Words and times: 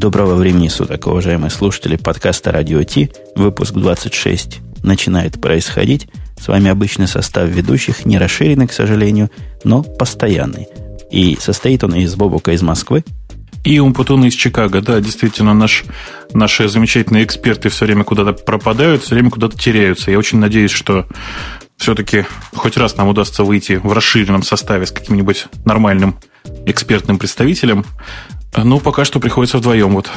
Доброго 0.00 0.34
времени 0.34 0.68
суток, 0.68 1.08
уважаемые 1.08 1.50
слушатели 1.50 1.96
подкаста 1.96 2.52
«Радио 2.52 2.82
Ти». 2.84 3.10
Выпуск 3.36 3.74
26 3.74 4.60
начинает 4.82 5.38
происходить. 5.42 6.08
С 6.40 6.48
вами 6.48 6.70
обычный 6.70 7.06
состав 7.06 7.50
ведущих, 7.50 8.06
не 8.06 8.16
расширенный, 8.16 8.66
к 8.66 8.72
сожалению, 8.72 9.30
но 9.62 9.82
постоянный. 9.82 10.68
И 11.10 11.36
состоит 11.38 11.84
он 11.84 11.94
из 11.96 12.14
Бобука 12.14 12.52
из 12.52 12.62
Москвы. 12.62 13.04
И 13.62 13.78
Умпутуна 13.78 14.24
из 14.24 14.32
Чикаго. 14.32 14.80
Да, 14.80 15.02
действительно, 15.02 15.52
наш, 15.52 15.84
наши 16.32 16.66
замечательные 16.66 17.24
эксперты 17.24 17.68
все 17.68 17.84
время 17.84 18.04
куда-то 18.04 18.32
пропадают, 18.32 19.02
все 19.02 19.16
время 19.16 19.28
куда-то 19.28 19.58
теряются. 19.58 20.10
Я 20.10 20.18
очень 20.18 20.38
надеюсь, 20.38 20.70
что 20.70 21.06
все-таки 21.76 22.24
хоть 22.54 22.78
раз 22.78 22.96
нам 22.96 23.08
удастся 23.08 23.44
выйти 23.44 23.74
в 23.74 23.92
расширенном 23.92 24.44
составе 24.44 24.86
с 24.86 24.92
каким-нибудь 24.92 25.48
нормальным 25.66 26.18
экспертным 26.64 27.18
представителем. 27.18 27.84
Ну, 28.56 28.80
пока 28.80 29.04
что 29.04 29.20
приходится 29.20 29.58
вдвоем 29.58 29.94
вот. 29.94 30.10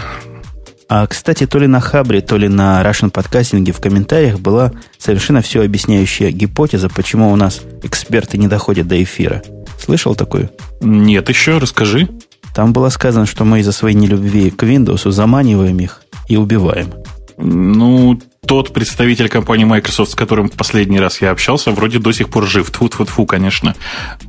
А, 0.90 1.08
кстати, 1.08 1.48
то 1.48 1.60
ли 1.60 1.68
на 1.68 1.80
Хабре, 1.80 2.22
то 2.22 2.38
ли 2.38 2.48
на 2.48 2.84
Russian 2.84 3.10
подкастинге 3.10 3.72
в 3.72 3.80
комментариях 3.80 4.40
была 4.40 4.72
совершенно 4.98 5.42
все 5.42 5.64
объясняющая 5.64 6.32
гипотеза, 6.32 6.90
почему 6.90 7.32
у 7.32 7.36
нас 7.36 7.62
эксперты 7.84 8.38
не 8.38 8.48
доходят 8.48 8.88
до 8.88 9.02
эфира. 9.02 9.42
Слышал 9.80 10.16
такую? 10.16 10.50
Нет, 10.82 11.30
еще 11.30 11.58
расскажи. 11.58 12.10
Там 12.54 12.74
было 12.74 12.90
сказано, 12.90 13.26
что 13.26 13.46
мы 13.46 13.62
из-за 13.62 13.72
своей 13.72 13.96
нелюбви 13.96 14.52
к 14.52 14.64
Windows 14.64 15.10
заманиваем 15.10 15.80
их 15.80 16.04
и 16.28 16.38
убиваем. 16.38 16.94
Ну, 17.38 18.20
тот 18.46 18.74
представитель 18.74 19.30
компании 19.30 19.64
Microsoft, 19.64 20.12
с 20.12 20.16
которым 20.16 20.50
в 20.50 20.54
последний 20.54 21.00
раз 21.00 21.22
я 21.22 21.32
общался, 21.32 21.72
вроде 21.72 22.00
до 22.00 22.12
сих 22.12 22.30
пор 22.30 22.46
жив. 22.46 22.72
Тьфу 22.72 22.88
-тьфу 22.88 23.06
-тьфу, 23.06 23.26
конечно. 23.26 23.76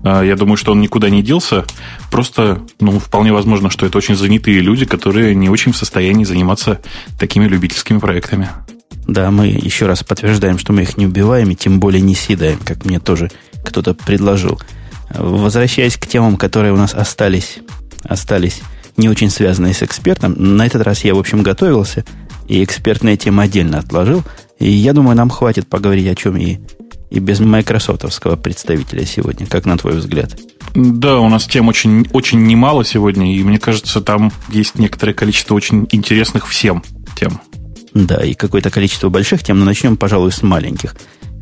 А, 0.04 0.23
я 0.23 0.37
думаю, 0.37 0.56
что 0.56 0.73
он 0.73 0.80
никуда 0.80 1.10
не 1.10 1.23
делся. 1.23 1.64
Просто, 2.10 2.62
ну, 2.80 2.98
вполне 2.98 3.32
возможно, 3.32 3.70
что 3.70 3.87
это 3.87 3.98
очень 3.98 4.15
занятые 4.15 4.60
люди, 4.60 4.85
которые 4.85 5.35
не 5.35 5.48
очень 5.48 5.73
в 5.73 5.76
состоянии 5.76 6.24
заниматься 6.24 6.80
такими 7.18 7.46
любительскими 7.46 7.98
проектами. 7.98 8.48
Да, 9.07 9.30
мы 9.30 9.48
еще 9.48 9.87
раз 9.87 10.04
подтверждаем, 10.04 10.59
что 10.59 10.73
мы 10.73 10.82
их 10.82 10.96
не 10.96 11.07
убиваем 11.07 11.51
и 11.51 11.57
тем 11.57 11.80
более 11.80 12.01
не 12.01 12.15
съедаем, 12.15 12.59
как 12.65 12.85
мне 12.85 13.01
тоже 13.01 13.30
кто-то 13.65 13.95
предложил. 13.95 14.60
Возвращаясь 15.10 15.96
к 15.96 16.07
темам, 16.07 16.37
которые 16.37 16.73
у 16.73 16.76
нас 16.76 16.95
остались, 16.95 17.59
остались 18.04 18.62
не 18.96 19.09
очень 19.09 19.29
связанные 19.29 19.74
с 19.74 19.82
экспертом, 19.82 20.35
на 20.38 20.65
этот 20.66 20.82
раз 20.82 21.04
я, 21.04 21.15
в 21.15 21.18
общем, 21.18 21.42
готовился– 21.42 22.04
и 22.48 22.62
экспертные 22.62 23.16
темы 23.16 23.42
отдельно 23.45 23.78
отложил. 23.78 24.23
И 24.59 24.70
я 24.70 24.92
думаю, 24.92 25.16
нам 25.16 25.30
хватит 25.30 25.66
поговорить 25.66 26.09
о 26.09 26.14
чем 26.14 26.37
и, 26.37 26.59
и 27.10 27.18
без 27.18 27.40
майкрософтовского 27.40 28.36
представителя 28.36 29.04
сегодня. 29.04 29.46
Как 29.46 29.66
на 29.66 29.76
твой 29.76 29.95
взгляд? 29.95 30.38
Да, 30.74 31.20
у 31.20 31.28
нас 31.28 31.46
тем 31.46 31.68
очень, 31.68 32.06
очень 32.12 32.45
немало 32.46 32.84
сегодня, 32.84 33.34
и 33.34 33.42
мне 33.42 33.59
кажется, 33.59 34.01
там 34.01 34.32
есть 34.48 34.78
некоторое 34.78 35.12
количество 35.12 35.54
очень 35.54 35.86
интересных 35.92 36.48
всем 36.48 36.82
тем. 37.16 37.40
Да, 37.95 38.16
и 38.24 38.34
какое-то 38.34 38.70
количество 38.70 39.08
больших 39.08 39.45
тем, 39.45 39.60
но 39.60 39.64
начнем, 39.64 39.96
пожалуй, 39.96 40.32
с 40.32 40.42
маленьких. 40.42 40.96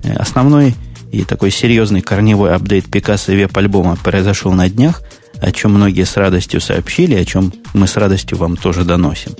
Э, 0.04 0.14
основной 0.14 0.74
и 1.10 1.24
такой 1.24 1.50
серьезный 1.50 2.02
корневой 2.02 2.54
апдейт 2.54 2.86
Picasso 2.86 3.34
веб-альбома 3.34 3.96
произошел 4.02 4.52
на 4.52 4.68
днях, 4.68 5.02
о 5.40 5.50
чем 5.50 5.72
многие 5.72 6.04
с 6.04 6.16
радостью 6.16 6.60
сообщили, 6.60 7.14
о 7.14 7.24
чем 7.24 7.52
мы 7.72 7.86
с 7.86 7.96
радостью 7.96 8.38
вам 8.38 8.56
тоже 8.56 8.84
доносим. 8.84 9.32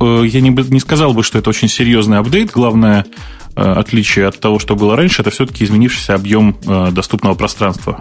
Э, 0.00 0.22
я 0.26 0.40
не, 0.40 0.50
не 0.50 0.80
сказал 0.80 1.12
бы, 1.12 1.22
что 1.22 1.38
это 1.38 1.50
очень 1.50 1.68
серьезный 1.68 2.18
апдейт. 2.18 2.50
Главное 2.50 3.06
э, 3.54 3.60
отличие 3.60 4.26
от 4.26 4.40
того, 4.40 4.58
что 4.58 4.74
было 4.74 4.96
раньше, 4.96 5.22
это 5.22 5.30
все-таки 5.30 5.64
изменившийся 5.64 6.14
объем 6.14 6.56
э, 6.66 6.90
доступного 6.90 7.34
пространства. 7.34 8.00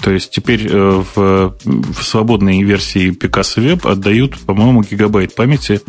То 0.00 0.12
есть 0.12 0.30
теперь 0.30 0.68
в, 0.72 1.56
в 1.56 2.02
свободной 2.04 2.62
версии 2.62 3.10
Picasso 3.10 3.58
Web 3.60 3.90
отдают, 3.90 4.38
по-моему, 4.38 4.84
гигабайт 4.84 5.34
памяти. 5.34 5.80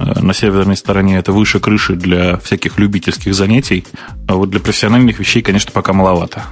На 0.00 0.34
северной 0.34 0.76
стороне 0.76 1.16
это 1.18 1.30
выше 1.30 1.60
крыши 1.60 1.94
для 1.94 2.38
всяких 2.38 2.76
любительских 2.80 3.36
занятий. 3.36 3.84
А 4.26 4.34
вот 4.34 4.50
для 4.50 4.58
профессиональных 4.58 5.20
вещей, 5.20 5.42
конечно, 5.42 5.70
пока 5.70 5.92
маловато. 5.92 6.42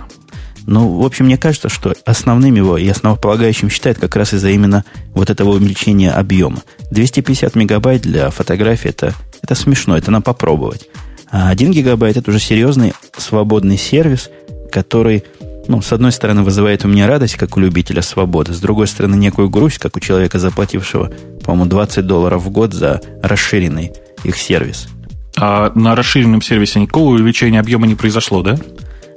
Ну, 0.67 1.01
в 1.01 1.05
общем, 1.05 1.27
мне 1.27 1.37
кажется, 1.37 1.69
что 1.69 1.95
основным 2.05 2.55
его 2.55 2.79
и 2.79 2.89
основополагающим 2.89 3.69
считает 3.69 3.99
как 3.99 4.17
раз 4.17 4.33
из-за 4.33 4.51
именно 4.51 4.85
вот 5.13 5.31
этого 5.31 5.51
увеличения 5.51 6.11
объема. 6.11 6.63
250 6.91 7.55
мегабайт 7.55 8.03
для 8.03 8.31
фотографии 8.31 8.89
это, 8.89 9.15
это 9.43 9.55
смешно, 9.55 9.97
это 9.97 10.11
надо 10.11 10.25
попробовать. 10.25 10.89
А 11.31 11.51
1 11.51 11.73
гигабайт 11.73 12.17
это 12.17 12.31
уже 12.31 12.39
серьезный 12.39 12.95
свободный 13.17 13.77
сервис, 13.77 14.31
который, 14.71 15.25
ну, 15.69 15.83
с 15.83 15.93
одной 15.93 16.13
стороны, 16.13 16.43
вызывает 16.43 16.85
у 16.85 16.89
меня 16.89 17.07
радость, 17.07 17.35
как 17.35 17.57
у 17.57 17.61
любителя 17.61 18.03
свободы, 18.03 18.55
с 18.55 18.61
другой 18.61 18.87
стороны, 18.87 19.17
некую 19.17 19.51
грусть, 19.51 19.79
как 19.79 19.97
у 19.97 20.01
человека, 20.01 20.39
заплатившего, 20.39 21.13
по-моему, 21.45 21.67
20 21.71 22.07
долларов 22.07 22.43
в 22.43 22.51
год 22.51 22.73
за 22.73 23.01
расширенный 23.23 23.93
их 24.23 24.37
сервис. 24.37 24.89
А 25.37 25.73
на 25.75 25.95
расширенном 25.97 26.41
сервисе 26.41 26.81
никакого 26.81 27.11
увеличения 27.11 27.61
объема 27.61 27.87
не 27.87 27.97
произошло, 27.97 28.43
да? 28.43 28.57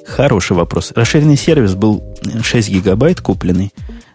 Хороший 0.08 0.56
вопрос. 0.56 0.94
Расширенный 0.96 1.36
сервис 1.36 1.76
был 1.76 2.04
6 2.42 2.70
гигабайт 2.70 3.20
купленный, 3.20 3.74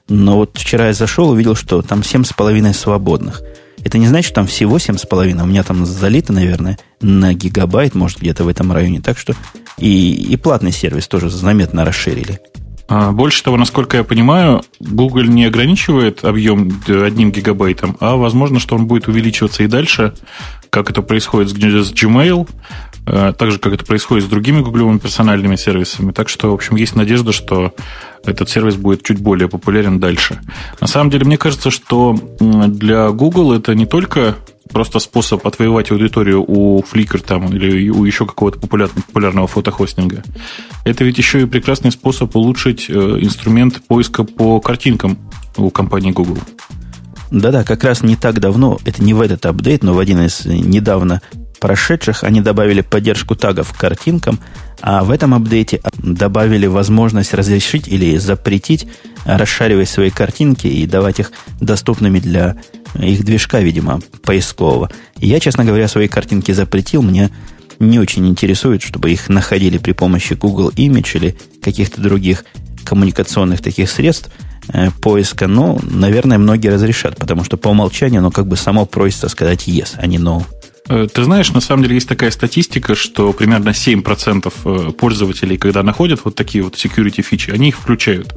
но 0.08 0.36
вот 0.36 0.56
вчера 0.56 0.86
я 0.86 0.94
зашел, 0.94 1.30
увидел, 1.30 1.54
что 1.54 1.82
там 1.82 2.00
7,5 2.00 2.72
свободных. 2.72 3.42
Это 3.84 3.98
не 3.98 4.06
значит, 4.06 4.26
что 4.26 4.36
там 4.36 4.46
всего 4.46 4.78
7,5. 4.78 5.42
У 5.42 5.46
меня 5.46 5.62
там 5.62 5.84
залито, 5.84 6.32
наверное, 6.32 6.78
на 7.00 7.34
гигабайт, 7.34 7.94
может, 7.94 8.20
где-то 8.20 8.44
в 8.44 8.48
этом 8.48 8.72
районе. 8.72 9.00
Так 9.00 9.18
что 9.18 9.34
и, 9.76 10.12
и 10.14 10.36
платный 10.36 10.72
сервис 10.72 11.08
тоже 11.08 11.28
заметно 11.28 11.84
расширили. 11.84 12.40
А, 12.88 13.12
больше 13.12 13.42
того, 13.42 13.56
насколько 13.56 13.98
я 13.98 14.04
понимаю, 14.04 14.62
Google 14.80 15.24
не 15.24 15.44
ограничивает 15.44 16.24
объем 16.24 16.82
одним 16.88 17.32
гигабайтом, 17.32 17.96
а 18.00 18.16
возможно, 18.16 18.60
что 18.60 18.76
он 18.76 18.86
будет 18.86 19.08
увеличиваться 19.08 19.62
и 19.62 19.66
дальше, 19.66 20.14
как 20.70 20.90
это 20.90 21.02
происходит 21.02 21.50
с 21.50 21.54
Gmail, 21.54 22.48
Э, 22.48 22.91
так 23.04 23.50
же, 23.50 23.58
как 23.58 23.72
это 23.72 23.84
происходит 23.84 24.24
с 24.24 24.28
другими 24.28 24.60
гуглевыми 24.60 24.98
персональными 24.98 25.56
сервисами. 25.56 26.12
Так 26.12 26.28
что, 26.28 26.50
в 26.50 26.54
общем, 26.54 26.76
есть 26.76 26.94
надежда, 26.94 27.32
что 27.32 27.74
этот 28.24 28.48
сервис 28.48 28.76
будет 28.76 29.02
чуть 29.02 29.18
более 29.18 29.48
популярен 29.48 29.98
дальше. 29.98 30.40
На 30.80 30.86
самом 30.86 31.10
деле, 31.10 31.24
мне 31.24 31.36
кажется, 31.36 31.70
что 31.70 32.16
для 32.38 33.10
Google 33.10 33.52
это 33.52 33.74
не 33.74 33.86
только 33.86 34.36
просто 34.72 34.98
способ 34.98 35.46
отвоевать 35.46 35.90
аудиторию 35.90 36.42
у 36.46 36.80
Flickr 36.82 37.22
там, 37.24 37.54
или 37.54 37.90
у 37.90 38.04
еще 38.04 38.26
какого-то 38.26 38.58
популярного, 38.58 39.02
популярного 39.02 39.46
фотохостинга. 39.46 40.22
Это 40.84 41.04
ведь 41.04 41.18
еще 41.18 41.42
и 41.42 41.46
прекрасный 41.46 41.92
способ 41.92 42.34
улучшить 42.34 42.86
э, 42.88 42.92
инструмент 42.92 43.82
поиска 43.86 44.24
по 44.24 44.60
картинкам 44.60 45.18
у 45.56 45.70
компании 45.70 46.10
Google. 46.10 46.38
Да-да, 47.30 47.64
как 47.64 47.84
раз 47.84 48.02
не 48.02 48.16
так 48.16 48.40
давно, 48.40 48.78
это 48.84 49.02
не 49.02 49.14
в 49.14 49.20
этот 49.20 49.46
апдейт, 49.46 49.82
но 49.82 49.94
в 49.94 49.98
один 49.98 50.20
из 50.20 50.44
недавно 50.44 51.22
прошедших 51.62 52.24
они 52.24 52.40
добавили 52.40 52.80
поддержку 52.80 53.36
тагов 53.36 53.72
к 53.72 53.76
картинкам, 53.76 54.40
а 54.80 55.04
в 55.04 55.12
этом 55.12 55.32
апдейте 55.32 55.80
добавили 55.96 56.66
возможность 56.66 57.32
разрешить 57.32 57.86
или 57.86 58.16
запретить 58.16 58.88
расшаривать 59.24 59.88
свои 59.88 60.10
картинки 60.10 60.66
и 60.66 60.84
давать 60.86 61.20
их 61.20 61.30
доступными 61.60 62.18
для 62.18 62.56
их 62.98 63.24
движка, 63.24 63.60
видимо, 63.60 64.00
поискового. 64.24 64.90
я, 65.18 65.38
честно 65.38 65.64
говоря, 65.64 65.86
свои 65.86 66.08
картинки 66.08 66.50
запретил. 66.50 67.00
Мне 67.02 67.30
не 67.78 68.00
очень 68.00 68.26
интересует, 68.26 68.82
чтобы 68.82 69.12
их 69.12 69.28
находили 69.28 69.78
при 69.78 69.92
помощи 69.92 70.34
Google 70.34 70.70
Image 70.70 71.10
или 71.14 71.36
каких-то 71.62 72.00
других 72.00 72.44
коммуникационных 72.82 73.60
таких 73.60 73.88
средств 73.88 74.30
э, 74.72 74.90
поиска, 75.00 75.46
но, 75.46 75.78
наверное, 75.80 76.38
многие 76.38 76.68
разрешат, 76.68 77.16
потому 77.16 77.44
что 77.44 77.56
по 77.56 77.68
умолчанию 77.68 78.18
оно 78.18 78.32
как 78.32 78.48
бы 78.48 78.56
само 78.56 78.84
просится 78.84 79.28
сказать 79.28 79.68
yes, 79.68 79.90
а 79.96 80.06
не 80.08 80.18
no. 80.18 80.44
Э, 80.88 81.06
ты 81.12 81.24
знаешь, 81.24 81.52
на 81.52 81.60
самом 81.60 81.84
деле 81.84 81.94
есть 81.96 82.08
такая 82.08 82.30
статистика, 82.30 82.94
что 82.94 83.32
примерно 83.32 83.70
7% 83.70 84.52
э, 84.64 84.92
пользователей, 84.92 85.56
когда 85.56 85.82
находят 85.82 86.20
вот 86.24 86.34
такие 86.34 86.64
вот 86.64 86.74
security 86.74 87.22
фичи, 87.22 87.50
они 87.50 87.68
их 87.68 87.76
включают. 87.78 88.34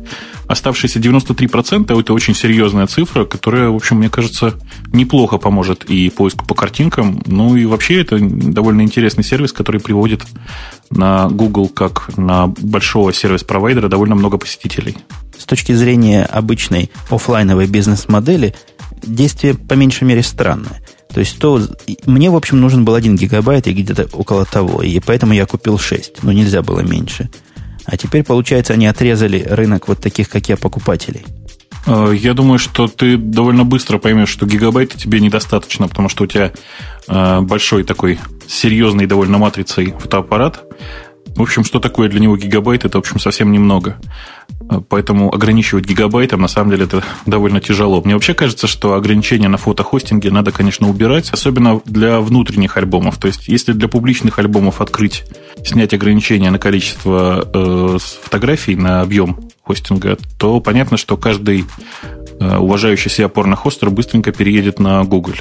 Оставшиеся 0.47 0.99
93% 0.99 1.99
это 1.99 2.13
очень 2.13 2.35
серьезная 2.35 2.87
цифра, 2.87 3.25
которая, 3.25 3.69
в 3.69 3.75
общем, 3.75 3.97
мне 3.97 4.09
кажется, 4.09 4.53
неплохо 4.93 5.37
поможет 5.37 5.85
и 5.85 6.09
поиску 6.09 6.45
по 6.45 6.53
картинкам. 6.53 7.21
Ну 7.25 7.55
и 7.55 7.65
вообще 7.65 8.01
это 8.01 8.19
довольно 8.19 8.81
интересный 8.81 9.23
сервис, 9.23 9.51
который 9.51 9.81
приводит 9.81 10.21
на 10.91 11.27
Google 11.29 11.67
как 11.67 12.15
на 12.15 12.47
большого 12.47 13.11
сервис-провайдера 13.11 13.89
довольно 13.89 14.15
много 14.15 14.37
посетителей. 14.37 14.97
С 15.37 15.45
точки 15.45 15.71
зрения 15.73 16.23
обычной 16.23 16.91
офлайновой 17.09 17.67
бизнес-модели, 17.67 18.55
действие 19.03 19.55
по 19.55 19.73
меньшей 19.73 20.05
мере 20.05 20.23
странное. 20.23 20.84
То 21.15 21.21
есть 21.21 21.39
то, 21.39 21.61
мне, 22.05 22.29
в 22.29 22.35
общем, 22.35 22.59
нужен 22.59 22.83
был 22.83 22.93
1 22.93 23.15
гигабайт 23.15 23.67
и 23.67 23.73
где-то 23.73 24.09
около 24.11 24.43
того. 24.43 24.83
И 24.83 24.99
поэтому 24.99 25.31
я 25.31 25.45
купил 25.45 25.79
6. 25.79 26.23
Но 26.23 26.33
нельзя 26.33 26.61
было 26.61 26.81
меньше. 26.81 27.29
А 27.85 27.95
теперь, 27.95 28.25
получается, 28.25 28.73
они 28.73 28.85
отрезали 28.85 29.41
рынок 29.49 29.87
вот 29.87 30.01
таких, 30.01 30.27
как 30.27 30.49
я, 30.49 30.57
покупателей. 30.57 31.23
Э, 31.87 32.11
я 32.13 32.33
думаю, 32.33 32.59
что 32.59 32.89
ты 32.89 33.15
довольно 33.15 33.63
быстро 33.63 33.97
поймешь, 33.97 34.27
что 34.27 34.45
гигабайта 34.45 34.97
тебе 34.97 35.21
недостаточно, 35.21 35.87
потому 35.87 36.09
что 36.09 36.25
у 36.25 36.27
тебя 36.27 36.51
э, 37.07 37.39
большой 37.39 37.85
такой 37.85 38.19
серьезный 38.45 39.05
довольно 39.05 39.37
матрицей 39.37 39.93
фотоаппарат. 39.97 40.65
В 41.35 41.41
общем, 41.41 41.65
что 41.65 41.79
такое 41.79 42.07
для 42.07 42.21
него 42.21 42.37
гигабайт, 42.37 42.85
это, 42.85 42.97
в 42.97 42.99
общем, 42.99 43.19
совсем 43.19 43.51
немного. 43.51 43.97
Э, 44.69 44.79
поэтому 44.87 45.33
ограничивать 45.33 45.85
гигабайтом, 45.85 46.41
на 46.41 46.47
самом 46.47 46.71
деле, 46.71 46.85
это 46.85 47.03
довольно 47.25 47.59
тяжело. 47.59 48.01
Мне 48.01 48.13
вообще 48.13 48.33
кажется, 48.33 48.67
что 48.67 48.93
ограничения 48.93 49.49
на 49.49 49.57
фотохостинге 49.57 50.31
надо, 50.31 50.51
конечно, 50.51 50.89
убирать, 50.89 51.29
особенно 51.31 51.81
для 51.85 52.21
внутренних 52.21 52.77
альбомов. 52.77 53.17
То 53.17 53.27
есть, 53.27 53.47
если 53.47 53.73
для 53.73 53.87
публичных 53.87 54.39
альбомов 54.39 54.79
открыть, 54.79 55.25
снять 55.63 55.93
ограничения 55.93 56.51
на 56.51 56.59
количество 56.59 57.49
э, 57.53 57.97
фотографий, 57.99 58.75
на 58.75 59.01
объем 59.01 59.49
хостинга, 59.63 60.17
то 60.37 60.59
понятно, 60.61 60.95
что 60.95 61.17
каждый 61.17 61.65
э, 62.39 62.57
уважающий 62.57 63.11
себя 63.11 63.27
порно-хостер 63.27 63.89
быстренько 63.89 64.31
переедет 64.31 64.79
на 64.79 65.03
Google. 65.03 65.33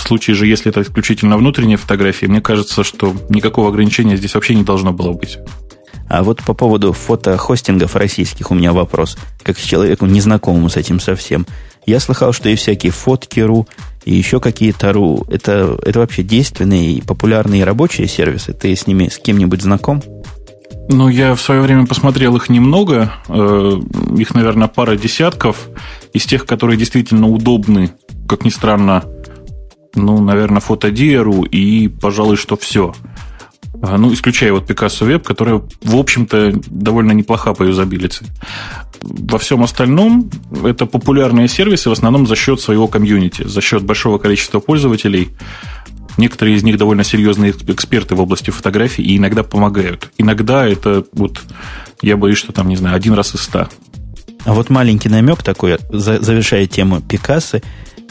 В 0.00 0.08
случае 0.10 0.34
же, 0.34 0.46
если 0.46 0.70
это 0.70 0.80
исключительно 0.80 1.36
внутренние 1.36 1.76
фотографии, 1.76 2.24
мне 2.24 2.40
кажется, 2.40 2.82
что 2.82 3.14
никакого 3.28 3.68
ограничения 3.68 4.16
здесь 4.16 4.34
вообще 4.34 4.54
не 4.54 4.64
должно 4.64 4.92
было 4.92 5.12
быть. 5.12 5.38
А 6.08 6.22
вот 6.22 6.42
по 6.42 6.54
поводу 6.54 6.94
фотохостингов 6.94 7.94
российских 7.96 8.50
у 8.50 8.54
меня 8.54 8.72
вопрос, 8.72 9.18
как 9.42 9.58
человеку 9.58 10.06
незнакомому 10.06 10.70
с 10.70 10.76
этим 10.76 11.00
совсем. 11.00 11.46
Я 11.84 12.00
слыхал, 12.00 12.32
что 12.32 12.48
и 12.48 12.56
всякие 12.56 12.92
фотки.ру, 12.92 13.68
и 14.06 14.14
еще 14.14 14.40
какие-то 14.40 14.92
ру, 14.94 15.26
это, 15.28 15.78
это 15.84 15.98
вообще 15.98 16.22
действенные 16.22 16.92
и 16.94 17.02
популярные 17.02 17.64
рабочие 17.64 18.08
сервисы. 18.08 18.54
Ты 18.54 18.74
с 18.74 18.86
ними 18.86 19.08
с 19.08 19.18
кем-нибудь 19.18 19.60
знаком? 19.60 20.02
Ну, 20.88 21.08
я 21.08 21.34
в 21.34 21.42
свое 21.42 21.60
время 21.60 21.86
посмотрел 21.86 22.36
их 22.36 22.48
немного. 22.48 23.12
Э, 23.28 23.80
их, 24.16 24.34
наверное, 24.34 24.68
пара 24.68 24.96
десятков. 24.96 25.68
Из 26.14 26.24
тех, 26.24 26.46
которые 26.46 26.78
действительно 26.78 27.28
удобны, 27.28 27.92
как 28.26 28.44
ни 28.44 28.48
странно, 28.50 29.04
ну, 29.94 30.20
наверное, 30.20 30.60
фотодиеру 30.60 31.42
и, 31.42 31.88
пожалуй, 31.88 32.36
что 32.36 32.56
все. 32.56 32.94
А, 33.82 33.96
ну, 33.96 34.12
исключая 34.12 34.52
вот 34.52 34.68
Picasso 34.68 35.08
Web, 35.08 35.20
которая, 35.20 35.62
в 35.82 35.96
общем-то, 35.96 36.52
довольно 36.66 37.12
неплоха 37.12 37.54
по 37.54 37.62
юзабилити. 37.62 38.26
Во 39.02 39.38
всем 39.38 39.62
остальном 39.62 40.30
это 40.64 40.84
популярные 40.86 41.48
сервисы 41.48 41.88
в 41.88 41.92
основном 41.92 42.26
за 42.26 42.36
счет 42.36 42.60
своего 42.60 42.88
комьюнити, 42.88 43.46
за 43.46 43.60
счет 43.60 43.82
большого 43.82 44.18
количества 44.18 44.60
пользователей. 44.60 45.30
Некоторые 46.18 46.56
из 46.56 46.62
них 46.62 46.76
довольно 46.76 47.04
серьезные 47.04 47.52
эксперты 47.68 48.14
в 48.14 48.20
области 48.20 48.50
фотографии 48.50 49.02
и 49.02 49.16
иногда 49.16 49.42
помогают. 49.42 50.10
Иногда 50.18 50.66
это 50.66 51.04
вот, 51.12 51.40
я 52.02 52.16
боюсь, 52.18 52.38
что 52.38 52.52
там, 52.52 52.68
не 52.68 52.76
знаю, 52.76 52.96
один 52.96 53.14
раз 53.14 53.34
из 53.34 53.40
ста. 53.40 53.70
А 54.44 54.52
вот 54.52 54.68
маленький 54.68 55.08
намек 55.08 55.42
такой, 55.42 55.78
завершая 55.90 56.66
тему 56.66 57.00
Пикассо, 57.00 57.60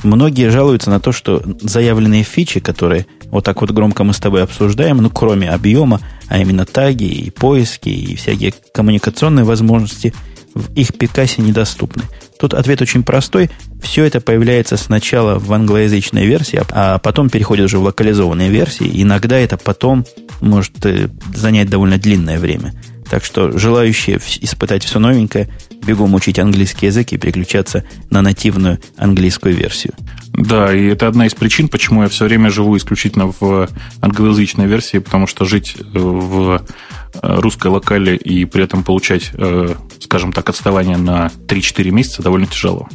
многие 0.04 0.50
жалуются 0.50 0.90
на 0.90 1.00
то, 1.00 1.12
что 1.12 1.42
заявленные 1.62 2.24
фичи, 2.24 2.60
которые 2.60 3.06
вот 3.26 3.44
так 3.44 3.62
вот 3.62 3.72
громко 3.72 4.04
мы 4.04 4.14
с 4.14 4.20
тобой 4.20 4.44
обсуждаем, 4.44 4.98
ну, 4.98 5.10
кроме 5.10 5.50
объема, 5.50 6.02
а 6.28 6.40
именно 6.40 6.66
таги 6.66 7.06
и 7.06 7.30
поиски 7.30 7.90
и 7.90 8.16
всякие 8.16 8.54
коммуникационные 8.74 9.46
возможности, 9.46 10.14
в 10.56 10.74
их 10.74 10.94
Пикасе 10.98 11.42
недоступны. 11.42 12.04
Тут 12.40 12.54
ответ 12.54 12.82
очень 12.82 13.04
простой. 13.04 13.50
Все 13.82 14.04
это 14.04 14.22
появляется 14.22 14.78
сначала 14.78 15.40
в 15.40 15.52
англоязычной 15.54 16.26
версии, 16.26 16.62
а 16.72 16.98
потом 17.00 17.30
переходит 17.30 17.66
уже 17.66 17.80
в 17.80 17.84
локализованные 17.84 18.50
версии. 18.50 18.90
Иногда 19.02 19.38
это 19.38 19.58
потом 19.58 20.06
может 20.42 20.86
э, 20.86 21.10
занять 21.36 21.70
довольно 21.70 21.98
длинное 21.98 22.40
время. 22.40 22.74
Так 23.10 23.26
что 23.26 23.58
желающие 23.58 24.20
испытать 24.42 24.84
все 24.84 25.00
новенькое, 25.00 25.50
бегом 25.86 26.14
учить 26.14 26.40
английский 26.40 26.88
язык 26.88 27.12
и 27.12 27.18
переключаться 27.18 27.84
на 28.10 28.22
нативную 28.22 28.80
английскую 28.98 29.56
версию. 29.56 29.94
Да, 30.34 30.74
и 30.74 30.86
это 30.86 31.08
одна 31.08 31.26
из 31.26 31.34
причин, 31.34 31.68
почему 31.68 32.04
я 32.04 32.08
все 32.08 32.26
время 32.26 32.50
живу 32.50 32.78
исключительно 32.78 33.34
в 33.40 33.68
англоязычной 34.00 34.68
версии, 34.68 35.00
потому 35.00 35.28
что 35.28 35.46
жить 35.46 35.76
э, 35.78 35.84
в 35.94 36.62
э, 36.62 37.40
русской 37.40 37.68
локале 37.68 38.16
и 38.16 38.46
при 38.46 38.64
этом 38.64 38.84
получать, 38.84 39.32
э, 39.34 39.76
скажем 40.00 40.32
так, 40.32 40.50
отставание 40.50 40.98
на 40.98 41.32
3-4 41.48 41.92
месяца 41.92 42.22
довольно 42.22 42.48
тяжело. 42.48 42.88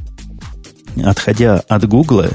Отходя 1.04 1.56
от 1.68 1.86
Гугла, 1.86 2.30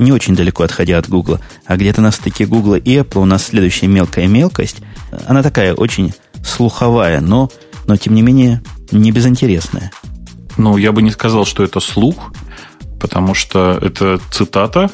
не 0.00 0.12
очень 0.12 0.34
далеко 0.34 0.64
отходя 0.64 0.98
от 0.98 1.08
Гугла, 1.08 1.40
а 1.64 1.76
где-то 1.76 2.00
на 2.00 2.10
стыке 2.10 2.44
Гугла 2.44 2.74
и 2.74 2.96
Apple 2.96 3.20
у 3.20 3.24
нас 3.24 3.46
следующая 3.46 3.86
мелкая 3.86 4.26
мелкость. 4.26 4.78
Она 5.26 5.42
такая 5.42 5.74
очень 5.74 6.12
слуховая, 6.44 7.20
но, 7.20 7.50
но 7.86 7.96
тем 7.96 8.14
не 8.14 8.22
менее 8.22 8.62
не 8.90 9.12
безинтересная. 9.12 9.92
Ну, 10.56 10.76
я 10.76 10.92
бы 10.92 11.02
не 11.02 11.10
сказал, 11.10 11.44
что 11.44 11.62
это 11.62 11.80
слух, 11.80 12.32
потому 13.00 13.34
что 13.34 13.78
это 13.80 14.20
цитата, 14.30 14.90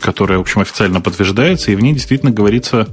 которая, 0.00 0.38
в 0.38 0.42
общем, 0.42 0.60
официально 0.60 1.00
подтверждается, 1.00 1.70
и 1.70 1.74
в 1.74 1.80
ней 1.80 1.92
действительно 1.92 2.30
говорится, 2.30 2.88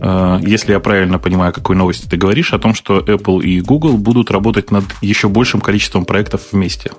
э, 0.00 0.38
если 0.42 0.72
я 0.72 0.80
правильно 0.80 1.18
понимаю, 1.18 1.50
о 1.50 1.52
какой 1.52 1.76
новости 1.76 2.06
ты 2.06 2.16
говоришь, 2.16 2.52
о 2.52 2.58
том, 2.58 2.74
что 2.74 2.98
Apple 2.98 3.42
и 3.42 3.60
Google 3.60 3.98
будут 3.98 4.30
работать 4.30 4.70
над 4.70 4.84
еще 5.00 5.28
большим 5.28 5.60
количеством 5.60 6.04
проектов 6.04 6.42
вместе. 6.52 6.92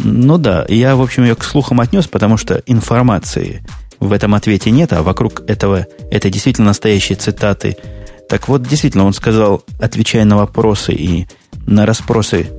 Ну 0.00 0.38
да, 0.38 0.64
я, 0.68 0.96
в 0.96 1.02
общем, 1.02 1.24
ее 1.24 1.34
к 1.34 1.44
слухам 1.44 1.80
отнес, 1.80 2.06
потому 2.06 2.36
что 2.36 2.62
информации 2.66 3.64
в 3.98 4.12
этом 4.12 4.34
ответе 4.34 4.70
нет, 4.70 4.92
а 4.92 5.02
вокруг 5.02 5.42
этого, 5.48 5.86
это 6.10 6.30
действительно 6.30 6.68
настоящие 6.68 7.16
цитаты 7.16 7.76
так 8.28 8.48
вот, 8.48 8.62
действительно, 8.62 9.04
он 9.04 9.12
сказал, 9.12 9.62
отвечая 9.78 10.24
на 10.24 10.36
вопросы 10.36 10.92
и 10.92 11.26
на 11.66 11.86
расспросы 11.86 12.50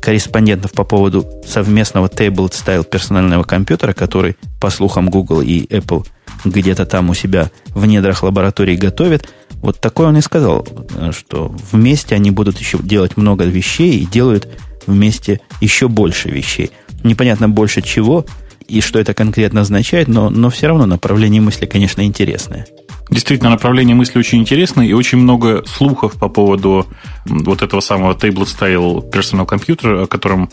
корреспондентов 0.00 0.72
по 0.72 0.84
поводу 0.84 1.26
совместного 1.46 2.06
Table 2.06 2.50
Style 2.50 2.84
персонального 2.84 3.42
компьютера, 3.42 3.92
который, 3.92 4.36
по 4.60 4.70
слухам 4.70 5.08
Google 5.08 5.40
и 5.40 5.66
Apple, 5.66 6.06
где-то 6.44 6.86
там 6.86 7.10
у 7.10 7.14
себя 7.14 7.50
в 7.68 7.86
недрах 7.86 8.22
лаборатории 8.22 8.76
готовят, 8.76 9.28
вот 9.62 9.80
такое 9.80 10.08
он 10.08 10.16
и 10.16 10.20
сказал, 10.20 10.66
что 11.10 11.54
вместе 11.72 12.14
они 12.14 12.30
будут 12.30 12.58
еще 12.58 12.78
делать 12.78 13.16
много 13.16 13.44
вещей 13.44 13.98
и 13.98 14.06
делают 14.06 14.46
вместе 14.86 15.40
еще 15.60 15.88
больше 15.88 16.28
вещей. 16.28 16.70
Непонятно 17.02 17.48
больше 17.48 17.82
чего 17.82 18.26
и 18.68 18.80
что 18.80 18.98
это 18.98 19.14
конкретно 19.14 19.62
означает, 19.62 20.08
но, 20.08 20.30
но 20.30 20.50
все 20.50 20.68
равно 20.68 20.86
направление 20.86 21.40
мысли, 21.40 21.66
конечно, 21.66 22.02
интересное. 22.02 22.66
Действительно, 23.08 23.50
направление 23.50 23.94
мысли 23.94 24.18
очень 24.18 24.40
интересное, 24.40 24.86
и 24.86 24.92
очень 24.92 25.18
много 25.18 25.64
слухов 25.66 26.14
по 26.14 26.28
поводу 26.28 26.86
вот 27.24 27.62
этого 27.62 27.80
самого 27.80 28.14
Table 28.14 28.44
Style 28.44 29.10
Personal 29.10 29.46
Computer, 29.46 30.02
о 30.02 30.06
котором 30.06 30.50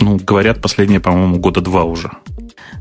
ну, 0.00 0.16
говорят 0.16 0.60
последние, 0.60 1.00
по-моему, 1.00 1.38
года 1.38 1.60
два 1.60 1.84
уже. 1.84 2.10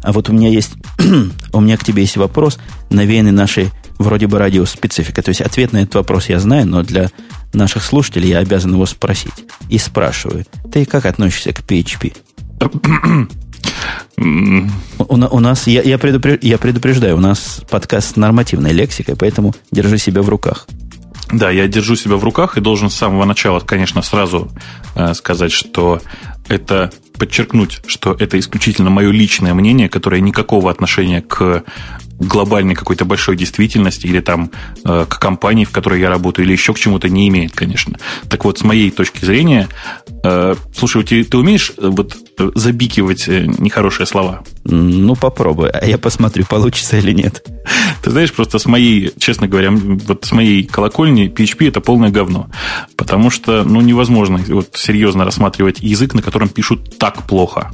А 0.03 0.11
вот 0.11 0.29
у 0.29 0.33
меня 0.33 0.49
есть, 0.49 0.73
у 1.53 1.61
меня 1.61 1.77
к 1.77 1.83
тебе 1.83 2.01
есть 2.03 2.17
вопрос, 2.17 2.59
навеянный 2.89 3.31
нашей 3.31 3.69
вроде 3.97 4.27
бы 4.27 4.39
радиоспецификой. 4.39 5.23
То 5.23 5.29
есть 5.29 5.41
ответ 5.41 5.73
на 5.73 5.77
этот 5.77 5.95
вопрос 5.95 6.29
я 6.29 6.39
знаю, 6.39 6.67
но 6.67 6.83
для 6.83 7.09
наших 7.53 7.83
слушателей 7.83 8.29
я 8.29 8.39
обязан 8.39 8.73
его 8.73 8.85
спросить. 8.85 9.45
И 9.69 9.77
спрашиваю, 9.77 10.45
ты 10.71 10.85
как 10.85 11.05
относишься 11.05 11.53
к 11.53 11.61
PHP? 11.61 12.17
У, 14.17 15.13
у 15.15 15.39
нас, 15.39 15.67
я, 15.67 15.81
я, 15.81 15.97
предупреждаю, 15.97 16.39
я 16.41 16.57
предупреждаю, 16.57 17.17
у 17.17 17.19
нас 17.19 17.61
подкаст 17.69 18.13
с 18.13 18.15
нормативной 18.15 18.71
лексикой, 18.71 19.15
поэтому 19.15 19.53
держи 19.71 19.97
себя 19.97 20.21
в 20.21 20.29
руках. 20.29 20.67
Да, 21.31 21.49
я 21.49 21.67
держу 21.67 21.95
себя 21.95 22.17
в 22.17 22.23
руках 22.23 22.57
и 22.57 22.61
должен 22.61 22.89
с 22.89 22.95
самого 22.95 23.25
начала, 23.25 23.59
конечно, 23.59 24.01
сразу 24.01 24.51
э, 24.95 25.13
сказать, 25.13 25.51
что 25.51 26.01
это 26.49 26.91
подчеркнуть, 27.17 27.81
что 27.85 28.13
это 28.13 28.37
исключительно 28.37 28.89
мое 28.89 29.11
личное 29.11 29.53
мнение, 29.53 29.89
которое 29.89 30.21
никакого 30.21 30.69
отношения 30.69 31.21
к 31.21 31.63
глобальной 32.21 32.75
какой-то 32.75 33.05
большой 33.05 33.35
действительности 33.35 34.05
или 34.05 34.19
там 34.19 34.51
э, 34.85 35.05
к 35.09 35.19
компании, 35.19 35.65
в 35.65 35.71
которой 35.71 35.99
я 35.99 36.09
работаю, 36.09 36.45
или 36.45 36.53
еще 36.53 36.73
к 36.73 36.79
чему-то 36.79 37.09
не 37.09 37.27
имеет, 37.27 37.53
конечно. 37.53 37.97
Так 38.29 38.45
вот, 38.45 38.59
с 38.59 38.63
моей 38.63 38.91
точки 38.91 39.25
зрения, 39.25 39.67
э, 40.23 40.55
слушай, 40.75 41.03
ты, 41.03 41.23
ты 41.23 41.37
умеешь 41.37 41.71
э, 41.77 41.87
вот 41.87 42.15
забикивать 42.55 43.27
нехорошие 43.27 44.05
слова? 44.05 44.43
Ну, 44.63 45.15
попробуй, 45.15 45.69
а 45.69 45.85
я 45.85 45.97
посмотрю, 45.97 46.45
получится 46.45 46.97
или 46.97 47.11
нет. 47.11 47.45
Ты 48.03 48.11
знаешь, 48.11 48.31
просто 48.31 48.59
с 48.59 48.65
моей, 48.65 49.11
честно 49.19 49.47
говоря, 49.47 49.71
вот 49.71 50.25
с 50.25 50.31
моей 50.31 50.63
колокольни 50.63 51.29
PHP 51.29 51.67
это 51.67 51.81
полное 51.81 52.09
говно. 52.09 52.49
Потому 52.95 53.29
что, 53.29 53.63
ну, 53.63 53.81
невозможно 53.81 54.39
вот 54.47 54.69
серьезно 54.73 55.25
рассматривать 55.25 55.79
язык, 55.81 56.13
на 56.13 56.21
котором 56.21 56.49
пишут 56.49 56.97
так 56.97 57.23
плохо 57.23 57.71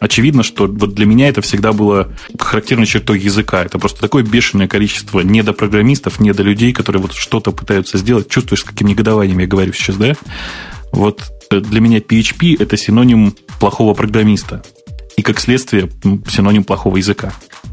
очевидно, 0.00 0.42
что 0.42 0.66
вот 0.66 0.94
для 0.94 1.06
меня 1.06 1.28
это 1.28 1.40
всегда 1.40 1.72
было 1.72 2.08
характерной 2.38 2.86
чертой 2.86 3.18
языка. 3.20 3.64
Это 3.64 3.78
просто 3.78 4.00
такое 4.00 4.22
бешеное 4.22 4.68
количество 4.68 5.20
недопрограммистов, 5.20 6.20
недолюдей, 6.20 6.72
которые 6.72 7.02
вот 7.02 7.14
что-то 7.14 7.52
пытаются 7.52 7.98
сделать. 7.98 8.28
Чувствуешь, 8.28 8.60
с 8.60 8.64
каким 8.64 8.88
негодованием 8.88 9.38
я 9.38 9.46
говорю 9.46 9.72
сейчас, 9.72 9.96
да? 9.96 10.14
Вот 10.92 11.22
для 11.50 11.80
меня 11.80 11.98
PHP– 11.98 12.56
это 12.58 12.76
синоним 12.76 13.34
плохого 13.60 13.94
программиста. 13.94 14.62
И, 15.16 15.22
как 15.22 15.40
следствие, 15.40 15.90
синоним 16.28 16.62
плохого 16.62 16.96
языка. 16.96 17.32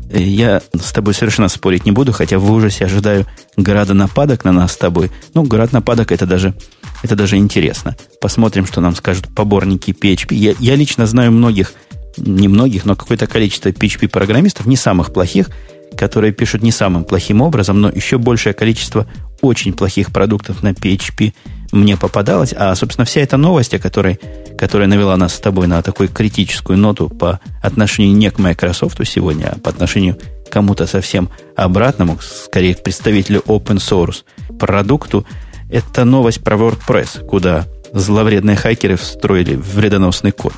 Э, 0.10 0.22
я 0.22 0.62
с 0.74 0.91
тобой 0.91 1.13
совершенно 1.13 1.48
спорить 1.48 1.86
не 1.86 1.91
буду, 1.91 2.12
хотя 2.12 2.39
в 2.39 2.51
ужасе 2.51 2.86
ожидаю 2.86 3.25
града 3.58 3.94
нападок 3.94 4.46
на 4.46 4.51
нас 4.51 4.74
с 4.74 4.77
тобой. 4.77 5.12
Ну, 5.34 5.44
град 5.44 5.72
нападок 5.72 6.12
это 6.12 6.25
даже, 6.25 6.55
это 7.03 7.15
даже 7.15 7.38
интересно. 7.38 7.96
Посмотрим, 8.20 8.65
что 8.65 8.82
нам 8.82 8.96
скажут 8.96 9.27
поборники 9.34 9.91
PHP. 9.91 10.34
Я, 10.36 10.55
я 10.60 10.75
лично 10.75 11.05
знаю 11.05 11.32
многих 11.32 11.74
немногих, 12.17 12.86
но 12.86 12.95
какое-то 12.95 13.27
количество 13.27 13.69
PHP-программистов, 13.69 14.65
не 14.65 14.75
самых 14.75 15.13
плохих, 15.13 15.50
которые 15.95 16.34
пишут 16.34 16.62
не 16.62 16.72
самым 16.72 17.03
плохим 17.03 17.41
образом, 17.41 17.79
но 17.81 17.89
еще 17.89 18.17
большее 18.17 18.53
количество 18.53 19.07
очень 19.41 19.74
плохих 19.74 20.12
продуктов 20.12 20.63
на 20.63 20.72
PHP 20.72 21.34
мне 21.72 21.98
попадалось. 21.98 22.53
А, 22.55 22.74
собственно, 22.75 23.05
вся 23.05 23.22
эта 23.22 23.38
новость, 23.38 23.74
о 23.74 23.79
которой, 23.79 24.19
которая 24.57 24.88
навела 24.88 25.15
нас 25.17 25.36
с 25.36 25.39
тобой 25.39 25.67
на 25.67 25.81
такую 25.81 26.10
критическую 26.10 26.77
ноту 26.77 27.10
по 27.10 27.39
отношению 27.62 28.15
не 28.15 28.29
к 28.31 28.39
Microsoft 28.39 29.00
сегодня, 29.05 29.53
а 29.55 29.60
по 29.60 29.69
отношению 29.69 30.17
к 30.48 30.51
кому-то 30.51 30.88
совсем 30.88 31.29
обратному, 31.55 32.17
скорее 32.22 32.75
к 32.75 32.84
представителю 32.84 33.41
open 33.48 33.77
source 33.77 34.24
продукту, 34.57 35.25
это 35.69 36.05
новость 36.05 36.43
про 36.43 36.55
WordPress, 36.55 37.25
куда 37.25 37.65
зловредные 37.91 38.55
хакеры 38.55 38.98
встроили 38.98 39.55
вредоносный 39.55 40.31
код. 40.31 40.53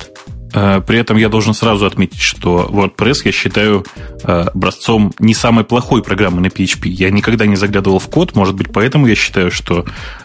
Э, 0.54 0.80
при 0.86 0.98
этом 0.98 1.16
я 1.16 1.28
должен 1.28 1.54
сразу 1.54 1.86
отметить, 1.86 2.20
что 2.20 2.68
WordPress 2.70 3.22
я 3.24 3.32
считаю 3.32 3.84
э, 4.24 4.32
образцом 4.54 5.12
не 5.18 5.34
самой 5.34 5.64
плохой 5.64 6.02
программы 6.02 6.40
на 6.40 6.46
PHP. 6.46 6.88
Я 6.88 7.10
никогда 7.10 7.46
не 7.46 7.56
заглядывал 7.56 7.98
в 7.98 8.08
код, 8.08 8.34
может 8.34 8.54
быть, 8.54 8.72
поэтому 8.72 9.06
я 9.06 9.14
считаю, 9.14 9.50
что 9.50 9.84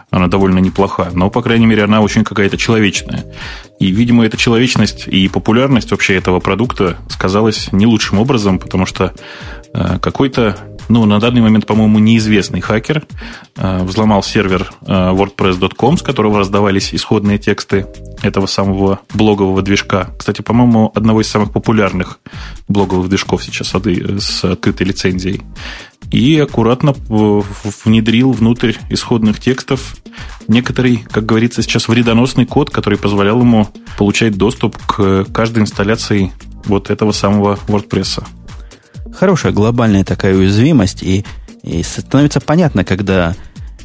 она 0.10 0.28
довольно 0.28 0.60
неплоха, 0.60 1.10
но, 1.12 1.30
по 1.30 1.42
крайней 1.42 1.66
мере, 1.66 1.84
она 1.84 2.02
очень 2.02 2.24
какая-то 2.24 2.56
человечная. 2.56 3.26
И, 3.80 3.88
видимо, 3.88 4.26
эта 4.26 4.38
человечность 4.38 5.08
и 5.08 5.28
популярность 5.28 5.90
вообще 5.92 6.16
этого 6.16 6.40
продукта 6.40 6.98
сказалась 7.10 7.70
не 7.72 7.88
лучшим 7.88 8.20
образом, 8.20 8.60
потому 8.60 8.86
что 8.86 9.14
э, 9.74 9.98
какой-то 10.00 10.56
ну, 10.90 11.06
на 11.06 11.20
данный 11.20 11.42
момент, 11.42 11.66
по-моему, 11.66 12.00
неизвестный 12.00 12.62
хакер 12.62 13.06
э, 13.56 13.84
взломал 13.84 14.24
сервер 14.24 14.72
э, 14.82 14.92
WordPress.com, 14.92 15.98
с 15.98 16.02
которого 16.02 16.40
раздавались 16.40 16.94
исходные 16.94 17.38
тексты 17.38 17.88
этого 18.22 18.46
самого 18.46 19.00
блогового 19.14 19.62
движка. 19.62 20.10
Кстати, 20.18 20.42
по-моему, 20.42 20.92
одного 20.94 21.22
из 21.22 21.28
самых 21.30 21.52
популярных 21.52 22.20
блоговых 22.68 23.10
движков 23.10 23.44
сейчас 23.44 23.70
с 23.70 24.44
открытой 24.44 24.88
лицензией. 24.88 25.42
И 26.12 26.38
аккуратно 26.38 26.94
внедрил 27.86 28.32
внутрь 28.34 28.74
исходных 28.90 29.40
текстов 29.40 29.96
некоторый, 30.48 31.06
как 31.10 31.26
говорится 31.26 31.64
сейчас, 31.64 31.88
вредоносный 31.88 32.46
код, 32.46 32.70
который 32.70 33.00
позволял 33.00 33.40
ему 33.40 33.68
получать 33.98 34.38
доступ 34.38 34.78
к 34.86 35.26
каждой 35.34 35.64
инсталляции 35.64 36.32
вот 36.66 36.90
этого 36.90 37.12
самого 37.14 37.58
WordPress 37.68 38.24
хорошая 39.14 39.52
глобальная 39.52 40.04
такая 40.04 40.36
уязвимость, 40.36 41.04
и, 41.04 41.26
и 41.64 41.84
становится 41.84 42.40
понятно, 42.40 42.84
когда 42.84 43.36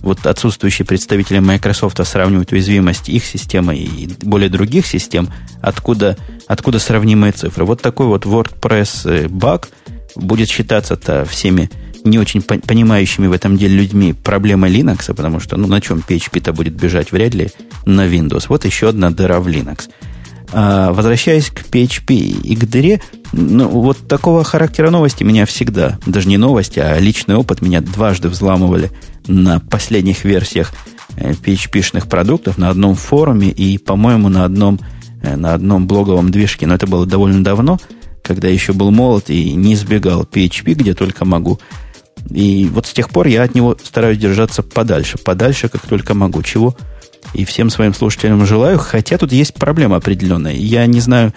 вот 0.01 0.27
отсутствующие 0.27 0.87
представители 0.87 1.39
Microsoft 1.39 2.05
сравнивают 2.07 2.53
уязвимость 2.53 3.09
их 3.09 3.25
системы 3.25 3.77
и 3.77 4.09
более 4.23 4.49
других 4.49 4.87
систем, 4.87 5.29
откуда, 5.61 6.17
откуда 6.47 6.79
сравнимые 6.79 7.33
цифры. 7.33 7.65
Вот 7.65 7.83
такой 7.83 8.07
вот 8.07 8.25
WordPress 8.25 9.11
э, 9.11 9.29
баг 9.29 9.69
будет 10.15 10.49
считаться-то 10.49 11.25
всеми 11.25 11.71
не 12.05 12.19
очень 12.19 12.43
понимающими 12.43 13.27
в 13.27 13.33
этом 13.33 13.57
деле 13.57 13.77
людьми 13.77 14.13
проблемой 14.13 14.71
Linux, 14.71 15.13
потому 15.15 15.41
что 15.41 15.57
ну, 15.57 15.67
на 15.67 15.81
чем 15.81 16.03
PHP-то 16.07 16.53
будет 16.53 16.75
бежать 16.75 17.13
вряд 17.13 17.35
ли 17.35 17.51
на 17.87 18.07
Windows. 18.07 18.47
Вот 18.49 18.65
еще 18.65 18.89
одна 18.89 19.11
дыра 19.11 19.41
в 19.41 19.49
Linux. 19.49 19.89
А, 20.53 20.93
возвращаясь 20.93 21.51
к 21.51 21.63
PHP 21.71 22.15
и 22.15 22.57
к 22.57 22.65
дыре, 22.65 23.01
ну, 23.33 23.69
вот 23.69 24.09
такого 24.09 24.45
характера 24.45 24.91
новости 24.91 25.23
меня 25.23 25.45
всегда, 25.45 25.99
даже 26.07 26.29
не 26.29 26.39
новости, 26.39 26.79
а 26.79 26.99
личный 26.99 27.35
опыт 27.35 27.61
меня 27.61 27.81
дважды 27.81 28.29
взламывали 28.29 28.91
на 29.27 29.61
последних 29.61 30.25
версиях 30.25 30.73
PHP-шных 31.17 32.07
э, 32.07 32.09
продуктов 32.09 32.57
на 32.57 32.71
одном 32.71 32.95
форуме 32.95 33.51
и, 33.51 33.77
по-моему, 33.77 34.31
на 34.31 34.45
одном, 34.45 34.81
э, 35.23 35.37
на 35.37 35.53
одном 35.53 35.87
блоговом 35.87 36.31
движке. 36.31 36.67
Но 36.67 36.75
это 36.75 36.87
было 36.87 37.05
довольно 37.05 37.45
давно, 37.45 37.79
когда 38.23 38.49
еще 38.49 38.73
был 38.73 38.91
молод 38.91 39.29
и 39.29 39.53
не 39.53 39.75
избегал 39.75 40.23
PHP, 40.23 40.73
где 40.73 40.95
только 40.95 41.27
могу. 41.27 41.59
И 42.31 42.69
вот 42.73 42.87
с 42.87 42.93
тех 42.93 43.11
пор 43.11 43.27
я 43.27 43.43
от 43.43 43.55
него 43.55 43.77
стараюсь 43.83 44.19
держаться 44.19 44.63
подальше, 44.63 45.19
подальше, 45.19 45.69
как 45.69 45.87
только 45.87 46.15
могу. 46.15 46.43
Чего 46.43 46.75
и 47.35 47.45
всем 47.45 47.71
своим 47.71 47.95
слушателям 47.95 48.45
желаю. 48.47 48.79
Хотя 48.79 49.19
тут 49.19 49.33
есть 49.33 49.55
проблема 49.55 49.97
определенная. 49.97 50.55
Я 50.55 50.87
не 50.87 51.01
знаю, 51.01 51.33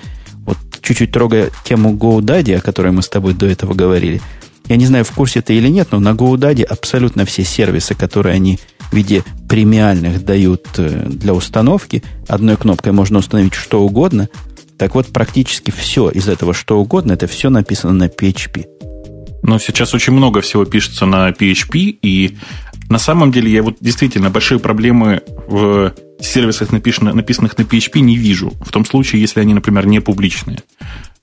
вот 0.45 0.57
чуть-чуть 0.81 1.11
трогая 1.11 1.49
тему 1.63 1.93
GoDaddy, 1.93 2.55
о 2.55 2.61
которой 2.61 2.91
мы 2.91 3.01
с 3.01 3.09
тобой 3.09 3.33
до 3.33 3.47
этого 3.47 3.73
говорили. 3.73 4.21
Я 4.67 4.77
не 4.77 4.85
знаю, 4.85 5.03
в 5.03 5.11
курсе 5.11 5.41
ты 5.41 5.55
или 5.55 5.67
нет, 5.67 5.89
но 5.91 5.99
на 5.99 6.09
GoDaddy 6.09 6.63
абсолютно 6.63 7.25
все 7.25 7.43
сервисы, 7.43 7.95
которые 7.95 8.35
они 8.35 8.59
в 8.91 8.95
виде 8.95 9.23
премиальных 9.49 10.23
дают 10.23 10.67
э, 10.77 11.07
для 11.07 11.33
установки, 11.33 12.03
одной 12.27 12.57
кнопкой 12.57 12.93
можно 12.93 13.19
установить 13.19 13.53
что 13.53 13.83
угодно. 13.83 14.29
Так 14.77 14.95
вот, 14.95 15.07
практически 15.07 15.71
все 15.71 16.09
из 16.09 16.27
этого 16.27 16.53
что 16.53 16.79
угодно, 16.79 17.13
это 17.13 17.27
все 17.27 17.49
написано 17.49 17.93
на 17.93 18.07
PHP. 18.07 18.90
Но 19.43 19.59
сейчас 19.59 19.93
очень 19.93 20.13
много 20.13 20.41
всего 20.41 20.65
пишется 20.65 21.05
на 21.05 21.29
PHP, 21.29 21.97
и 22.01 22.37
на 22.89 22.99
самом 22.99 23.31
деле 23.31 23.51
я 23.51 23.63
вот 23.63 23.77
действительно 23.79 24.29
большие 24.29 24.59
проблемы 24.59 25.21
в 25.47 25.93
сервисах, 26.19 26.71
написанных, 26.71 27.15
на 27.57 27.61
PHP, 27.61 27.99
не 27.99 28.17
вижу. 28.17 28.53
В 28.61 28.71
том 28.71 28.85
случае, 28.85 29.21
если 29.21 29.39
они, 29.39 29.53
например, 29.53 29.87
не 29.87 29.99
публичные. 29.99 30.59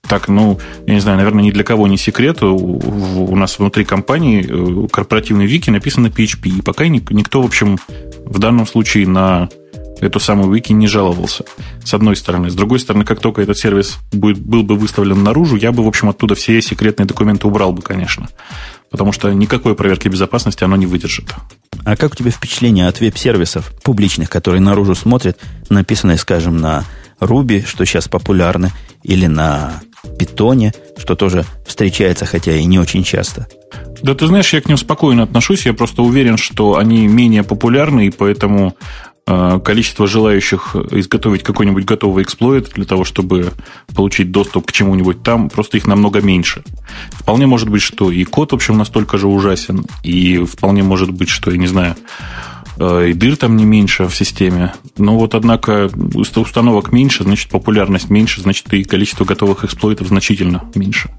Так, 0.03 0.29
ну, 0.29 0.59
я 0.87 0.95
не 0.95 1.01
знаю, 1.01 1.19
наверное, 1.19 1.45
ни 1.45 1.51
для 1.51 1.65
кого 1.65 1.87
не 1.87 1.99
секрет. 1.99 2.43
У, 2.43 2.57
у 2.57 3.37
нас 3.37 3.59
внутри 3.59 3.85
компании 3.85 4.45
э, 4.49 4.89
корпоративный 4.89 5.47
вики 5.47 5.71
написан 5.71 6.05
на 6.05 6.07
PHP. 6.09 6.59
И 6.59 6.63
пока 6.63 6.89
никто, 6.89 7.43
в 7.43 7.45
общем, 7.45 7.79
в 8.25 8.39
данном 8.39 8.67
случае 8.67 9.07
на 9.07 9.51
эту 10.01 10.21
самую 10.21 10.53
вики 10.53 10.73
не 10.73 10.87
жаловался. 10.87 11.45
С 11.85 11.95
одной 11.95 12.17
стороны. 12.17 12.51
С 12.51 12.55
другой 12.55 12.81
стороны, 12.81 13.05
как 13.05 13.21
только 13.21 13.43
этот 13.43 13.59
сервис 13.59 13.99
будет, 14.13 14.39
был 14.39 14.63
бы 14.63 14.77
выставлен 14.77 15.23
наружу, 15.23 15.57
я 15.57 15.73
бы, 15.73 15.85
в 15.85 15.89
общем, 15.89 16.09
оттуда 16.09 16.35
все 16.35 16.61
секретные 16.63 17.07
документы 17.07 17.47
убрал 17.47 17.73
бы, 17.73 17.83
конечно 17.83 18.29
потому 18.91 19.13
что 19.13 19.31
никакой 19.33 19.75
проверки 19.75 20.09
безопасности 20.09 20.65
оно 20.65 20.77
не 20.77 20.87
выдержит. 20.87 21.35
А 21.85 21.97
как 21.97 22.13
у 22.13 22.17
тебя 22.17 22.31
впечатление 22.31 22.89
от 22.89 23.01
веб-сервисов 23.01 23.73
публичных, 23.83 24.31
которые 24.31 24.61
наружу 24.61 24.95
смотрят, 24.95 25.39
написанные, 25.69 26.19
скажем, 26.19 26.59
на 26.59 26.85
Ruby, 27.21 27.67
что 27.67 27.85
сейчас 27.85 28.09
популярно, 28.09 28.71
или 29.03 29.27
на 29.27 29.81
Питоне, 30.19 30.73
что 30.97 31.15
тоже 31.15 31.45
встречается, 31.67 32.27
хотя 32.27 32.55
и 32.55 32.65
не 32.65 32.79
очень 32.79 33.05
часто? 33.05 33.49
Да 34.03 34.15
ты 34.15 34.27
знаешь, 34.27 34.53
я 34.53 34.61
к 34.61 34.69
ним 34.69 34.77
спокойно 34.77 35.25
отношусь, 35.25 35.67
я 35.67 35.75
просто 35.75 36.03
уверен, 36.03 36.37
что 36.37 36.77
они 36.77 37.07
менее 37.09 37.43
популярны, 37.43 38.07
и 38.07 38.11
поэтому 38.11 38.77
количество 39.65 40.07
желающих 40.07 40.75
изготовить 40.91 41.43
какой-нибудь 41.43 41.85
готовый 41.85 42.25
эксплойт 42.25 42.71
для 42.75 42.85
того, 42.85 43.05
чтобы 43.05 43.53
получить 43.95 44.31
доступ 44.31 44.67
к 44.67 44.73
чему-нибудь 44.73 45.23
там, 45.23 45.51
просто 45.51 45.77
их 45.77 45.87
намного 45.87 46.23
меньше. 46.23 46.63
Вполне 47.11 47.47
может 47.47 47.69
быть, 47.69 47.83
что 47.83 48.11
и 48.11 48.25
код, 48.25 48.53
в 48.53 48.55
общем, 48.55 48.79
настолько 48.79 49.19
же 49.19 49.27
ужасен, 49.27 49.85
и 50.03 50.39
вполне 50.39 50.83
может 50.83 51.11
быть, 51.11 51.29
что, 51.29 51.51
я 51.51 51.59
не 51.59 51.67
знаю, 51.67 51.97
э, 52.79 53.11
и 53.11 53.13
дыр 53.13 53.37
там 53.37 53.57
не 53.57 53.67
меньше 53.67 54.09
в 54.09 54.17
системе. 54.17 54.73
Но 54.97 55.19
вот, 55.19 55.35
однако, 55.35 55.91
установок 56.15 56.93
меньше, 56.93 57.25
значит, 57.25 57.51
популярность 57.51 58.09
меньше, 58.09 58.41
значит, 58.41 58.73
и 58.73 58.85
количество 58.85 59.25
готовых 59.25 59.65
эксплойтов 59.65 60.09
значительно 60.09 60.65
меньше. 60.75 61.11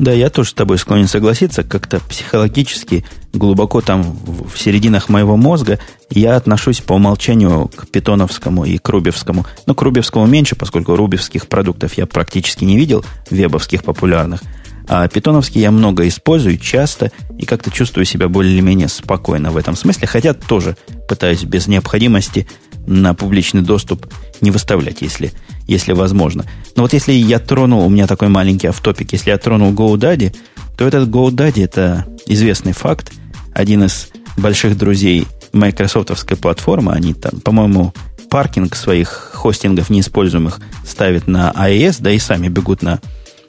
Да, 0.00 0.12
я 0.12 0.30
тоже 0.30 0.48
с 0.48 0.52
тобой 0.54 0.78
склонен 0.78 1.06
согласиться. 1.06 1.62
Как-то 1.62 2.00
психологически, 2.00 3.04
глубоко 3.34 3.82
там 3.82 4.02
в 4.02 4.56
серединах 4.56 5.10
моего 5.10 5.36
мозга 5.36 5.78
я 6.08 6.36
отношусь 6.36 6.80
по 6.80 6.94
умолчанию 6.94 7.68
к 7.68 7.86
питоновскому 7.86 8.64
и 8.64 8.78
к 8.78 8.88
рубевскому. 8.88 9.44
Ну, 9.66 9.74
к 9.74 9.82
рубевскому 9.82 10.24
меньше, 10.24 10.56
поскольку 10.56 10.96
рубевских 10.96 11.48
продуктов 11.48 11.98
я 11.98 12.06
практически 12.06 12.64
не 12.64 12.78
видел, 12.78 13.04
вебовских 13.28 13.84
популярных. 13.84 14.40
А 14.88 15.06
питоновский 15.06 15.60
я 15.60 15.70
много 15.70 16.08
использую, 16.08 16.56
часто, 16.56 17.12
и 17.38 17.44
как-то 17.44 17.70
чувствую 17.70 18.06
себя 18.06 18.30
более-менее 18.30 18.88
спокойно 18.88 19.50
в 19.50 19.58
этом 19.58 19.76
смысле, 19.76 20.06
хотя 20.06 20.32
тоже 20.32 20.78
пытаюсь 21.10 21.44
без 21.44 21.66
необходимости 21.66 22.48
на 22.86 23.14
публичный 23.14 23.62
доступ 23.62 24.06
не 24.40 24.50
выставлять, 24.50 25.02
если, 25.02 25.32
если 25.66 25.92
возможно. 25.92 26.44
Но 26.76 26.82
вот 26.82 26.92
если 26.92 27.12
я 27.12 27.38
тронул, 27.38 27.84
у 27.84 27.88
меня 27.88 28.06
такой 28.06 28.28
маленький 28.28 28.66
автопик, 28.66 29.12
если 29.12 29.30
я 29.30 29.38
тронул 29.38 29.72
GoDaddy, 29.72 30.34
то 30.76 30.86
этот 30.86 31.08
GoDaddy 31.08 31.64
это 31.64 32.06
известный 32.26 32.72
факт, 32.72 33.12
один 33.52 33.84
из 33.84 34.08
больших 34.36 34.78
друзей 34.78 35.26
майкрософтовской 35.52 36.36
платформы, 36.36 36.92
они 36.92 37.14
там, 37.14 37.40
по-моему, 37.40 37.92
паркинг 38.30 38.76
своих 38.76 39.32
хостингов 39.34 39.90
неиспользуемых 39.90 40.60
ставят 40.86 41.26
на 41.26 41.50
iOS, 41.50 41.96
да 42.00 42.12
и 42.12 42.18
сами 42.18 42.48
бегут 42.48 42.82
на, 42.82 43.00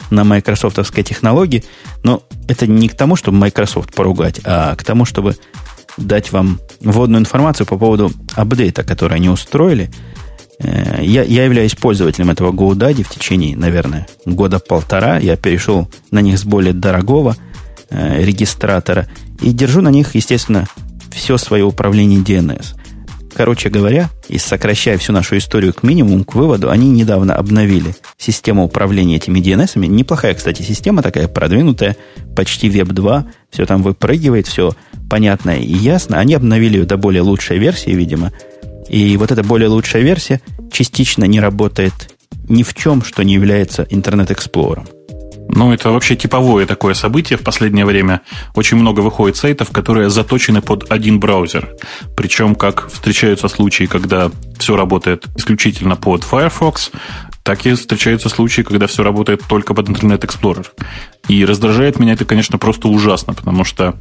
на 0.10 0.24
майкрософтовской 0.24 1.04
технологии. 1.04 1.64
Но 2.04 2.24
это 2.48 2.68
не 2.68 2.90
к 2.90 2.98
тому, 2.98 3.16
чтобы 3.16 3.38
Microsoft 3.38 3.94
поругать, 3.94 4.42
а 4.44 4.76
к 4.76 4.84
тому, 4.84 5.06
чтобы 5.06 5.38
дать 5.98 6.32
вам 6.32 6.60
вводную 6.80 7.22
информацию 7.22 7.68
по 7.68 7.78
поводу 7.78 8.12
апдейта, 8.34 8.84
который 8.84 9.18
они 9.18 9.30
устроили. 9.30 9.92
Э, 10.60 11.00
я, 11.02 11.24
я 11.24 11.46
являюсь 11.46 11.76
пользователем 11.76 12.30
этого 12.30 12.52
GoDaddy 12.52 13.04
в 13.04 13.10
течение, 13.10 13.56
наверное, 13.56 14.08
года 14.26 14.60
полтора. 14.60 15.18
Я 15.18 15.38
перешел 15.38 15.90
на 16.12 16.20
них 16.20 16.38
с 16.38 16.44
более 16.44 16.74
дорогого 16.74 17.36
э, 17.90 18.24
регистратора 18.24 19.08
и 19.42 19.52
держу 19.52 19.82
на 19.82 19.90
них, 19.90 20.16
естественно, 20.16 20.68
все 21.12 21.38
свое 21.38 21.64
управление 21.64 22.20
DNS. 22.20 22.76
Короче 23.34 23.70
говоря, 23.70 24.10
и 24.28 24.38
сокращая 24.38 24.98
всю 24.98 25.14
нашу 25.14 25.38
историю 25.38 25.74
к 25.74 25.84
минимуму, 25.84 26.26
к 26.26 26.36
выводу, 26.36 26.70
они 26.70 26.90
недавно 26.90 27.36
обновили 27.36 27.96
систему 28.18 28.66
управления 28.66 29.16
этими 29.16 29.40
DNS. 29.40 29.76
-ами. 29.76 29.88
Неплохая, 29.88 30.34
кстати, 30.34 30.62
система 30.62 31.02
такая 31.02 31.28
продвинутая, 31.28 31.96
почти 32.36 32.70
Web 32.70 32.94
2, 32.94 33.26
все 33.50 33.66
там 33.66 33.84
выпрыгивает, 33.84 34.48
все 34.48 34.74
понятно 35.10 35.52
и 35.52 35.74
ясно. 35.74 36.20
Они 36.20 36.34
обновили 36.34 36.78
ее 36.78 36.86
до 36.86 36.98
более 36.98 37.22
лучшей 37.22 37.58
версии, 37.58 37.92
видимо. 37.92 38.32
И 38.90 39.16
вот 39.18 39.32
эта 39.32 39.44
более 39.44 39.70
лучшая 39.70 40.04
версия 40.04 40.42
частично 40.72 41.26
не 41.26 41.40
работает 41.40 41.94
ни 42.50 42.64
в 42.64 42.74
чем, 42.74 43.04
что 43.04 43.24
не 43.24 43.34
является 43.34 43.88
интернет-эксплорером. 43.90 44.88
Ну, 45.54 45.74
это 45.74 45.92
вообще 45.92 46.16
типовое 46.16 46.66
такое 46.66 46.94
событие 46.94 47.38
в 47.38 47.44
последнее 47.44 47.86
время. 47.86 48.22
Очень 48.56 48.78
много 48.78 49.02
выходит 49.02 49.36
сайтов, 49.36 49.72
которые 49.72 50.10
заточены 50.10 50.62
под 50.62 50.92
один 50.92 51.20
браузер. 51.20 51.70
Причем, 52.16 52.56
как 52.56 52.90
встречаются 52.90 53.48
случаи, 53.48 53.86
когда 53.86 54.32
все 54.58 54.78
работает 54.78 55.26
исключительно 55.36 55.96
под 55.96 56.24
Firefox, 56.24 56.92
так 57.44 57.66
и 57.66 57.74
встречаются 57.74 58.30
случаи, 58.30 58.62
когда 58.62 58.88
все 58.88 59.04
работает 59.04 59.42
только 59.48 59.74
под 59.74 59.90
Internet 59.90 60.22
Explorer. 60.22 60.68
И 61.28 61.46
раздражает 61.46 62.00
меня 62.00 62.14
это, 62.14 62.26
конечно, 62.26 62.58
просто 62.58 62.88
ужасно, 62.88 63.34
потому 63.34 63.64
что, 63.64 63.96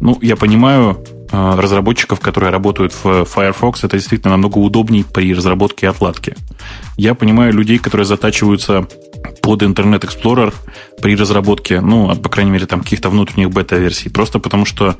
ну, 0.00 0.18
я 0.20 0.36
понимаю 0.36 1.02
э, 1.30 1.54
разработчиков, 1.56 2.20
которые 2.20 2.50
работают 2.50 2.92
в 3.02 3.24
Firefox, 3.24 3.84
это 3.84 3.96
действительно 3.96 4.32
намного 4.32 4.58
удобнее 4.58 5.04
при 5.04 5.32
разработке 5.34 5.86
и 5.86 5.88
отладке. 5.88 6.36
Я 6.96 7.14
понимаю 7.14 7.52
людей, 7.52 7.78
которые 7.78 8.04
затачиваются 8.04 8.86
под 9.42 9.62
Internet 9.62 10.00
Explorer 10.00 10.52
при 11.00 11.16
разработке, 11.16 11.80
ну, 11.80 12.10
а, 12.10 12.14
по 12.14 12.28
крайней 12.28 12.50
мере, 12.50 12.66
там 12.66 12.80
каких-то 12.80 13.08
внутренних 13.08 13.50
бета-версий, 13.50 14.10
просто 14.10 14.38
потому 14.38 14.66
что 14.66 14.96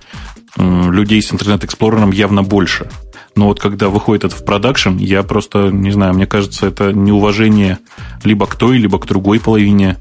э, 0.57 0.91
людей 0.91 1.23
с 1.23 1.33
Internet 1.33 1.61
Explorer 1.61 2.14
явно 2.14 2.43
больше. 2.43 2.88
Но 3.37 3.49
вот 3.49 3.61
когда 3.61 3.88
выходит 3.88 4.25
это 4.25 4.37
в 4.37 4.45
продакшн, 4.45 4.97
я 4.97 5.23
просто, 5.23 5.71
не 5.71 5.91
знаю, 5.91 6.14
мне 6.14 6.26
кажется, 6.26 6.67
это 6.67 6.93
неуважение 6.93 7.79
либо 8.23 8.47
к 8.47 8.55
той, 8.57 8.79
либо 8.79 8.99
к 8.99 9.07
другой 9.07 9.41
половине 9.41 9.97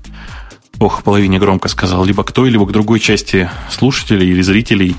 ох, 0.80 1.04
половине 1.04 1.40
громко 1.40 1.70
сказал, 1.70 2.04
либо 2.04 2.24
к 2.24 2.32
той, 2.32 2.50
либо 2.50 2.66
к 2.66 2.72
другой 2.72 3.00
части 3.00 3.50
слушателей 3.70 4.30
или 4.30 4.42
зрителей, 4.42 4.96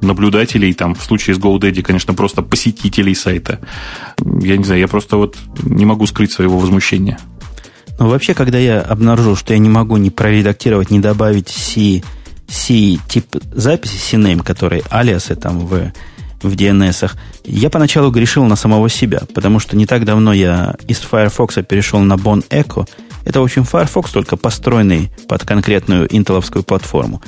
наблюдателей, 0.00 0.72
там, 0.72 0.94
в 0.94 1.02
случае 1.02 1.36
с 1.36 1.38
GoDaddy, 1.38 1.82
конечно, 1.82 2.14
просто 2.14 2.42
посетителей 2.42 3.14
сайта. 3.14 3.60
Я 4.40 4.56
не 4.56 4.64
знаю, 4.64 4.80
я 4.80 4.88
просто 4.88 5.16
вот 5.16 5.36
не 5.62 5.84
могу 5.84 6.06
скрыть 6.06 6.32
своего 6.32 6.58
возмущения. 6.58 7.18
Ну, 7.98 8.08
вообще, 8.08 8.34
когда 8.34 8.58
я 8.58 8.80
обнаружил, 8.80 9.36
что 9.36 9.52
я 9.52 9.58
не 9.58 9.68
могу 9.68 9.96
ни 9.96 10.08
проредактировать, 10.08 10.90
ни 10.90 10.98
добавить 10.98 11.48
C, 11.48 12.02
C 12.48 12.98
тип 13.08 13.36
записи, 13.52 13.96
C-name, 13.96 14.42
который 14.42 14.82
алиасы 14.90 15.36
там 15.36 15.60
в, 15.60 15.92
в 16.48 16.54
DNS, 16.54 17.10
я 17.44 17.70
поначалу 17.70 18.10
грешил 18.10 18.44
на 18.44 18.56
самого 18.56 18.88
себя, 18.88 19.22
потому 19.34 19.58
что 19.58 19.76
не 19.76 19.86
так 19.86 20.04
давно 20.04 20.32
я 20.32 20.74
из 20.88 20.98
Firefox 20.98 21.58
перешел 21.68 22.00
на 22.00 22.14
Bon 22.14 22.46
Echo. 22.48 22.88
Это, 23.24 23.40
в 23.40 23.44
общем, 23.44 23.64
Firefox, 23.64 24.10
только 24.10 24.36
построенный 24.36 25.10
под 25.28 25.44
конкретную 25.44 26.14
интеловскую 26.14 26.62
платформу. 26.62 27.22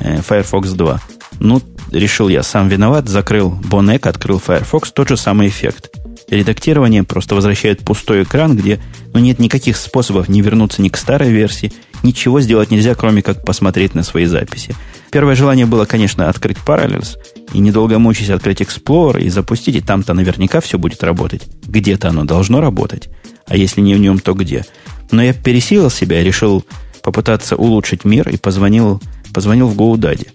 Э, 0.00 0.20
Firefox 0.20 0.70
2. 0.70 1.00
Ну, 1.40 1.62
решил 1.92 2.28
я, 2.28 2.42
сам 2.42 2.68
виноват, 2.68 3.08
закрыл 3.08 3.52
Bon 3.62 3.86
Echo, 3.94 4.08
открыл 4.08 4.38
Firefox, 4.38 4.92
тот 4.92 5.08
же 5.08 5.16
самый 5.16 5.48
эффект– 5.48 5.90
редактирование 6.28 7.04
просто 7.04 7.34
возвращает 7.34 7.84
пустой 7.84 8.24
экран, 8.24 8.56
где 8.56 8.80
ну, 9.12 9.20
нет 9.20 9.38
никаких 9.38 9.76
способов 9.76 10.28
не 10.28 10.42
вернуться 10.42 10.82
ни 10.82 10.88
к 10.88 10.96
старой 10.96 11.30
версии, 11.30 11.72
ничего 12.02 12.40
сделать 12.40 12.70
нельзя, 12.70 12.94
кроме 12.94 13.22
как 13.22 13.44
посмотреть 13.44 13.94
на 13.94 14.02
свои 14.02 14.26
записи. 14.26 14.74
Первое 15.16 15.34
желание 15.34 15.64
было, 15.64 15.86
конечно, 15.86 16.28
открыть 16.28 16.58
Parallels 16.58 17.16
и 17.54 17.58
недолго 17.58 17.98
мучаясь 17.98 18.28
открыть 18.28 18.60
Explorer 18.60 19.18
и 19.18 19.30
запустить, 19.30 19.74
и 19.74 19.80
там-то 19.80 20.12
наверняка 20.12 20.60
все 20.60 20.76
будет 20.76 21.02
работать. 21.02 21.40
Где-то 21.66 22.10
оно 22.10 22.24
должно 22.24 22.60
работать, 22.60 23.08
а 23.46 23.56
если 23.56 23.80
не 23.80 23.94
в 23.94 23.98
нем, 23.98 24.18
то 24.18 24.34
где. 24.34 24.66
Но 25.10 25.22
я 25.22 25.32
пересилил 25.32 25.88
себя 25.88 26.20
и 26.20 26.24
решил 26.24 26.66
попытаться 27.02 27.56
улучшить 27.56 28.04
мир 28.04 28.28
и 28.28 28.36
позвонил, 28.36 29.00
позвонил 29.32 29.68
в 29.68 29.76
GoDaddy 29.78 30.28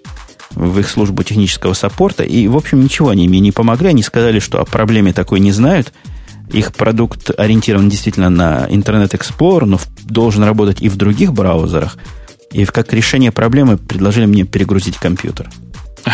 в 0.56 0.80
их 0.80 0.90
службу 0.90 1.22
технического 1.22 1.74
саппорта, 1.74 2.24
и, 2.24 2.48
в 2.48 2.58
общем, 2.58 2.84
ничего 2.84 3.10
они 3.10 3.30
мне 3.30 3.40
не 3.40 3.52
помогли. 3.52 3.90
Они 3.90 4.02
сказали, 4.02 4.40
что 4.40 4.62
о 4.62 4.66
проблеме 4.66 5.14
такой 5.14 5.42
не 5.42 5.52
знают. 5.52 5.94
Их 6.52 6.74
продукт 6.74 7.30
ориентирован 7.38 7.88
действительно 7.88 8.32
на 8.32 8.66
Internet 8.68 9.12
Explorer, 9.12 9.66
но 9.66 9.80
должен 10.06 10.44
работать 10.44 10.82
и 10.82 10.90
в 10.90 10.96
других 10.96 11.34
браузерах. 11.34 12.00
И 12.52 12.66
как 12.66 12.94
решение 12.94 13.32
проблемы 13.32 13.78
предложили 13.78 14.26
мне 14.26 14.44
перегрузить 14.44 14.98
компьютер. 14.98 15.50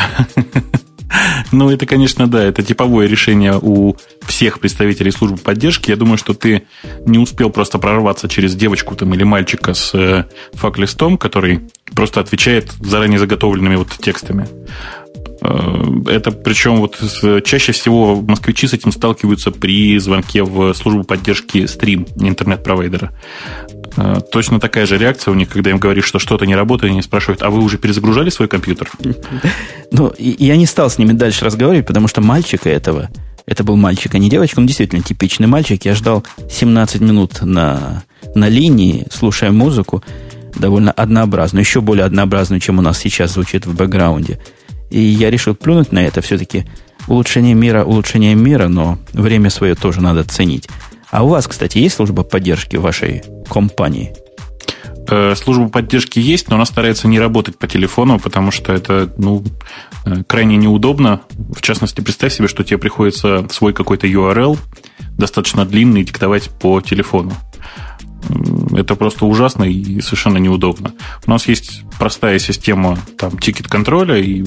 Ну, 1.51 1.69
это, 1.69 1.85
конечно, 1.85 2.27
да, 2.27 2.43
это 2.43 2.63
типовое 2.63 3.07
решение 3.07 3.57
у 3.61 3.95
всех 4.25 4.59
представителей 4.59 5.11
службы 5.11 5.37
поддержки. 5.37 5.89
Я 5.89 5.95
думаю, 5.95 6.17
что 6.17 6.33
ты 6.33 6.63
не 7.05 7.17
успел 7.17 7.49
просто 7.49 7.79
прорваться 7.79 8.27
через 8.27 8.55
девочку 8.55 8.95
там, 8.95 9.13
или 9.13 9.23
мальчика 9.23 9.73
с 9.73 9.93
э, 9.95 10.25
фак-листом, 10.53 11.17
который 11.17 11.61
просто 11.95 12.19
отвечает 12.19 12.73
заранее 12.81 13.19
заготовленными 13.19 13.75
вот 13.75 13.89
текстами. 13.97 14.47
Э, 15.41 16.11
это 16.11 16.31
причем 16.31 16.77
вот 16.77 16.99
чаще 17.45 17.71
всего 17.71 18.21
москвичи 18.21 18.67
с 18.67 18.73
этим 18.73 18.91
сталкиваются 18.91 19.51
при 19.51 19.97
звонке 19.99 20.43
в 20.43 20.73
службу 20.73 21.03
поддержки 21.03 21.65
стрим 21.67 22.05
интернет-провайдера. 22.17 23.13
Э, 23.95 24.19
точно 24.31 24.59
такая 24.59 24.85
же 24.85 24.97
реакция 24.97 25.31
у 25.31 25.35
них, 25.35 25.49
когда 25.49 25.69
им 25.69 25.77
говоришь, 25.77 26.05
что 26.05 26.19
что-то 26.19 26.45
не 26.45 26.55
работает, 26.55 26.91
они 26.91 27.01
спрашивают, 27.01 27.41
а 27.41 27.49
вы 27.49 27.63
уже 27.63 27.77
перезагружали 27.77 28.29
свой 28.29 28.47
компьютер? 28.47 28.89
Ну, 29.89 30.13
я 30.17 30.57
не 30.57 30.65
стал 30.65 30.89
с 30.89 30.97
ними 30.97 31.13
дальше 31.13 31.45
разговаривать, 31.45 31.87
потому 31.87 32.09
что 32.09 32.19
мальчика 32.19 32.69
этого, 32.69 33.09
это 33.45 33.63
был 33.63 33.77
мальчик, 33.77 34.13
а 34.13 34.17
не 34.17 34.29
девочка, 34.29 34.59
он 34.59 34.67
действительно 34.67 35.01
типичный 35.01 35.47
мальчик. 35.47 35.85
Я 35.85 35.95
ждал 35.95 36.25
17 36.51 36.99
минут 36.99 37.41
на, 37.41 38.03
на 38.35 38.49
линии, 38.49 39.07
слушая 39.09 39.51
музыку, 39.51 40.03
довольно 40.55 40.91
однообразную, 40.91 41.63
еще 41.63 41.79
более 41.79 42.05
однообразную, 42.05 42.59
чем 42.59 42.79
у 42.79 42.81
нас 42.81 42.99
сейчас 42.99 43.33
звучит 43.33 43.65
в 43.65 43.75
бэкграунде. 43.75 44.39
И 44.89 44.99
я 44.99 45.29
решил 45.29 45.55
плюнуть 45.55 45.93
на 45.93 45.99
это. 45.99 46.21
Все-таки 46.21 46.65
улучшение 47.07 47.53
мира, 47.53 47.83
улучшение 47.83 48.35
мира, 48.35 48.67
но 48.67 48.99
время 49.13 49.49
свое 49.49 49.75
тоже 49.75 50.01
надо 50.01 50.23
ценить. 50.25 50.67
А 51.17 51.23
у 51.23 51.29
вас, 51.29 51.47
кстати, 51.47 51.79
есть 51.79 51.95
служба 51.95 52.21
поддержки 52.21 52.75
вашей 52.75 53.23
компании? 53.49 54.13
Э, 55.09 55.33
служба 55.35 55.67
поддержки 55.67 56.19
есть, 56.19 56.47
но 56.47 56.57
она 56.57 56.65
старается 56.65 57.07
не 57.07 57.19
работать 57.19 57.57
по 57.57 57.67
телефону, 57.67 58.19
потому 58.19 58.51
что 58.51 58.71
это 58.71 59.11
ну, 59.17 59.43
э, 60.05 60.23
крайне 60.27 60.57
неудобно. 60.57 61.21
В 61.31 61.59
частности, 61.63 62.01
представь 62.01 62.33
себе, 62.33 62.47
что 62.47 62.63
тебе 62.63 62.77
приходится 62.77 63.47
свой 63.49 63.73
какой-то 63.73 64.05
URL 64.05 64.59
достаточно 65.17 65.65
длинный 65.65 66.03
диктовать 66.03 66.51
по 66.51 66.81
телефону. 66.81 67.33
Это 68.75 68.95
просто 68.95 69.25
ужасно 69.25 69.63
и 69.63 70.01
совершенно 70.01 70.37
неудобно. 70.37 70.93
У 71.25 71.31
нас 71.31 71.47
есть 71.47 71.83
простая 71.97 72.39
система 72.39 72.97
там, 73.17 73.37
тикет-контроля, 73.37 74.17
и 74.17 74.43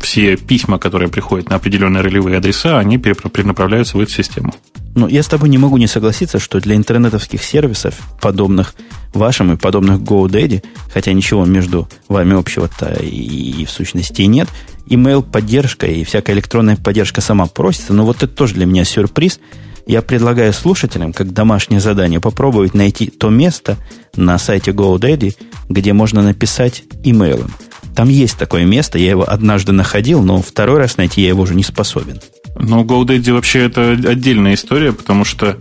все 0.00 0.36
письма, 0.36 0.78
которые 0.78 1.08
приходят 1.08 1.50
на 1.50 1.56
определенные 1.56 2.02
ролевые 2.02 2.38
адреса, 2.38 2.78
они 2.78 2.98
перенаправляются 2.98 3.96
в 3.96 4.00
эту 4.00 4.12
систему. 4.12 4.54
Ну, 4.94 5.06
я 5.08 5.22
с 5.22 5.28
тобой 5.28 5.50
не 5.50 5.58
могу 5.58 5.76
не 5.76 5.86
согласиться, 5.86 6.38
что 6.38 6.58
для 6.58 6.74
интернетовских 6.74 7.42
сервисов, 7.42 7.94
подобных 8.20 8.74
вашим 9.12 9.52
и 9.52 9.56
подобных 9.56 10.00
GoDaddy, 10.00 10.62
хотя 10.92 11.12
ничего 11.12 11.44
между 11.44 11.88
вами 12.08 12.34
общего-то 12.34 12.94
и, 13.02 13.60
и 13.60 13.64
в 13.66 13.70
сущности 13.70 14.22
нет, 14.22 14.48
email 14.88 15.22
поддержка 15.22 15.86
и 15.86 16.04
всякая 16.04 16.32
электронная 16.32 16.76
поддержка 16.76 17.20
сама 17.20 17.46
просится, 17.46 17.92
но 17.92 18.06
вот 18.06 18.22
это 18.22 18.28
тоже 18.28 18.54
для 18.54 18.66
меня 18.66 18.84
сюрприз– 18.84 19.40
я 19.86 20.02
предлагаю 20.02 20.52
слушателям, 20.52 21.12
как 21.12 21.32
домашнее 21.32 21.80
задание, 21.80 22.20
попробовать 22.20 22.74
найти 22.74 23.06
то 23.06 23.30
место 23.30 23.76
на 24.16 24.36
сайте 24.38 24.72
GoDaddy, 24.72 25.36
где 25.68 25.92
можно 25.92 26.22
написать 26.22 26.84
имейлом. 27.04 27.52
Там 27.94 28.08
есть 28.08 28.36
такое 28.36 28.64
место, 28.64 28.98
я 28.98 29.10
его 29.10 29.28
однажды 29.28 29.72
находил, 29.72 30.22
но 30.22 30.42
второй 30.42 30.78
раз 30.78 30.96
найти 30.96 31.22
я 31.22 31.28
его 31.28 31.42
уже 31.42 31.54
не 31.54 31.62
способен. 31.62 32.20
Ну, 32.58 32.84
GoDaddy 32.84 33.32
вообще 33.32 33.64
это 33.64 33.92
отдельная 33.92 34.54
история, 34.54 34.92
потому 34.92 35.24
что 35.24 35.58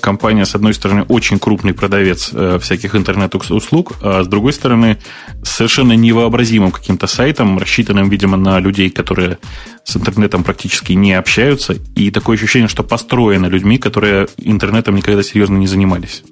компания, 0.00 0.44
с 0.44 0.54
одной 0.54 0.74
стороны, 0.74 1.02
очень 1.02 1.38
крупный 1.38 1.74
продавец 1.74 2.30
э, 2.32 2.58
всяких 2.60 2.94
интернет-услуг, 2.94 3.94
а 4.02 4.22
с 4.22 4.26
другой 4.26 4.52
стороны, 4.52 4.98
совершенно 5.42 5.92
невообразимым 5.94 6.70
каким-то 6.70 7.06
сайтом, 7.06 7.58
рассчитанным, 7.58 8.08
видимо, 8.08 8.36
на 8.36 8.58
людей, 8.60 8.90
которые 8.90 9.38
с 9.84 9.96
интернетом 9.96 10.44
практически 10.44 10.92
не 10.92 11.12
общаются, 11.12 11.74
и 11.94 12.10
такое 12.10 12.36
ощущение, 12.36 12.68
что 12.68 12.82
построено 12.82 13.46
людьми, 13.46 13.78
которые 13.78 14.28
интернетом 14.38 14.96
никогда 14.96 15.22
серьезно 15.22 15.56
не 15.56 15.66
занимались. 15.66 16.22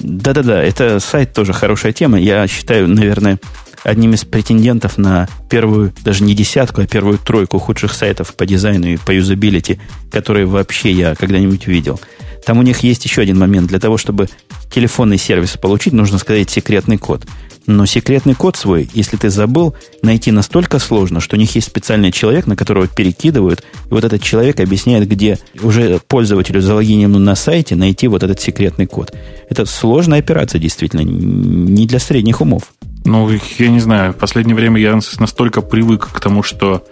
Да-да-да, 0.00 0.62
это 0.62 1.00
сайт 1.00 1.32
тоже 1.32 1.52
хорошая 1.52 1.92
тема. 1.92 2.20
Я 2.20 2.46
считаю, 2.46 2.88
наверное, 2.88 3.38
одним 3.82 4.14
из 4.14 4.24
претендентов 4.24 4.96
на 4.96 5.28
первую, 5.50 5.92
даже 6.04 6.22
не 6.22 6.34
десятку, 6.34 6.82
а 6.82 6.86
первую 6.86 7.18
тройку 7.18 7.58
худших 7.58 7.92
сайтов 7.92 8.34
по 8.34 8.46
дизайну 8.46 8.86
и 8.86 8.96
по 8.96 9.10
юзабилити, 9.10 9.80
которые 10.12 10.46
вообще 10.46 10.92
я 10.92 11.14
когда-нибудь 11.14 11.66
видел– 11.66 12.00
там 12.44 12.58
у 12.58 12.62
них 12.62 12.80
есть 12.80 13.04
еще 13.04 13.22
один 13.22 13.38
момент. 13.38 13.68
Для 13.68 13.78
того, 13.78 13.96
чтобы 13.98 14.28
телефонный 14.70 15.18
сервис 15.18 15.56
получить, 15.56 15.92
нужно 15.92 16.18
сказать 16.18 16.50
секретный 16.50 16.98
код. 16.98 17.26
Но 17.68 17.84
секретный 17.84 18.34
код 18.34 18.56
свой, 18.56 18.88
если 18.94 19.18
ты 19.18 19.28
забыл, 19.28 19.74
найти 20.00 20.32
настолько 20.32 20.78
сложно, 20.78 21.20
что 21.20 21.36
у 21.36 21.38
них 21.38 21.54
есть 21.54 21.66
специальный 21.66 22.10
человек, 22.10 22.46
на 22.46 22.56
которого 22.56 22.88
перекидывают, 22.88 23.60
и 23.60 23.92
вот 23.92 24.04
этот 24.04 24.22
человек 24.22 24.58
объясняет, 24.60 25.06
где 25.06 25.38
уже 25.60 26.00
пользователю 26.08 26.62
залогиненному 26.62 27.22
на 27.22 27.34
сайте 27.34 27.76
найти 27.76 28.08
вот 28.08 28.22
этот 28.22 28.40
секретный 28.40 28.86
код. 28.86 29.14
Это 29.50 29.66
сложная 29.66 30.20
операция, 30.20 30.58
действительно, 30.58 31.02
не 31.02 31.86
для 31.86 31.98
средних 31.98 32.40
умов. 32.40 32.72
Ну, 33.04 33.30
я 33.58 33.68
не 33.68 33.80
знаю, 33.80 34.14
в 34.14 34.16
последнее 34.16 34.56
время 34.56 34.80
я 34.80 34.98
настолько 35.18 35.60
привык 35.60 36.08
к 36.10 36.20
тому, 36.20 36.42
что 36.42 36.84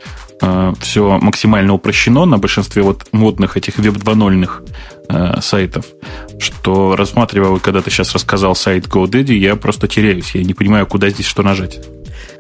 э, 0.43 0.75
все 0.81 1.19
максимально 1.19 1.73
упрощено 1.73 2.27
на 2.27 2.37
большинстве 2.37 2.83
вот 2.83 3.07
модных 3.13 3.57
этих 3.57 3.79
веб 3.79 3.95
2.0 3.95 4.35
э, 5.09 5.41
сайтов, 5.41 5.87
что 6.39 6.97
рассматривал, 6.97 7.61
когда 7.61 7.81
ты 7.81 7.91
сейчас 7.91 8.13
рассказал 8.13 8.55
сайт 8.55 8.87
GoDaddy, 8.87 9.35
я 9.35 9.57
просто 9.57 9.89
теряюсь. 9.89 10.35
Я 10.35 10.45
не 10.45 10.55
понимаю, 10.55 10.87
куда 10.87 11.11
здесь 11.11 11.27
что 11.27 11.43
нажать. 11.43 11.81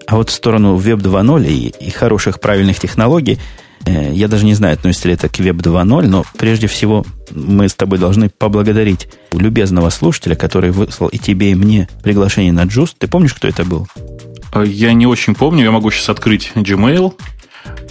А 0.06 0.16
вот 0.16 0.30
в 0.30 0.32
сторону 0.32 0.76
Web 0.76 0.98
2.0 0.98 1.46
и, 1.46 1.68
и 1.68 1.90
хороших 1.90 2.40
правильных 2.40 2.78
технологий, 2.78 3.38
э, 3.84 4.12
я 4.12 4.28
даже 4.28 4.44
не 4.44 4.54
знаю, 4.54 4.74
относится 4.74 5.08
ли 5.08 5.14
это 5.14 5.28
к 5.28 5.38
Web 5.40 5.56
2.0, 5.56 6.06
но 6.06 6.24
прежде 6.38 6.66
всего 6.66 7.04
мы 7.32 7.68
с 7.68 7.74
тобой 7.74 7.98
должны 7.98 8.28
поблагодарить 8.28 9.08
любезного 9.32 9.90
слушателя, 9.90 10.36
который 10.36 10.70
выслал 10.70 11.08
и 11.08 11.18
тебе, 11.18 11.50
и 11.50 11.54
мне 11.54 11.88
приглашение 12.02 12.52
на 12.52 12.64
Juice. 12.64 12.94
Ты 12.96 13.08
помнишь, 13.08 13.34
кто 13.34 13.48
это 13.48 13.64
был? 13.64 13.88
Э, 14.52 14.64
я 14.66 14.92
не 14.92 15.06
очень 15.06 15.34
помню. 15.34 15.64
Я 15.64 15.70
могу 15.70 15.90
сейчас 15.90 16.08
открыть 16.08 16.52
Gmail. 16.54 17.14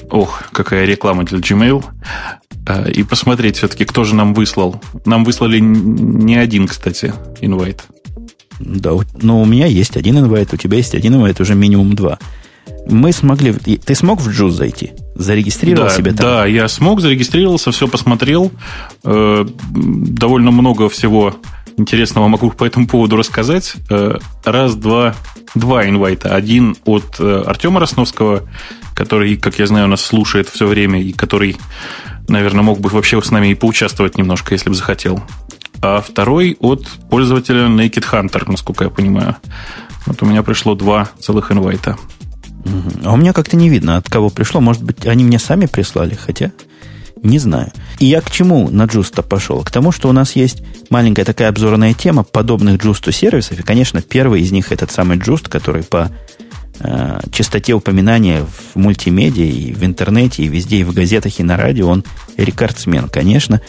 Ох, 0.09 0.43
какая 0.51 0.85
реклама 0.85 1.23
для 1.23 1.39
Gmail. 1.39 1.83
Э, 2.67 2.89
и 2.91 3.04
посмотреть 3.04 3.58
все-таки, 3.58 3.86
кто 3.86 4.04
же 4.04 4.15
нам 4.15 4.34
выслал. 4.34 4.82
Нам 5.06 5.23
выслали 5.23 5.60
не 5.60 6.36
один, 6.36 6.67
кстати, 6.67 7.13
инвайт. 7.41 7.84
Да, 8.60 8.91
но 9.21 9.41
у 9.41 9.45
меня 9.45 9.65
есть 9.67 9.97
один 9.97 10.17
инвайт, 10.19 10.54
у 10.54 10.58
тебя 10.58 10.78
есть 10.78 10.95
один 10.95 11.15
инвайт, 11.15 11.39
уже 11.41 11.56
минимум 11.56 11.93
два. 11.93 12.17
Мы 12.88 13.12
смогли... 13.12 13.54
Ты 13.54 13.95
смог 13.95 14.21
в 14.21 14.30
Джуз 14.30 14.54
зайти? 14.54 14.91
Зарегистрировал 15.15 15.89
да, 15.89 15.95
себя 15.95 16.13
там? 16.13 16.25
Да, 16.25 16.45
я 16.45 16.67
смог, 16.67 17.01
зарегистрировался, 17.01 17.71
все 17.71 17.88
посмотрел. 17.88 18.51
Э, 19.04 19.45
довольно 19.71 20.51
много 20.51 20.89
всего 20.89 21.36
интересного 21.78 22.28
могу 22.28 22.51
по 22.51 22.63
этому 22.63 22.88
поводу 22.88 23.17
рассказать. 23.17 23.75
Э, 23.89 24.17
раз, 24.43 24.75
два, 24.75 25.15
два 25.54 25.88
инвайта. 25.88 26.34
Один 26.34 26.75
от 26.86 27.19
Артема 27.19 27.80
Росновского, 27.80 28.43
который, 28.95 29.36
как 29.36 29.60
я 29.60 29.67
знаю, 29.67 29.88
нас 29.88 30.01
слушает 30.01 30.47
все 30.47 30.65
время 30.65 31.01
и 31.01 31.12
который 31.12 31.58
наверное, 32.27 32.63
мог 32.63 32.79
бы 32.79 32.89
вообще 32.89 33.21
с 33.21 33.31
нами 33.31 33.47
и 33.47 33.55
поучаствовать 33.55 34.17
немножко, 34.17 34.53
если 34.53 34.69
бы 34.69 34.75
захотел. 34.75 35.23
А 35.81 36.01
второй 36.01 36.57
от 36.59 36.88
пользователя 37.09 37.67
Naked 37.67 38.05
Hunter, 38.11 38.43
насколько 38.47 38.85
я 38.85 38.89
понимаю. 38.89 39.35
Вот 40.05 40.21
у 40.21 40.25
меня 40.25 40.43
пришло 40.43 40.75
два 40.75 41.09
целых 41.19 41.51
инвайта. 41.51 41.97
А 43.03 43.13
у 43.13 43.17
меня 43.17 43.33
как-то 43.33 43.55
не 43.55 43.69
видно, 43.69 43.97
от 43.97 44.09
кого 44.09 44.29
пришло. 44.29 44.61
Может 44.61 44.83
быть, 44.83 45.05
они 45.05 45.23
мне 45.23 45.39
сами 45.39 45.67
прислали, 45.67 46.15
хотя 46.15 46.51
не 47.21 47.39
знаю. 47.39 47.71
И 47.99 48.05
я 48.05 48.21
к 48.21 48.29
чему 48.29 48.69
на 48.69 48.85
Джуста 48.85 49.23
пошел? 49.23 49.63
К 49.63 49.71
тому, 49.71 49.91
что 49.91 50.09
у 50.09 50.11
нас 50.11 50.35
есть 50.35 50.61
маленькая 50.89 51.25
такая 51.25 51.49
обзорная 51.49 51.93
тема 51.93 52.23
подобных 52.23 52.81
Джусту 52.81 53.11
сервисов. 53.11 53.59
И, 53.59 53.63
конечно, 53.63 54.01
первый 54.01 54.41
из 54.41 54.51
них 54.51 54.71
этот 54.71 54.91
самый 54.91 55.17
Джуст, 55.17 55.47
который 55.47 55.83
по 55.83 56.11
э, 56.79 57.19
частоте 57.31 57.73
упоминания 57.73 58.43
в 58.43 58.75
мультимедиа 58.75 59.45
и 59.45 59.73
в 59.73 59.83
интернете, 59.83 60.43
и 60.43 60.47
везде, 60.47 60.77
и 60.77 60.83
в 60.83 60.93
газетах, 60.93 61.39
и 61.39 61.43
на 61.43 61.57
радио, 61.57 61.88
он 61.88 62.03
рекордсмен, 62.38 63.09
конечно. 63.09 63.61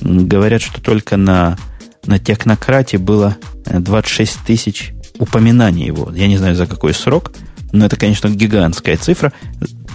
Говорят, 0.00 0.62
что 0.62 0.80
только 0.80 1.16
на, 1.16 1.58
на 2.06 2.18
технократе 2.18 2.98
было 2.98 3.36
26 3.66 4.38
тысяч 4.46 4.92
упоминаний 5.18 5.86
его. 5.86 6.10
Я 6.14 6.28
не 6.28 6.36
знаю, 6.36 6.54
за 6.54 6.66
какой 6.66 6.94
срок, 6.94 7.32
но 7.72 7.86
это, 7.86 7.96
конечно, 7.96 8.28
гигантская 8.28 8.96
цифра. 8.96 9.32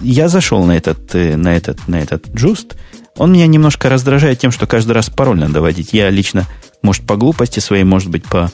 Я 0.01 0.27
зашел 0.27 0.63
на 0.65 0.77
этот, 0.77 1.15
э, 1.15 1.35
на 1.37 1.55
этот, 1.55 1.87
на 1.87 1.99
этот 1.99 2.33
джуст. 2.33 2.75
Он 3.17 3.31
меня 3.31 3.47
немножко 3.47 3.89
раздражает 3.89 4.39
тем, 4.39 4.51
что 4.51 4.67
каждый 4.67 4.91
раз 4.91 5.09
пароль 5.09 5.39
надо 5.39 5.61
вводить. 5.61 5.93
Я 5.93 6.09
лично, 6.09 6.45
может, 6.81 7.05
по 7.05 7.15
глупости 7.15 7.59
своей, 7.59 7.83
может 7.83 8.09
быть, 8.09 8.23
по 8.25 8.51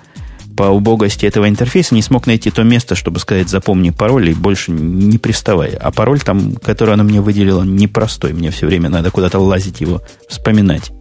по 0.59 0.63
убогости 0.63 1.25
этого 1.25 1.47
интерфейса 1.47 1.95
не 1.95 2.01
смог 2.01 2.27
найти 2.27 2.51
то 2.51 2.63
место, 2.63 2.93
чтобы 2.93 3.21
сказать 3.21 3.47
«запомни 3.47 3.91
пароль» 3.91 4.31
и 4.31 4.33
больше 4.33 4.73
не 4.73 5.17
приставай. 5.17 5.69
А 5.69 5.89
пароль 5.89 6.19
там, 6.19 6.57
который 6.57 6.95
она 6.95 7.05
мне 7.05 7.21
выделила, 7.21 7.63
непростой. 7.63 8.33
Мне 8.33 8.51
все 8.51 8.65
время 8.65 8.89
надо 8.89 9.09
куда-то 9.09 9.39
лазить 9.39 9.79
его, 9.79 10.01
вспоминать. 10.27 10.91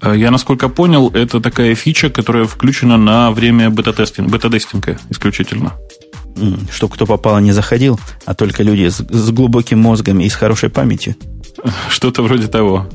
Э, 0.00 0.14
я, 0.16 0.30
насколько 0.30 0.70
понял, 0.70 1.10
это 1.10 1.42
такая 1.42 1.74
фича, 1.74 2.08
которая 2.08 2.46
включена 2.46 2.96
на 2.96 3.30
время 3.30 3.68
бета-тестинга, 3.68 4.30
бета-тестинга 4.30 4.98
исключительно. 5.10 5.74
Чтобы 6.70 6.94
кто 6.94 7.04
попало 7.04 7.40
не 7.40 7.52
заходил, 7.52 8.00
а 8.24 8.34
только 8.34 8.62
люди 8.62 8.88
с, 8.88 9.04
с 9.06 9.30
глубоким 9.32 9.80
мозгом 9.80 10.20
и 10.20 10.30
с 10.30 10.34
хорошей 10.34 10.70
памятью. 10.70 11.14
Что-то 11.90 12.22
вроде 12.22 12.46
того. 12.46 12.88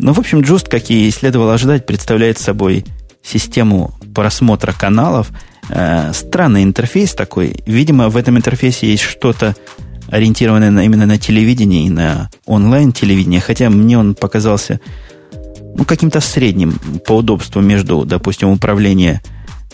Ну, 0.00 0.12
в 0.12 0.18
общем, 0.18 0.40
Just, 0.40 0.68
как 0.68 0.90
и 0.90 1.08
следовало 1.12 1.54
ожидать, 1.54 1.86
представляет 1.86 2.38
собой 2.38 2.84
систему 3.22 3.94
просмотра 4.14 4.72
каналов. 4.72 5.30
Э, 5.68 6.12
странный 6.12 6.62
интерфейс 6.62 7.14
такой. 7.14 7.56
Видимо, 7.66 8.08
в 8.08 8.16
этом 8.16 8.36
интерфейсе 8.36 8.90
есть 8.90 9.02
что-то 9.02 9.54
ориентированное 10.08 10.70
на, 10.70 10.84
именно 10.84 11.06
на 11.06 11.18
телевидение 11.18 11.86
и 11.86 11.90
на 11.90 12.30
онлайн-телевидение, 12.46 13.40
хотя 13.40 13.70
мне 13.70 13.98
он 13.98 14.14
показался 14.14 14.80
ну, 15.74 15.84
каким-то 15.84 16.20
средним 16.20 16.78
по 17.06 17.12
удобству 17.12 17.60
между, 17.60 18.04
допустим, 18.04 18.50
управлением 18.50 19.20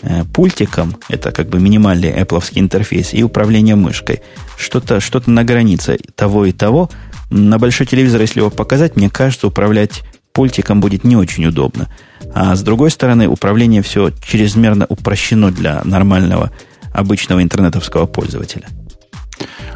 э, 0.01 0.23
пультиком, 0.25 0.95
это 1.09 1.31
как 1.31 1.49
бы 1.49 1.59
минимальный 1.59 2.09
Apple 2.09 2.43
интерфейс, 2.55 3.13
и 3.13 3.23
управление 3.23 3.75
мышкой. 3.75 4.21
Что-то 4.57 4.99
что 4.99 5.21
на 5.25 5.43
границе 5.43 5.99
того 6.15 6.45
и 6.45 6.51
того. 6.51 6.89
На 7.29 7.59
большой 7.59 7.85
телевизор, 7.85 8.21
если 8.21 8.39
его 8.39 8.49
показать, 8.49 8.95
мне 8.95 9.09
кажется, 9.09 9.47
управлять 9.47 10.03
пультиком 10.39 10.79
будет 10.79 11.03
не 11.03 11.17
очень 11.17 11.45
удобно. 11.47 11.89
А 12.33 12.55
с 12.55 12.61
другой 12.61 12.91
стороны, 12.91 13.27
управление 13.27 13.81
все 13.81 14.11
чрезмерно 14.25 14.85
упрощено 14.87 15.51
для 15.51 15.81
нормального 15.83 16.53
обычного 16.93 17.43
интернетовского 17.43 18.05
пользователя. 18.05 18.69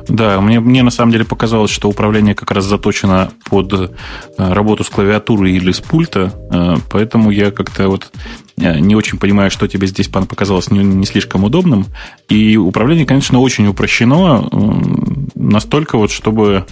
Да, 0.08 0.40
мне, 0.40 0.62
мне 0.62 0.82
на 0.82 0.90
самом 0.90 1.12
деле 1.12 1.26
показалось, 1.26 1.70
что 1.70 1.90
управление 1.90 2.34
как 2.34 2.52
раз 2.52 2.64
заточено 2.64 3.32
под 3.50 3.74
э, 3.74 3.90
работу 4.38 4.86
с 4.86 4.90
клавиатурой 4.90 5.52
или 5.52 5.74
с 5.74 5.82
пульта, 5.82 6.32
э, 6.50 6.76
поэтому 6.90 7.30
я 7.30 7.52
как-то 7.52 7.90
вот 7.90 8.14
э, 8.56 8.80
не 8.80 8.96
очень 8.96 9.18
понимаю, 9.18 9.52
что 9.52 9.68
тебе 9.68 9.88
здесь 9.88 10.08
показалось 10.08 10.72
не, 10.72 10.82
не 10.82 11.06
слишком 11.06 11.44
удобным. 11.44 11.88
И 12.30 12.56
управление, 12.56 13.06
конечно, 13.06 13.40
очень 13.40 13.68
упрощено, 13.68 14.48
настолько 15.36 15.98
вот, 15.98 16.10
чтобы 16.10 16.66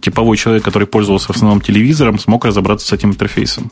типовой 0.00 0.36
человек, 0.36 0.64
который 0.64 0.86
пользовался 0.86 1.32
в 1.32 1.36
основном 1.36 1.60
телевизором, 1.60 2.18
смог 2.18 2.44
разобраться 2.44 2.86
с 2.86 2.92
этим 2.92 3.10
интерфейсом. 3.10 3.70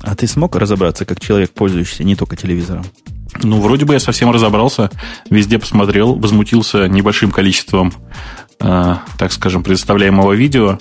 А 0.00 0.14
ты 0.14 0.26
смог 0.26 0.54
разобраться 0.56 1.04
как 1.04 1.20
человек, 1.20 1.50
пользующийся 1.52 2.04
не 2.04 2.14
только 2.14 2.36
телевизором? 2.36 2.84
Ну, 3.42 3.60
вроде 3.60 3.84
бы 3.84 3.94
я 3.94 4.00
совсем 4.00 4.30
разобрался, 4.30 4.90
везде 5.28 5.58
посмотрел, 5.58 6.14
возмутился 6.14 6.88
небольшим 6.88 7.30
количеством, 7.30 7.92
э, 8.60 8.96
так 9.18 9.32
скажем, 9.32 9.62
предоставляемого 9.62 10.32
видео. 10.34 10.78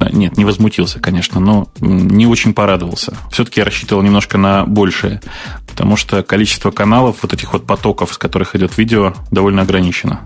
Э, 0.00 0.08
нет, 0.12 0.36
не 0.36 0.44
возмутился, 0.44 1.00
конечно, 1.00 1.40
но 1.40 1.68
не 1.80 2.26
очень 2.26 2.52
порадовался. 2.52 3.16
Все-таки 3.30 3.60
я 3.60 3.64
рассчитывал 3.64 4.02
немножко 4.02 4.36
на 4.36 4.64
большее, 4.66 5.22
потому 5.66 5.96
что 5.96 6.22
количество 6.22 6.70
каналов, 6.70 7.18
вот 7.22 7.32
этих 7.32 7.52
вот 7.52 7.66
потоков, 7.66 8.12
с 8.12 8.18
которых 8.18 8.54
идет 8.54 8.76
видео, 8.76 9.14
довольно 9.30 9.62
ограничено. 9.62 10.20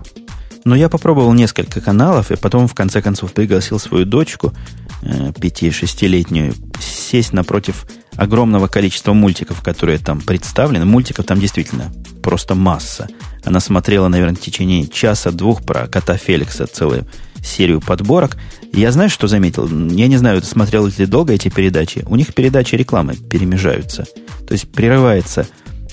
Но 0.65 0.75
я 0.75 0.89
попробовал 0.89 1.33
несколько 1.33 1.81
каналов, 1.81 2.31
и 2.31 2.35
потом, 2.35 2.67
в 2.67 2.73
конце 2.73 3.01
концов, 3.01 3.33
пригласил 3.33 3.79
свою 3.79 4.05
дочку, 4.05 4.53
э, 5.01 5.33
пяти-шестилетнюю, 5.39 6.53
сесть 6.79 7.33
напротив 7.33 7.85
огромного 8.15 8.67
количества 8.67 9.13
мультиков, 9.13 9.61
которые 9.61 9.97
там 9.97 10.21
представлены. 10.21 10.85
Мультиков 10.85 11.25
там 11.25 11.39
действительно 11.39 11.91
просто 12.21 12.55
масса. 12.55 13.07
Она 13.43 13.59
смотрела, 13.59 14.07
наверное, 14.07 14.35
в 14.35 14.39
течение 14.41 14.87
часа-двух 14.87 15.63
про 15.63 15.87
кота 15.87 16.15
Феликса 16.17 16.67
целую 16.67 17.05
серию 17.43 17.81
подборок. 17.81 18.37
Я 18.71 18.91
знаю, 18.91 19.09
что 19.09 19.27
заметил. 19.27 19.67
Я 19.89 20.07
не 20.07 20.17
знаю, 20.17 20.41
смотрел 20.43 20.87
ли 20.87 21.05
долго 21.05 21.33
эти 21.33 21.49
передачи. 21.49 22.03
У 22.07 22.15
них 22.15 22.33
передачи 22.33 22.75
рекламы 22.75 23.15
перемежаются. 23.15 24.05
То 24.47 24.53
есть 24.53 24.71
прерывается 24.71 25.45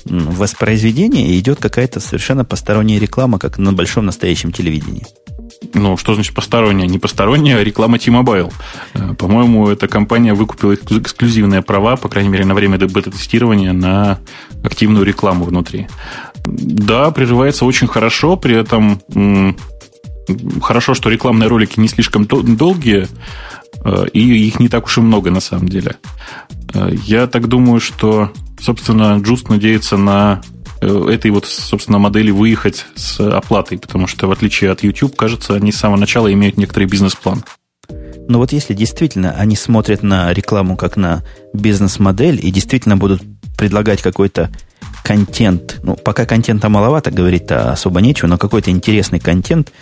воспроизведение 0.05 1.29
и 1.29 1.39
идет 1.39 1.61
какая-то 1.61 2.01
совершенно 2.01 2.45
посторонняя 2.45 2.99
реклама, 2.99 3.39
как 3.39 3.59
на 3.59 3.73
большом 3.73 4.07
настоящем 4.07 4.53
телевидении. 4.53 5.07
Ну, 5.75 5.97
что 5.97 6.15
значит 6.15 6.35
посторонняя? 6.35 6.89
Не 6.89 6.99
посторонняя, 6.99 7.59
а 7.59 7.65
реклама 7.65 7.99
T-Mobile. 7.99 8.53
Э, 8.95 9.15
по-моему, 9.15 9.69
эта 9.69 9.89
компания 9.89 10.35
выкупила 10.35 10.75
эксклюзивные 10.75 11.63
права, 11.63 11.97
по 11.97 12.09
крайней 12.09 12.31
мере, 12.31 12.45
на 12.45 12.55
время 12.55 12.79
бета-тестирования 12.79 13.73
на 13.73 14.19
активную 14.65 15.05
рекламу 15.05 15.45
внутри. 15.45 15.89
Да, 16.45 17.11
прерывается 17.11 17.65
очень 17.65 17.87
хорошо, 17.87 18.37
при 18.37 18.57
этом 18.57 19.01
хорошо, 20.63 20.95
что 20.95 21.11
рекламные 21.11 21.49
ролики 21.49 21.79
не 21.81 21.89
слишком 21.89 22.27
долгие, 22.27 23.09
э, 23.85 24.07
и 24.13 24.47
их 24.47 24.61
не 24.61 24.69
так 24.69 24.87
уж 24.87 24.99
и 24.99 25.01
много 25.01 25.31
на 25.31 25.41
самом 25.41 25.69
деле. 25.69 25.97
Э, 26.75 26.91
я 27.05 27.27
так 27.27 27.49
думаю, 27.49 27.81
что, 27.81 28.33
собственно, 28.61 29.19
Just 29.19 29.47
надеется 29.49 29.97
на 29.97 30.41
э, 30.81 31.09
этой 31.11 31.31
вот, 31.31 31.47
собственно, 31.47 31.99
модели 31.99 32.31
выехать 32.31 32.87
с 32.95 33.21
оплатой, 33.21 33.79
потому 33.79 34.07
что, 34.07 34.27
в 34.27 34.33
отличие 34.33 34.71
от 34.71 34.83
YouTube, 34.83 35.17
кажется, 35.17 35.55
они 35.55 35.73
с 35.73 35.77
самого 35.77 35.99
начала 35.99 36.33
имеют 36.33 36.57
некоторый 36.57 36.85
бизнес-план. 36.85 37.45
Но 38.29 38.39
вот 38.39 38.53
если 38.53 38.75
действительно 38.75 39.33
они 39.33 39.57
смотрят 39.57 40.03
на 40.03 40.33
рекламу 40.33 40.77
как 40.77 40.97
на 40.97 41.25
бизнес-модель 41.53 42.39
и 42.41 42.51
действительно 42.53 42.97
будут 42.97 43.23
предлагать 43.59 44.03
какой-то 44.03 44.51
контент, 45.03 45.81
ну, 45.83 45.97
пока 45.97 46.27
контента 46.27 46.69
маловато, 46.69 47.11
говорить-то 47.11 47.73
особо 47.73 48.01
нечего, 48.01 48.29
но 48.29 48.39
какой-то 48.39 48.71
интересный 48.71 49.21
контент, 49.21 49.73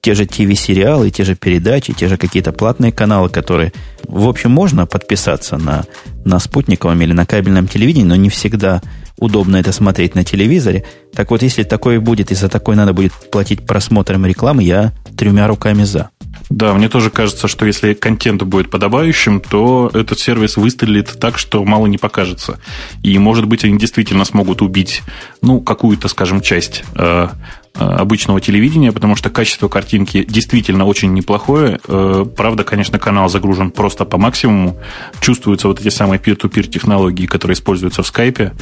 те 0.00 0.14
же 0.14 0.26
ТВ-сериалы, 0.26 1.10
те 1.10 1.24
же 1.24 1.34
передачи, 1.34 1.92
те 1.92 2.08
же 2.08 2.16
какие-то 2.16 2.52
платные 2.52 2.92
каналы, 2.92 3.28
которые, 3.28 3.72
в 4.04 4.28
общем, 4.28 4.50
можно 4.50 4.86
подписаться 4.86 5.58
на, 5.58 5.84
на 6.24 6.38
спутниковом 6.38 7.00
или 7.02 7.12
на 7.12 7.26
кабельном 7.26 7.68
телевидении, 7.68 8.06
но 8.06 8.16
не 8.16 8.30
всегда 8.30 8.80
удобно 9.18 9.56
это 9.56 9.72
смотреть 9.72 10.14
на 10.14 10.24
телевизоре. 10.24 10.84
Так 11.14 11.30
вот, 11.30 11.42
если 11.42 11.62
такое 11.62 12.00
будет, 12.00 12.30
и 12.32 12.34
за 12.34 12.48
такое 12.48 12.76
надо 12.76 12.92
будет 12.92 13.12
платить 13.30 13.66
просмотром 13.66 14.24
рекламы, 14.24 14.62
я 14.62 14.92
тремя 15.16 15.46
руками 15.46 15.84
за. 15.84 16.10
Да, 16.50 16.74
мне 16.74 16.88
тоже 16.88 17.10
кажется, 17.10 17.46
что 17.46 17.64
если 17.64 17.94
контент 17.94 18.42
будет 18.42 18.70
подобающим, 18.70 19.40
то 19.40 19.88
этот 19.94 20.18
сервис 20.18 20.56
выстрелит 20.56 21.16
так, 21.20 21.38
что 21.38 21.64
мало 21.64 21.86
не 21.86 21.96
покажется. 21.96 22.58
И, 23.04 23.16
может 23.18 23.46
быть, 23.46 23.64
они 23.64 23.78
действительно 23.78 24.24
смогут 24.24 24.60
убить, 24.60 25.02
ну, 25.42 25.60
какую-то, 25.60 26.08
скажем, 26.08 26.40
часть 26.40 26.82
э, 26.96 27.28
э, 27.74 27.84
обычного 27.84 28.40
телевидения, 28.40 28.90
потому 28.90 29.14
что 29.14 29.30
качество 29.30 29.68
картинки 29.68 30.24
действительно 30.28 30.86
очень 30.86 31.14
неплохое. 31.14 31.78
Э, 31.86 32.26
правда, 32.36 32.64
конечно, 32.64 32.98
канал 32.98 33.28
загружен 33.28 33.70
просто 33.70 34.04
по 34.04 34.18
максимуму. 34.18 34.76
Чувствуются 35.20 35.68
вот 35.68 35.80
эти 35.80 35.88
самые 35.88 36.18
peer-to-peer 36.18 36.66
технологии, 36.66 37.26
которые 37.26 37.54
используются 37.54 38.02
в 38.02 38.08
скайпе 38.08 38.52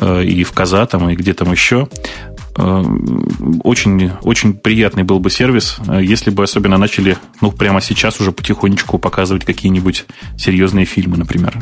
и 0.00 0.44
в 0.44 0.52
Каза 0.52 0.86
там, 0.86 1.10
и 1.10 1.16
где 1.16 1.34
там 1.34 1.52
еще. 1.52 1.88
Э, 2.58 2.84
очень, 3.62 4.10
очень 4.22 4.52
приятный 4.52 5.04
был 5.04 5.20
бы 5.20 5.30
сервис, 5.30 5.78
э, 5.86 6.00
если 6.02 6.30
бы 6.30 6.42
особенно 6.42 6.76
начали, 6.76 7.16
ну, 7.40 7.52
прямо 7.52 7.80
сейчас 7.80 8.20
уже 8.20 8.32
потихонечку 8.32 8.98
показывать 8.98 9.44
какие-нибудь 9.44 10.06
серьезные 10.36 10.84
фильмы, 10.84 11.16
например. 11.16 11.56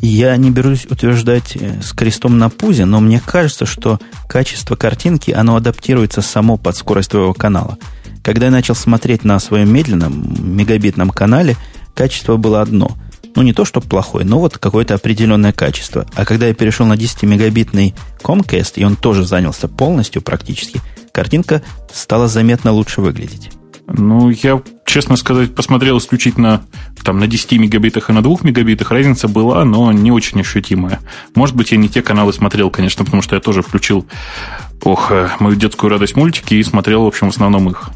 Я 0.00 0.34
не 0.36 0.50
берусь 0.50 0.86
утверждать 0.86 1.54
э, 1.56 1.82
с 1.82 1.92
крестом 1.92 2.38
на 2.38 2.48
пузе, 2.48 2.86
но 2.86 3.00
мне 3.00 3.20
кажется, 3.24 3.66
что 3.66 4.00
качество 4.26 4.74
картинки, 4.74 5.32
оно 5.32 5.54
адаптируется 5.54 6.22
само 6.22 6.56
под 6.56 6.76
скорость 6.76 7.10
твоего 7.10 7.34
канала. 7.34 7.76
Когда 8.22 8.46
я 8.46 8.52
начал 8.52 8.74
смотреть 8.74 9.24
на 9.24 9.38
своем 9.40 9.70
медленном 9.70 10.56
мегабитном 10.56 11.10
канале, 11.10 11.56
качество 11.94 12.38
было 12.38 12.62
одно– 12.62 12.96
ну, 13.34 13.42
не 13.42 13.52
то, 13.52 13.64
что 13.64 13.80
плохой, 13.80 14.24
но 14.24 14.38
вот 14.38 14.58
какое-то 14.58 14.94
определенное 14.94 15.52
качество. 15.52 16.06
А 16.14 16.24
когда 16.24 16.46
я 16.46 16.54
перешел 16.54 16.86
на 16.86 16.94
10-мегабитный 16.94 17.94
Comcast, 18.22 18.74
и 18.76 18.84
он 18.84 18.96
тоже 18.96 19.24
занялся 19.24 19.68
полностью 19.68 20.22
практически, 20.22 20.80
картинка 21.12 21.62
стала 21.92 22.28
заметно 22.28 22.72
лучше 22.72 23.00
выглядеть. 23.00 23.50
Ну, 23.86 24.28
я, 24.28 24.62
честно 24.84 25.16
сказать, 25.16 25.54
посмотрел 25.54 25.96
исключительно 25.98 26.62
там, 27.04 27.18
на 27.18 27.26
10 27.26 27.52
мегабитах 27.52 28.10
и 28.10 28.12
на 28.12 28.22
2 28.22 28.38
мегабитах. 28.42 28.90
Разница 28.90 29.28
была, 29.28 29.64
но 29.64 29.92
не 29.92 30.12
очень 30.12 30.40
ощутимая. 30.40 31.00
Может 31.34 31.56
быть, 31.56 31.72
я 31.72 31.78
не 31.78 31.88
те 31.88 32.02
каналы 32.02 32.34
смотрел, 32.34 32.70
конечно, 32.70 33.04
потому 33.04 33.22
что 33.22 33.34
я 33.34 33.40
тоже 33.40 33.62
включил 33.62 34.06
ох, 34.82 35.10
э, 35.10 35.30
мою 35.40 35.56
детскую 35.56 35.90
радость 35.90 36.16
мультики 36.16 36.54
и 36.54 36.62
смотрел, 36.62 37.04
в 37.04 37.06
общем, 37.06 37.28
в 37.28 37.34
основном 37.34 37.70
их. 37.70 37.88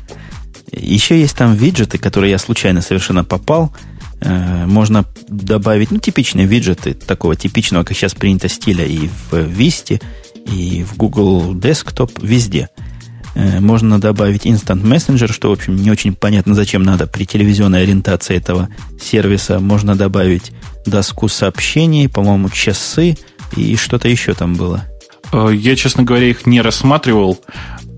Еще 0.73 1.21
есть 1.21 1.37
там 1.37 1.55
виджеты, 1.55 1.99
которые 1.99 2.31
я 2.31 2.38
случайно 2.38 2.81
совершенно 2.81 3.23
попал– 3.25 3.75
можно 4.24 5.04
добавить, 5.28 5.90
ну, 5.90 5.98
типичные 5.98 6.46
виджеты 6.46 6.94
такого 6.94 7.37
типичного, 7.37 7.85
как 7.85 7.96
сейчас 7.96 8.14
принято 8.14 8.48
стиля 8.48 8.85
и 8.85 9.08
в 9.08 9.35
Vista, 9.35 10.00
и 10.46 10.85
в 10.85 10.96
Google 10.96 11.54
Desktop, 11.54 12.11
везде. 12.22 12.68
Э, 13.35 13.61
можно 13.61 14.00
добавить 14.00 14.46
Instant 14.46 14.82
Messenger, 14.82 15.32
что, 15.32 15.48
в 15.48 15.52
общем, 15.52 15.76
не 15.76 15.90
очень 15.90 16.14
понятно, 16.14 16.54
зачем 16.54 16.82
надо 16.82 17.06
при 17.06 17.24
телевизионной 17.24 17.82
ориентации 17.82 18.37
этого 18.37 18.68
сервиса. 19.00 19.58
Можно 19.58 19.94
добавить 19.94 20.52
доску 20.85 21.28
сообщений, 21.28 22.08
по-моему, 22.08 22.50
часы 22.50 23.16
и 23.56 23.76
что-то 23.76 24.08
еще 24.08 24.35
там 24.35 24.54
было. 24.54 24.85
Э, 25.32 25.50
я, 25.54 25.76
честно 25.76 26.02
говоря, 26.02 26.26
их 26.26 26.46
не 26.46 26.61
рассматривал. 26.61 27.40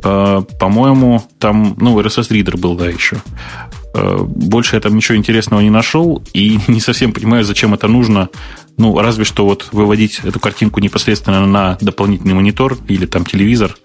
По-моему, 0.03 1.25
там, 1.39 1.77
ну, 1.81 1.99
RSS-ридер 1.99 2.59
был, 2.59 2.77
да, 2.77 2.91
еще. 2.91 3.23
Э, 3.95 4.19
больше 4.27 4.75
я 4.75 4.81
там 4.81 4.97
ничего 4.97 5.17
интересного 5.17 5.61
не 5.61 5.71
нашел 5.71 6.23
и 6.33 6.59
не 6.69 6.81
совсем 6.81 7.13
понимаю, 7.13 7.45
зачем 7.45 7.75
это 7.75 7.89
нужно. 7.89 8.29
Ну, 8.77 8.99
разве 8.99 9.25
что 9.25 9.47
вот 9.47 9.69
выводить 9.73 10.21
эту 10.25 10.41
картинку 10.41 10.81
непосредственно 10.81 11.47
на 11.47 11.79
дополнительный 11.81 12.35
монитор 12.35 12.77
или 12.89 13.07
там 13.07 13.25
телевизор 13.25 13.77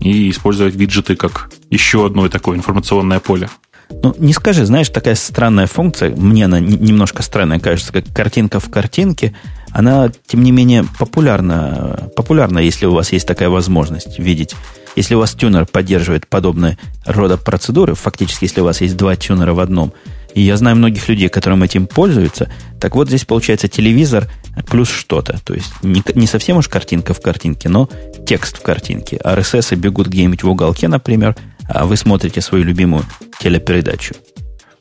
и 0.00 0.30
использовать 0.30 0.76
виджеты 0.76 1.16
как 1.16 1.50
еще 1.68 2.06
одно 2.06 2.28
такое 2.28 2.56
информационное 2.56 3.18
поле. 3.18 3.50
Ну, 3.90 4.14
не 4.18 4.32
скажи, 4.32 4.64
знаешь, 4.64 4.88
такая 4.88 5.16
странная 5.16 5.66
функция, 5.66 6.14
мне 6.14 6.44
она 6.44 6.60
немножко 6.60 7.24
странная 7.24 7.58
кажется, 7.58 7.92
как 7.92 8.04
картинка 8.14 8.60
в 8.60 8.70
картинке, 8.70 9.34
она, 9.72 10.12
тем 10.26 10.44
не 10.44 10.52
менее, 10.52 10.84
популярна, 11.00 12.08
популярна, 12.14 12.60
если 12.60 12.86
у 12.86 12.92
вас 12.92 13.10
есть 13.10 13.26
такая 13.26 13.48
возможность 13.48 14.20
видеть 14.20 14.54
если 14.96 15.14
у 15.14 15.18
вас 15.18 15.32
тюнер 15.32 15.66
поддерживает 15.66 16.26
подобные 16.26 16.78
рода 17.04 17.36
процедуры, 17.36 17.94
фактически, 17.94 18.44
если 18.44 18.60
у 18.60 18.64
вас 18.64 18.80
есть 18.80 18.96
два 18.96 19.16
тюнера 19.16 19.54
в 19.54 19.60
одном, 19.60 19.92
и 20.34 20.42
я 20.42 20.56
знаю 20.56 20.76
многих 20.76 21.08
людей, 21.08 21.28
которым 21.28 21.62
этим 21.62 21.86
пользуются, 21.86 22.50
так 22.80 22.94
вот 22.94 23.08
здесь 23.08 23.24
получается 23.24 23.68
телевизор 23.68 24.28
плюс 24.68 24.88
что-то. 24.88 25.40
То 25.44 25.54
есть 25.54 25.72
не, 25.82 26.02
не 26.14 26.26
совсем 26.26 26.56
уж 26.56 26.68
картинка 26.68 27.14
в 27.14 27.20
картинке, 27.20 27.68
но 27.68 27.88
текст 28.26 28.58
в 28.58 28.62
картинке. 28.62 29.16
RSS 29.24 29.74
бегут 29.76 30.08
где-нибудь 30.08 30.42
в 30.42 30.48
уголке, 30.48 30.88
например, 30.88 31.36
а 31.68 31.84
вы 31.86 31.96
смотрите 31.96 32.40
свою 32.40 32.64
любимую 32.64 33.04
телепередачу. 33.40 34.14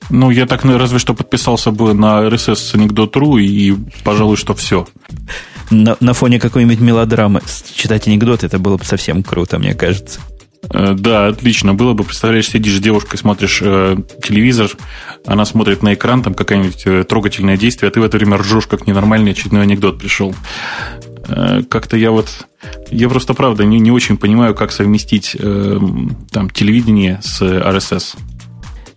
Ну, 0.09 0.31
я 0.31 0.47
так 0.47 0.63
ну, 0.63 0.77
разве 0.77 0.97
что 0.97 1.13
подписался 1.13 1.71
бы 1.71 1.93
на 1.93 2.21
RSS 2.27 2.75
анекдот.ру 2.75 3.37
и, 3.37 3.75
пожалуй, 4.03 4.37
что 4.37 4.55
все 4.55 4.87
на, 5.69 5.97
на 5.99 6.13
фоне 6.13 6.39
какой-нибудь 6.39 6.79
мелодрамы 6.79 7.41
читать 7.73 8.07
анекдот, 8.07 8.43
это 8.43 8.59
было 8.59 8.77
бы 8.77 8.85
совсем 8.85 9.23
круто, 9.23 9.59
мне 9.59 9.73
кажется. 9.73 10.19
Э, 10.71 10.93
да, 10.97 11.27
отлично. 11.27 11.73
Было 11.73 11.93
бы, 11.93 12.03
представляешь, 12.03 12.49
сидишь 12.49 12.77
с 12.77 12.79
девушкой, 12.79 13.17
смотришь 13.17 13.59
э, 13.61 13.97
телевизор, 14.23 14.71
она 15.25 15.45
смотрит 15.45 15.83
на 15.83 15.93
экран, 15.93 16.23
там 16.23 16.33
какое-нибудь 16.33 16.83
э, 16.85 17.03
трогательное 17.03 17.57
действие, 17.57 17.89
а 17.89 17.91
ты 17.91 17.99
в 17.99 18.03
это 18.03 18.17
время 18.17 18.37
ржешь, 18.37 18.67
как 18.67 18.87
ненормальный 18.87 19.31
очередной 19.31 19.63
анекдот 19.63 19.99
пришел. 19.99 20.35
Э, 21.27 21.61
как-то 21.69 21.97
я 21.97 22.11
вот... 22.11 22.47
Я 22.91 23.07
просто, 23.07 23.33
правда, 23.33 23.63
не, 23.63 23.79
не 23.79 23.91
очень 23.91 24.17
понимаю, 24.17 24.53
как 24.53 24.71
совместить 24.71 25.35
э, 25.39 25.79
там, 26.31 26.49
телевидение 26.49 27.19
с 27.23 27.41
RSS. 27.41 28.17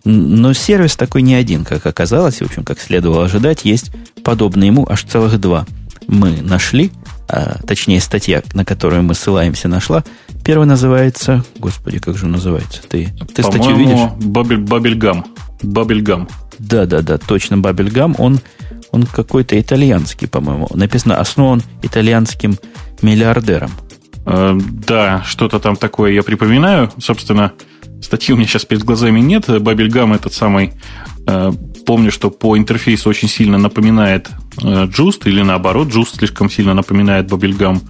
Но 0.05 0.51
сервис 0.51 0.97
такой 0.97 1.21
не 1.21 1.33
один, 1.33 1.63
как 1.63 1.85
оказалось, 1.85 2.39
в 2.39 2.45
общем, 2.45 2.65
как 2.65 2.81
следовало 2.81 3.23
ожидать, 3.23 3.63
есть 3.63 3.91
подобный 4.21 4.67
ему 4.67 4.85
аж 4.89 5.03
целых 5.03 5.39
два– 5.39 5.65
мы 6.07 6.41
нашли, 6.41 6.91
а, 7.27 7.57
точнее 7.65 8.01
статья, 8.01 8.41
на 8.53 8.65
которую 8.65 9.03
мы 9.03 9.15
ссылаемся, 9.15 9.67
нашла. 9.67 10.03
Первый 10.43 10.67
называется, 10.67 11.43
господи, 11.57 11.99
как 11.99 12.17
же 12.17 12.25
он 12.25 12.33
называется? 12.33 12.81
Ты, 12.87 13.13
ты 13.33 13.43
статью 13.43 13.75
видишь? 13.75 13.99
Бабель, 14.19 14.57
Бабельгам. 14.57 15.25
Бабельгам. 15.61 16.27
Да, 16.59 16.85
да, 16.85 17.01
да, 17.01 17.17
точно 17.17 17.57
Бабельгам. 17.57 18.15
Он, 18.17 18.39
он 18.91 19.03
какой-то 19.03 19.59
итальянский, 19.59 20.27
по-моему. 20.27 20.67
Написано, 20.73 21.19
основан 21.19 21.63
итальянским 21.81 22.57
миллиардером. 23.01 23.71
Э, 24.25 24.57
да, 24.57 25.23
что-то 25.25 25.59
там 25.59 25.75
такое 25.75 26.11
я 26.11 26.23
припоминаю. 26.23 26.91
Собственно, 26.99 27.53
статьи 28.01 28.33
у 28.33 28.37
меня 28.37 28.47
сейчас 28.47 28.65
перед 28.65 28.83
глазами 28.83 29.19
нет. 29.19 29.45
Бабельгам 29.61 30.13
этот 30.13 30.33
самый 30.33 30.73
э, 31.27 31.51
помню, 31.85 32.11
что 32.11 32.29
по 32.29 32.57
интерфейсу 32.57 33.09
очень 33.09 33.27
сильно 33.27 33.57
напоминает 33.57 34.29
э, 34.61 34.85
Just, 34.85 35.21
или 35.25 35.41
наоборот, 35.41 35.87
Just 35.87 36.17
слишком 36.17 36.49
сильно 36.49 36.73
напоминает 36.73 37.31
Bubblegum. 37.31 37.81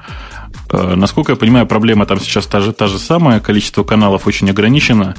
Э, 0.71 0.95
насколько 0.95 1.33
я 1.33 1.35
понимаю, 1.35 1.67
проблема 1.67 2.05
там 2.05 2.19
сейчас 2.19 2.45
та 2.47 2.59
же, 2.59 2.73
та 2.73 2.87
же 2.87 2.99
самая, 2.99 3.39
количество 3.39 3.83
каналов 3.83 4.27
очень 4.27 4.49
ограничено. 4.49 5.15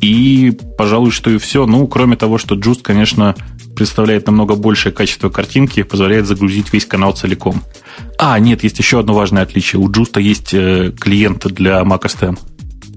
И, 0.00 0.56
пожалуй, 0.76 1.10
что 1.10 1.30
и 1.30 1.38
все. 1.38 1.66
Ну, 1.66 1.86
кроме 1.88 2.16
того, 2.16 2.38
что 2.38 2.54
Just, 2.54 2.82
конечно, 2.82 3.34
представляет 3.74 4.26
намного 4.26 4.54
большее 4.54 4.92
качество 4.92 5.28
картинки, 5.28 5.82
позволяет 5.82 6.26
загрузить 6.26 6.72
весь 6.72 6.84
канал 6.84 7.12
целиком. 7.12 7.62
А, 8.18 8.38
нет, 8.38 8.62
есть 8.62 8.78
еще 8.78 9.00
одно 9.00 9.14
важное 9.14 9.42
отличие. 9.42 9.80
У 9.80 9.88
Just 9.88 10.20
есть 10.20 10.54
э, 10.54 10.92
клиент 10.98 11.46
для 11.46 11.80
Mac 11.80 12.02
OS 12.02 12.32
X. 12.32 12.40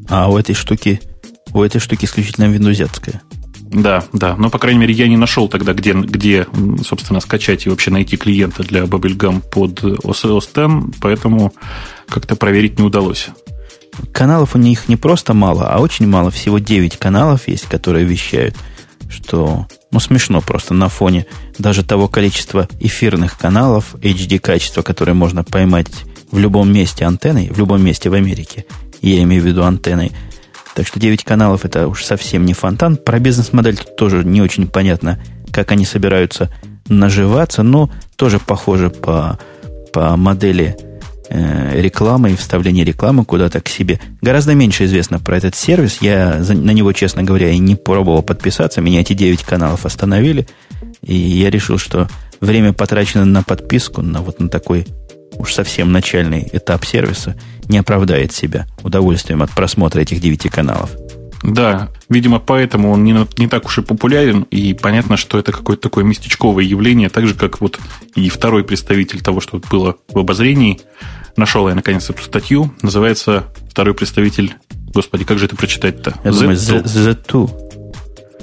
А 0.10 0.30
у 0.30 0.38
этой 0.38 0.56
штуки, 0.56 1.02
у 1.54 1.64
этой 1.64 1.80
штуки 1.80 2.06
исключительно 2.06 2.46
Windows. 2.46 2.90
Да, 3.72 4.04
да. 4.12 4.36
Но, 4.36 4.50
по 4.50 4.60
крайней 4.60 4.80
мере, 4.80 4.94
я 4.94 5.08
не 5.08 5.16
нашел 5.16 5.48
тогда, 5.48 5.74
где, 5.74 5.94
где 5.94 6.46
собственно, 6.84 7.22
скачать 7.22 7.66
и 7.66 7.70
вообще 7.70 7.90
найти 7.90 8.18
клиента 8.18 8.64
для 8.64 8.82
Bubblegum 8.82 9.42
под 9.42 9.82
OS 9.82 10.38
X, 10.38 10.94
поэтому 11.00 11.54
как-то 12.10 12.36
проверить 12.36 12.78
не 12.78 12.86
удалось. 12.86 13.30
Каналов 14.12 14.56
у 14.56 14.58
них 14.58 14.90
не 14.90 14.98
просто 14.98 15.34
мало, 15.34 15.70
а 15.70 15.80
очень 15.80 16.08
мало. 16.08 16.32
Всего 16.32 16.60
9 16.60 16.98
каналов 16.98 17.48
есть, 17.48 17.66
которые 17.66 18.06
вещают, 18.06 18.56
что 19.10 19.68
ну, 19.92 20.00
смешно 20.00 20.42
просто 20.42 20.74
на 20.74 20.90
фоне 20.90 21.26
даже 21.58 21.84
того 21.84 22.08
количества 22.08 22.68
эфирных 22.80 23.38
каналов, 23.38 23.96
HD-качества, 23.96 24.82
которые 24.82 25.16
можно 25.16 25.44
поймать 25.44 25.92
в 26.30 26.40
любом 26.40 26.72
месте 26.74 27.06
антенной, 27.06 27.50
в 27.50 27.58
любом 27.58 27.84
месте 27.84 28.10
в 28.10 28.14
Америке, 28.14 28.66
я 29.02 29.22
имею 29.24 29.42
в 29.42 29.46
виду 29.46 29.64
антенной. 29.64 30.12
Так 30.82 30.88
что 30.88 31.00
9 31.00 31.24
каналов 31.24 31.64
это 31.64 31.88
уж 31.88 32.04
совсем 32.04 32.44
не 32.44 32.56
фонтан. 32.56 32.98
Про 32.98 33.20
бизнес-модель 33.20 33.78
тут 33.78 33.96
тоже 33.96 34.24
не 34.24 34.42
очень 34.42 34.66
понятно, 34.66 35.20
как 35.52 35.72
они 35.72 35.86
собираются 35.86 36.50
наживаться, 36.90 37.62
но 37.62 37.92
тоже 38.16 38.40
похоже 38.40 38.90
по, 38.90 39.38
по 39.94 40.18
модели 40.18 40.76
э, 41.30 41.80
рекламы 41.80 42.32
и 42.32 42.36
вставления 42.36 42.84
рекламы 42.84 43.26
куда-то 43.26 43.62
к 43.62 43.70
себе. 43.70 44.00
Гораздо 44.24 44.56
меньше 44.56 44.86
известно 44.86 45.20
про 45.20 45.38
этот 45.38 45.54
сервис. 45.54 46.00
Я 46.02 46.40
на 46.40 46.72
него, 46.72 46.94
честно 46.94 47.22
говоря, 47.22 47.52
и 47.52 47.60
не 47.60 47.76
пробовал 47.76 48.24
подписаться. 48.24 48.82
Меня 48.82 49.02
эти 49.02 49.14
9 49.14 49.44
каналов 49.44 49.86
остановили. 49.86 50.48
И 51.04 51.14
я 51.14 51.52
решил, 51.52 51.78
что 51.78 52.10
время 52.40 52.74
потрачено 52.74 53.26
на 53.26 53.44
подписку, 53.44 54.02
на 54.02 54.24
вот 54.24 54.40
на 54.40 54.50
такой 54.50 54.88
уж 55.38 55.54
совсем 55.54 55.92
начальный 55.92 56.50
этап 56.52 56.86
сервиса, 56.86 57.36
не 57.72 57.80
оправдает 57.80 58.34
себя 58.34 58.68
удовольствием 58.84 59.42
от 59.42 59.50
просмотра 59.52 60.02
этих 60.02 60.20
девяти 60.20 60.50
каналов. 60.50 60.92
Да, 61.44 61.90
видимо, 62.08 62.38
поэтому 62.40 62.92
он 62.92 63.04
не, 63.04 63.16
не 63.38 63.48
так 63.48 63.66
уж 63.66 63.80
и 63.80 63.82
популярен, 63.82 64.44
и 64.52 64.76
понятно, 64.76 65.18
что 65.18 65.40
это 65.40 65.52
какое-то 65.52 65.82
такое 65.82 66.04
местечковое 66.04 66.64
явление, 66.64 67.10
так 67.10 67.26
же, 67.26 67.34
как 67.34 67.62
вот 67.62 67.80
и 68.14 68.30
второй 68.30 68.64
представитель 68.64 69.22
того, 69.22 69.42
что 69.42 69.60
было 69.72 69.96
в 70.10 70.20
обозрении. 70.20 70.80
Нашел 71.38 71.68
я, 71.68 71.74
наконец, 71.74 72.10
эту 72.10 72.22
статью. 72.22 72.72
Называется 72.82 73.46
«Второй 73.70 73.96
представитель...» 73.96 74.56
Господи, 74.94 75.24
как 75.24 75.40
же 75.40 75.46
это 75.46 75.56
прочитать-то? 75.56 76.16
Я 76.26 76.32
думаю, 76.32 76.58
Z2. 76.58 77.72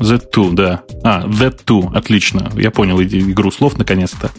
Z2, 0.00 0.54
да. 0.54 0.82
А, 1.04 1.26
Z2, 1.26 1.94
отлично. 1.94 2.50
Я 2.54 2.70
понял 2.70 3.00
игру 3.00 3.50
слов 3.50 3.76
наконец-то. 3.76 4.30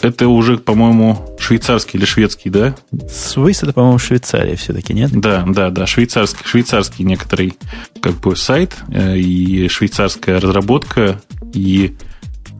Это 0.00 0.28
уже, 0.28 0.58
по-моему, 0.58 1.36
швейцарский 1.38 1.98
или 1.98 2.06
шведский, 2.06 2.50
да? 2.50 2.74
Swiss 2.92 3.58
это, 3.62 3.72
по-моему, 3.72 3.98
Швейцария 3.98 4.56
все-таки, 4.56 4.94
нет? 4.94 5.10
Да, 5.12 5.44
да, 5.46 5.70
да. 5.70 5.86
Швейцарский, 5.86 6.44
швейцарский 6.44 7.04
некоторый 7.04 7.54
как 8.00 8.14
бы 8.20 8.36
сайт 8.36 8.76
э, 8.88 9.18
и 9.18 9.68
швейцарская 9.68 10.40
разработка. 10.40 11.20
И 11.52 11.96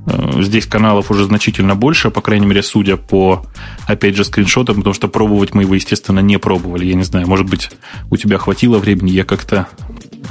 э, 0.07 0.43
здесь 0.43 0.67
каналов 0.67 1.11
уже 1.11 1.25
значительно 1.25 1.75
больше, 1.75 2.11
по 2.11 2.21
крайней 2.21 2.47
мере, 2.47 2.63
судя 2.63 2.97
по, 2.97 3.47
опять 3.87 4.17
же, 4.17 4.25
скриншотам, 4.25 4.77
потому 4.77 4.95
что 4.95 5.09
пробовать 5.09 5.55
мы 5.55 5.63
его, 5.63 5.75
естественно, 5.75 6.21
не 6.21 6.39
пробовали. 6.39 6.85
Я 6.85 6.95
не 6.95 7.05
знаю, 7.05 7.27
может 7.27 7.49
быть, 7.49 7.71
у 8.11 8.17
тебя 8.17 8.39
хватило 8.39 8.79
времени, 8.79 9.11
я 9.11 9.25
как-то 9.25 9.69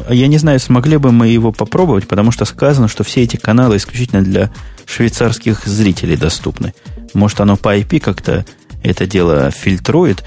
я 0.10 0.28
не 0.28 0.38
знаю, 0.38 0.60
смогли 0.60 0.98
бы 0.98 1.12
мы 1.12 1.28
его 1.28 1.52
попробовать, 1.52 2.08
потому 2.08 2.32
что 2.32 2.46
сказано, 2.46 2.88
что 2.88 3.04
все 3.04 3.24
эти 3.24 3.38
каналы 3.38 3.78
исключительно 3.78 4.22
для 4.22 4.52
швейцарских 4.90 5.66
зрителей 5.66 6.18
доступны. 6.18 6.74
Может, 7.14 7.42
оно 7.42 7.58
по 7.58 7.78
IP 7.78 8.00
как-то 8.00 8.46
это 8.84 9.06
дело 9.06 9.52
фильтрует. 9.52 10.24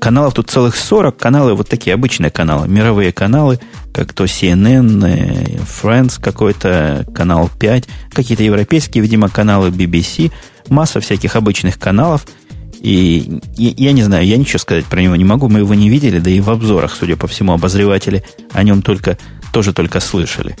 Каналов 0.00 0.34
тут 0.34 0.50
целых 0.50 0.76
40. 0.76 1.16
Каналы 1.16 1.54
вот 1.54 1.68
такие 1.68 1.94
обычные 1.94 2.30
каналы, 2.30 2.66
мировые 2.68 3.12
каналы, 3.12 3.60
как 3.92 4.12
то 4.12 4.24
CNN, 4.24 5.60
Friends 5.82 6.20
какой-то, 6.20 7.06
канал 7.14 7.50
5, 7.60 7.84
какие-то 8.12 8.42
европейские, 8.42 9.02
видимо, 9.02 9.28
каналы 9.28 9.68
BBC, 9.68 10.32
масса 10.68 11.00
всяких 11.00 11.36
обычных 11.36 11.78
каналов– 11.78 12.26
и 12.82 13.40
я, 13.56 13.70
я 13.76 13.92
не 13.92 14.02
знаю, 14.02 14.26
я 14.26 14.36
ничего 14.36 14.58
сказать 14.58 14.86
про 14.86 15.00
него 15.00 15.14
не 15.14 15.24
могу, 15.24 15.48
мы 15.48 15.60
его 15.60 15.72
не 15.72 15.88
видели, 15.88 16.18
да 16.18 16.30
и 16.30 16.40
в 16.40 16.50
обзорах, 16.50 16.92
судя 16.98 17.16
по 17.16 17.28
всему, 17.28 17.52
обозреватели 17.52 18.24
о 18.50 18.64
нем 18.64 18.82
только, 18.82 19.18
тоже 19.52 19.72
только 19.72 20.00
слышали. 20.00 20.56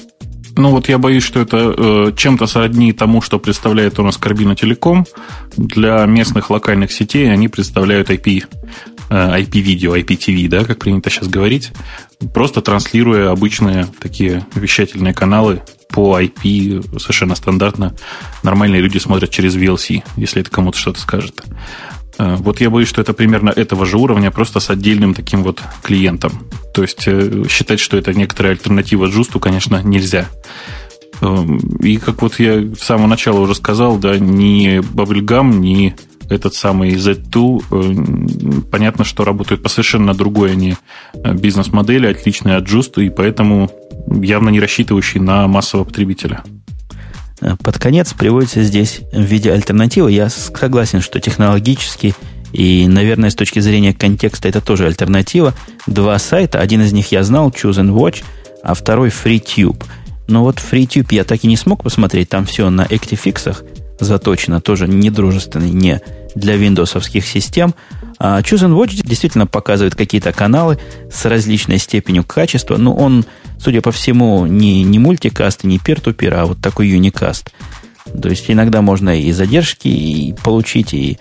Ну 0.62 0.70
вот 0.70 0.88
я 0.88 0.96
боюсь, 0.96 1.24
что 1.24 1.40
это 1.40 1.74
э, 1.76 2.12
чем-то 2.16 2.46
сродни 2.46 2.92
тому, 2.92 3.20
что 3.20 3.40
представляет 3.40 3.98
у 3.98 4.04
нас 4.04 4.16
Карбина 4.16 4.54
Телеком. 4.54 5.06
Для 5.56 6.06
местных 6.06 6.50
локальных 6.50 6.92
сетей 6.92 7.32
они 7.32 7.48
представляют 7.48 8.10
IP, 8.10 8.44
э, 9.10 9.40
IP-видео, 9.40 9.96
IPTV, 9.96 10.46
да, 10.46 10.64
как 10.64 10.78
принято 10.78 11.10
сейчас 11.10 11.26
говорить, 11.26 11.72
просто 12.32 12.62
транслируя 12.62 13.32
обычные 13.32 13.88
такие 13.98 14.46
вещательные 14.54 15.12
каналы 15.12 15.62
по 15.88 16.20
IP 16.20 16.96
совершенно 17.00 17.34
стандартно. 17.34 17.96
Нормальные 18.44 18.82
люди 18.82 18.98
смотрят 18.98 19.30
через 19.30 19.56
VLC, 19.56 20.04
если 20.14 20.42
это 20.42 20.50
кому-то 20.52 20.78
что-то 20.78 21.00
скажет. 21.00 21.42
Э, 22.18 22.36
вот 22.36 22.60
я 22.60 22.70
боюсь, 22.70 22.88
что 22.88 23.00
это 23.00 23.12
примерно 23.12 23.50
этого 23.50 23.86
же 23.86 23.96
уровня, 23.96 24.30
просто 24.30 24.60
с 24.60 24.70
отдельным 24.70 25.14
таким 25.14 25.42
вот 25.42 25.62
клиентом. 25.82 26.32
То 26.74 26.82
есть 26.82 27.06
э, 27.06 27.44
считать, 27.48 27.80
что 27.80 27.96
это 27.96 28.12
некоторая 28.14 28.52
альтернатива 28.52 29.06
джусту, 29.06 29.40
конечно, 29.40 29.82
нельзя. 29.82 30.28
Эм, 31.20 31.58
и 31.80 31.96
как 31.96 32.22
вот 32.22 32.38
я 32.38 32.60
с 32.74 32.80
самого 32.80 33.06
начала 33.06 33.40
уже 33.40 33.54
сказал, 33.54 33.98
да, 33.98 34.18
ни 34.18 34.78
Bubblegum, 34.78 35.54
ни 35.54 35.94
этот 36.28 36.54
самый 36.54 36.92
Z2, 36.94 37.64
э, 37.70 38.60
понятно, 38.70 39.04
что 39.04 39.24
работают 39.24 39.62
по 39.62 39.68
совершенно 39.68 40.14
другой 40.14 40.52
они 40.52 40.76
бизнес-модели, 41.14 42.06
отличные 42.06 42.56
от 42.56 42.64
Just, 42.64 43.02
и 43.02 43.10
поэтому 43.10 43.70
явно 44.08 44.48
не 44.50 44.60
рассчитывающий 44.60 45.20
на 45.20 45.46
массового 45.46 45.84
потребителя. 45.84 46.42
Под 47.62 47.78
конец 47.78 48.12
приводится 48.12 48.62
здесь 48.62 49.00
в 49.12 49.20
виде 49.20 49.52
альтернативы. 49.52 50.12
Я 50.12 50.28
согласен, 50.28 51.00
что 51.00 51.20
технологически 51.20 52.14
и, 52.52 52.86
наверное, 52.86 53.30
с 53.30 53.34
точки 53.34 53.60
зрения 53.60 53.94
контекста 53.94 54.48
это 54.48 54.60
тоже 54.60 54.86
альтернатива. 54.86 55.54
Два 55.86 56.18
сайта, 56.18 56.60
один 56.60 56.82
из 56.82 56.92
них 56.92 57.10
я 57.12 57.24
знал, 57.24 57.50
Choose 57.50 57.82
and 57.82 57.94
Watch, 57.94 58.22
а 58.62 58.74
второй 58.74 59.08
FreeTube. 59.08 59.82
Но 60.28 60.42
вот 60.42 60.56
FreeTube 60.56 61.08
я 61.10 61.24
так 61.24 61.42
и 61.44 61.46
не 61.46 61.56
смог 61.56 61.82
посмотреть, 61.82 62.28
там 62.28 62.44
все 62.44 62.70
на 62.70 62.84
Actifix 62.84 63.64
заточено, 63.98 64.60
тоже 64.60 64.86
недружественный, 64.88 65.70
не 65.70 66.00
для 66.34 66.56
виндовсовских 66.56 67.26
систем. 67.26 67.74
А 68.24 68.40
Choose 68.40 68.68
and 68.68 68.78
Watch 68.78 69.00
действительно 69.04 69.48
показывает 69.48 69.96
какие-то 69.96 70.32
каналы 70.32 70.78
с 71.10 71.24
различной 71.24 71.78
степенью 71.78 72.22
качества, 72.22 72.76
но 72.76 72.94
он 72.94 73.24
судя 73.62 73.80
по 73.80 73.92
всему, 73.92 74.46
не, 74.46 74.82
не 74.82 74.98
мультикаст, 74.98 75.64
не 75.64 75.78
пир-ту-пир, 75.78 76.34
а 76.34 76.46
вот 76.46 76.60
такой 76.60 76.88
юникаст. 76.88 77.50
То 78.20 78.28
есть 78.28 78.50
иногда 78.50 78.82
можно 78.82 79.18
и 79.18 79.30
задержки 79.30 79.88
и 79.88 80.34
получить, 80.42 80.92
и, 80.92 81.18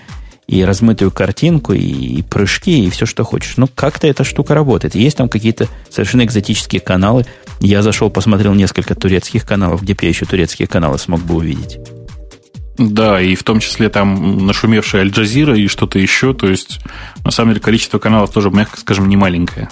и 0.47 0.65
размытую 0.65 1.11
картинку, 1.11 1.73
и, 1.73 1.79
и 1.79 2.23
прыжки, 2.23 2.85
и 2.85 2.89
все, 2.89 3.05
что 3.05 3.23
хочешь. 3.23 3.57
Но 3.57 3.67
как-то 3.67 4.07
эта 4.07 4.23
штука 4.23 4.55
работает. 4.55 4.95
Есть 4.95 5.17
там 5.17 5.29
какие-то 5.29 5.67
совершенно 5.89 6.23
экзотические 6.23 6.81
каналы. 6.81 7.25
Я 7.59 7.83
зашел, 7.83 8.09
посмотрел 8.09 8.53
несколько 8.55 8.95
турецких 8.95 9.45
каналов, 9.45 9.83
где 9.83 9.93
бы 9.93 9.99
я 10.03 10.09
еще 10.09 10.25
турецкие 10.25 10.67
каналы 10.67 10.97
смог 10.97 11.21
бы 11.21 11.35
увидеть. 11.35 11.77
Да, 12.89 13.21
и 13.21 13.35
в 13.35 13.43
том 13.43 13.59
числе 13.59 13.89
там 13.89 14.45
нашумевшая 14.45 15.03
Аль-Джазира 15.03 15.55
и 15.55 15.67
что-то 15.67 15.99
еще. 15.99 16.33
То 16.33 16.47
есть, 16.47 16.79
на 17.23 17.31
самом 17.31 17.51
деле, 17.51 17.61
количество 17.61 17.99
каналов 17.99 18.31
тоже, 18.31 18.49
мягко 18.49 18.79
скажем, 18.79 19.07
не 19.07 19.15
маленькое. 19.15 19.69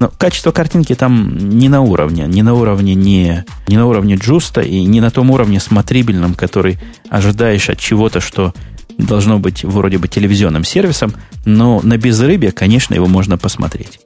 Но 0.00 0.08
качество 0.08 0.50
картинки 0.50 0.94
там 0.94 1.36
не 1.36 1.68
на 1.68 1.82
уровне, 1.82 2.26
не 2.26 2.42
на 2.42 2.54
уровне 2.54 2.94
не, 2.94 3.44
не 3.68 3.76
на 3.76 3.86
уровне 3.86 4.16
джуста 4.16 4.60
и 4.62 4.84
не 4.84 5.00
на 5.00 5.10
том 5.10 5.30
уровне 5.30 5.60
смотрибельном, 5.60 6.34
который 6.34 6.78
ожидаешь 7.10 7.68
от 7.68 7.78
чего-то, 7.78 8.20
что 8.20 8.54
должно 8.96 9.38
быть 9.38 9.64
вроде 9.64 9.98
бы 9.98 10.08
телевизионным 10.08 10.64
сервисом, 10.64 11.14
но 11.44 11.80
на 11.82 11.96
безрыбье, 11.96 12.52
конечно, 12.52 12.94
его 12.94 13.06
можно 13.06 13.36
посмотреть. 13.38 14.00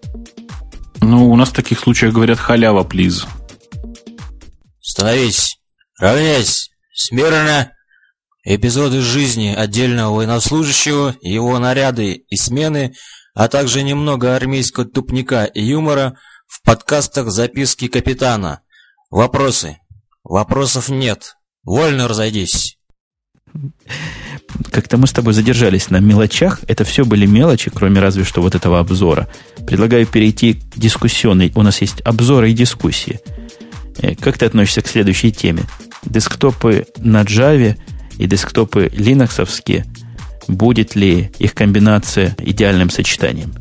Ну, 1.00 1.31
у 1.31 1.37
нас 1.37 1.50
в 1.50 1.55
таких 1.55 1.79
случаях 1.79 2.12
говорят 2.12 2.38
халява, 2.38 2.83
плиз. 2.83 3.27
Становись, 4.81 5.59
равняйсь, 5.98 6.70
смирно. 6.92 7.70
Эпизоды 8.45 9.01
жизни 9.01 9.55
отдельного 9.57 10.17
военнослужащего, 10.17 11.17
его 11.21 11.59
наряды 11.59 12.25
и 12.29 12.37
смены– 12.37 12.95
а 13.35 13.49
также 13.49 13.83
немного 13.83 14.37
армейского 14.37 14.87
тупника 14.87 15.45
и 15.45 15.63
юмора 15.63 16.17
в 16.47 16.63
подкастах 16.63 17.31
«Записки 17.31 17.89
капитана». 17.89 18.61
Вопросы? 19.11 19.79
Вопросов 20.23 20.89
нет. 20.89 21.37
Вольно 21.65 22.09
разойдись. 22.09 22.79
Как-то 24.71 24.97
мы 24.97 25.07
с 25.07 25.13
тобой 25.13 25.35
задержались 25.35 25.91
на 25.91 25.99
мелочах. 25.99 26.61
Это 26.69 26.85
все 26.85 27.05
были 27.05 27.27
мелочи, 27.27 27.71
кроме 27.71 28.01
разве 28.01 28.25
что 28.25 28.41
вот 28.41 28.55
этого 28.55 28.79
обзора. 28.79 29.29
Предлагаю 29.67 30.07
перейти 30.07 30.55
к 30.55 30.77
дискуссионной. 30.77 31.53
У 31.55 31.63
нас 31.63 31.81
есть 31.81 32.01
обзоры 32.03 32.51
и 32.51 32.55
дискуссии. 32.55 33.21
Э, 33.99 34.15
как 34.15 34.39
ты 34.39 34.47
относишься 34.47 34.83
к 34.83 34.89
следующей 34.89 35.33
теме? 35.33 35.65
Десктопы 36.05 36.87
на 36.99 37.23
Java 37.23 37.77
и 38.18 38.27
десктопы 38.27 38.90
линоксовские– 38.94 39.85
будет 40.48 40.94
ли 40.94 41.31
их 41.38 41.55
комбинация 41.55 42.37
идеальным 42.38 42.90
сочетанием? 42.90 43.53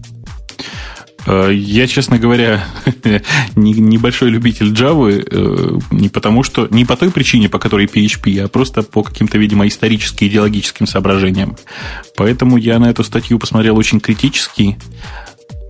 Э, 1.26 1.52
я, 1.54 1.88
честно 1.88 2.20
говоря, 2.20 2.66
небольшой 3.56 4.30
любитель 4.30 4.74
Java, 4.74 5.12
э, 5.12 5.80
не 5.92 6.10
потому 6.10 6.44
что, 6.44 6.68
не 6.70 6.86
по 6.86 6.96
той 6.96 7.12
причине, 7.12 7.50
по 7.50 7.60
которой 7.60 7.86
PHP, 7.86 8.40
а 8.42 8.48
просто 8.48 8.84
по 8.84 9.04
каким-то, 9.04 9.38
видимо, 9.38 9.68
историческим 9.68 10.28
идеологическим 10.28 10.88
соображениям. 10.88 11.58
Поэтому 12.16 12.58
я 12.58 12.80
на 12.80 12.90
эту 12.90 13.04
статью 13.04 13.40
посмотрел 13.40 13.78
очень 13.78 14.00
критически, 14.00 14.78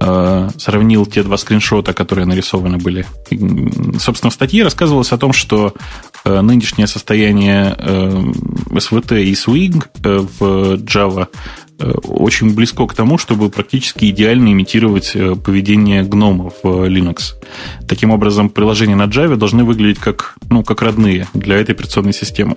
э, 0.01 0.49
сравнил 0.57 1.05
те 1.05 1.23
два 1.23 1.37
скриншота, 1.37 1.93
которые 1.93 2.25
нарисованы 2.25 2.77
были. 2.77 3.05
Собственно, 3.99 4.31
в 4.31 4.33
статье 4.33 4.63
рассказывалось 4.63 5.11
о 5.11 5.17
том, 5.17 5.33
что 5.33 5.73
нынешнее 6.25 6.87
состояние 6.87 7.75
SVT 7.75 9.15
э, 9.15 9.23
и 9.23 9.33
Swing 9.33 9.83
э, 10.03 10.25
в 10.39 10.75
Java 10.75 11.27
очень 12.07 12.53
близко 12.53 12.85
к 12.85 12.93
тому, 12.93 13.17
чтобы 13.17 13.49
практически 13.49 14.05
идеально 14.05 14.53
имитировать 14.53 15.17
поведение 15.43 16.03
гнома 16.03 16.51
в 16.61 16.87
Linux. 16.87 17.33
Таким 17.89 18.11
образом, 18.11 18.49
приложения 18.49 18.95
на 18.95 19.07
Java 19.07 19.35
должны 19.35 19.65
выглядеть 19.65 19.99
как, 19.99 20.35
ну, 20.49 20.63
как 20.63 20.81
родные 20.81 21.27
для 21.33 21.57
этой 21.57 21.71
операционной 21.71 22.13
системы. 22.13 22.55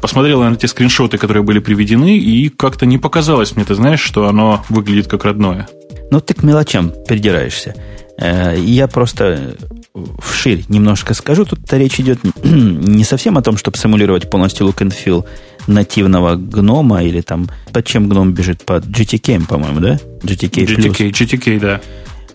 Посмотрел 0.00 0.42
я 0.42 0.48
на 0.48 0.56
те 0.56 0.68
скриншоты, 0.68 1.18
которые 1.18 1.42
были 1.42 1.58
приведены, 1.58 2.16
и 2.16 2.48
как-то 2.48 2.86
не 2.86 2.96
показалось 2.96 3.56
мне, 3.56 3.66
ты 3.66 3.74
знаешь, 3.74 4.00
что 4.00 4.26
оно 4.26 4.64
выглядит 4.70 5.08
как 5.08 5.24
родное. 5.24 5.68
Ну, 6.10 6.20
ты 6.20 6.32
к 6.32 6.42
мелочам 6.42 6.92
придираешься. 7.06 7.74
Я 8.56 8.88
просто 8.88 9.56
вширь 10.18 10.64
немножко 10.68 11.14
скажу. 11.14 11.44
Тут 11.44 11.60
речь 11.72 12.00
идет 12.00 12.18
не 12.44 13.04
совсем 13.04 13.38
о 13.38 13.42
том, 13.42 13.56
чтобы 13.56 13.76
симулировать 13.76 14.30
полностью 14.30 14.66
look 14.66 14.78
and 14.78 14.94
feel 14.94 15.24
нативного 15.66 16.34
гнома 16.36 17.02
или 17.04 17.20
там 17.20 17.48
под 17.72 17.86
чем 17.86 18.08
гном 18.08 18.32
бежит? 18.32 18.64
Под 18.64 18.84
GTK, 18.86 19.46
по-моему, 19.46 19.80
да? 19.80 20.00
GTK, 20.22 20.66
GTK, 20.66 21.10
GTK, 21.10 21.60
да. 21.60 21.80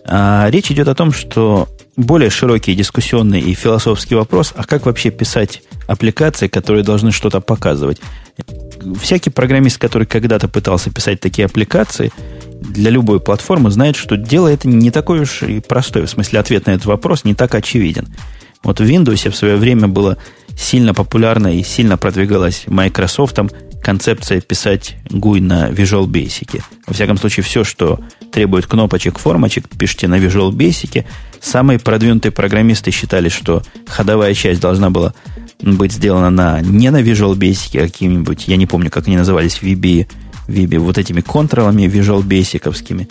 А 0.06 0.48
речь 0.50 0.70
идет 0.70 0.88
о 0.88 0.94
том, 0.94 1.12
что 1.12 1.68
более 1.96 2.30
широкий 2.30 2.74
дискуссионный 2.74 3.40
и 3.40 3.54
философский 3.54 4.14
вопрос, 4.14 4.52
а 4.54 4.64
как 4.64 4.86
вообще 4.86 5.10
писать 5.10 5.62
аппликации, 5.86 6.48
которые 6.48 6.84
должны 6.84 7.12
что-то 7.12 7.40
показывать. 7.40 8.00
Всякий 9.00 9.30
программист, 9.30 9.78
который 9.78 10.06
когда-то 10.06 10.48
пытался 10.48 10.90
писать 10.90 11.20
такие 11.20 11.46
аппликации, 11.46 12.12
для 12.64 12.90
любой 12.90 13.20
платформы 13.20 13.70
знает, 13.70 13.96
что 13.96 14.16
дело 14.16 14.48
это 14.48 14.68
не 14.68 14.90
такое 14.90 15.22
уж 15.22 15.42
и 15.42 15.60
простое. 15.60 16.06
В 16.06 16.10
смысле, 16.10 16.40
ответ 16.40 16.66
на 16.66 16.72
этот 16.72 16.86
вопрос 16.86 17.24
не 17.24 17.34
так 17.34 17.54
очевиден. 17.54 18.08
Вот 18.62 18.80
в 18.80 18.84
Windows 18.84 19.30
в 19.30 19.36
свое 19.36 19.56
время 19.56 19.88
было 19.88 20.16
сильно 20.56 20.94
популярно 20.94 21.48
и 21.48 21.62
сильно 21.62 21.96
продвигалась 21.98 22.64
Microsoft 22.66 23.38
концепция 23.82 24.40
писать 24.40 24.96
GUI 25.10 25.42
на 25.42 25.68
Visual 25.68 26.06
Basic. 26.06 26.62
Во 26.86 26.94
всяком 26.94 27.18
случае, 27.18 27.44
все, 27.44 27.64
что 27.64 28.00
требует 28.32 28.66
кнопочек, 28.66 29.18
формочек, 29.18 29.68
пишите 29.68 30.08
на 30.08 30.18
Visual 30.18 30.50
Basic. 30.50 31.04
Самые 31.40 31.78
продвинутые 31.78 32.32
программисты 32.32 32.90
считали, 32.90 33.28
что 33.28 33.62
ходовая 33.86 34.32
часть 34.32 34.60
должна 34.60 34.88
была 34.88 35.12
быть 35.60 35.92
сделана 35.92 36.30
на, 36.30 36.60
не 36.62 36.90
на 36.90 37.02
Visual 37.02 37.36
Basic, 37.36 37.78
а 37.78 37.86
каким-нибудь, 37.86 38.48
я 38.48 38.56
не 38.56 38.66
помню, 38.66 38.90
как 38.90 39.06
они 39.06 39.18
назывались, 39.18 39.58
VB, 39.60 40.06
VB 40.48 40.78
вот 40.78 40.98
этими 40.98 41.20
контролами 41.20 41.82
Visual 41.82 42.22
Basicовскими. 42.22 43.08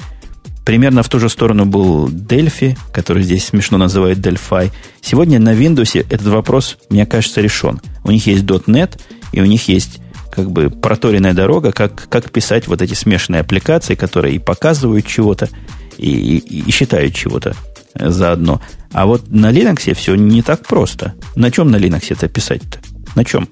Примерно 0.66 1.04
в 1.04 1.10
ту 1.10 1.20
же 1.20 1.30
сторону 1.30 1.66
был 1.66 2.08
Delphi, 2.08 2.78
который 2.94 3.24
здесь 3.24 3.46
смешно 3.46 3.78
называют 3.78 4.20
Delphi. 4.20 4.72
Сегодня 5.02 5.40
на 5.40 5.54
Windows 5.54 6.00
этот 6.00 6.28
вопрос, 6.28 6.78
мне 6.90 7.06
кажется, 7.06 7.42
решен. 7.42 7.82
У 8.04 8.12
них 8.12 8.26
есть 8.28 8.44
.NET, 8.44 9.00
и 9.34 9.42
у 9.42 9.46
них 9.46 9.68
есть 9.68 10.00
как 10.32 10.52
бы 10.52 10.70
проторенная 10.70 11.34
дорога, 11.34 11.72
как, 11.72 12.08
как 12.10 12.32
писать 12.32 12.68
вот 12.68 12.82
эти 12.82 12.94
смешанные 12.94 13.42
аппликации, 13.42 13.96
которые 13.96 14.36
и 14.36 14.40
показывают 14.40 15.06
чего-то, 15.06 15.50
и, 15.98 16.10
и, 16.10 16.62
и 16.62 16.72
считают 16.72 17.14
чего-то 17.14 17.56
заодно. 17.94 18.62
А 18.92 19.06
вот 19.06 19.30
на 19.30 19.52
Linux 19.52 19.94
все 19.94 20.16
не 20.16 20.42
так 20.42 20.66
просто. 20.66 21.14
На 21.36 21.52
чем 21.52 21.72
на 21.72 21.76
Linux 21.76 22.06
это 22.10 22.28
писать-то? 22.28 22.80
На 23.16 23.24
чем? 23.24 23.48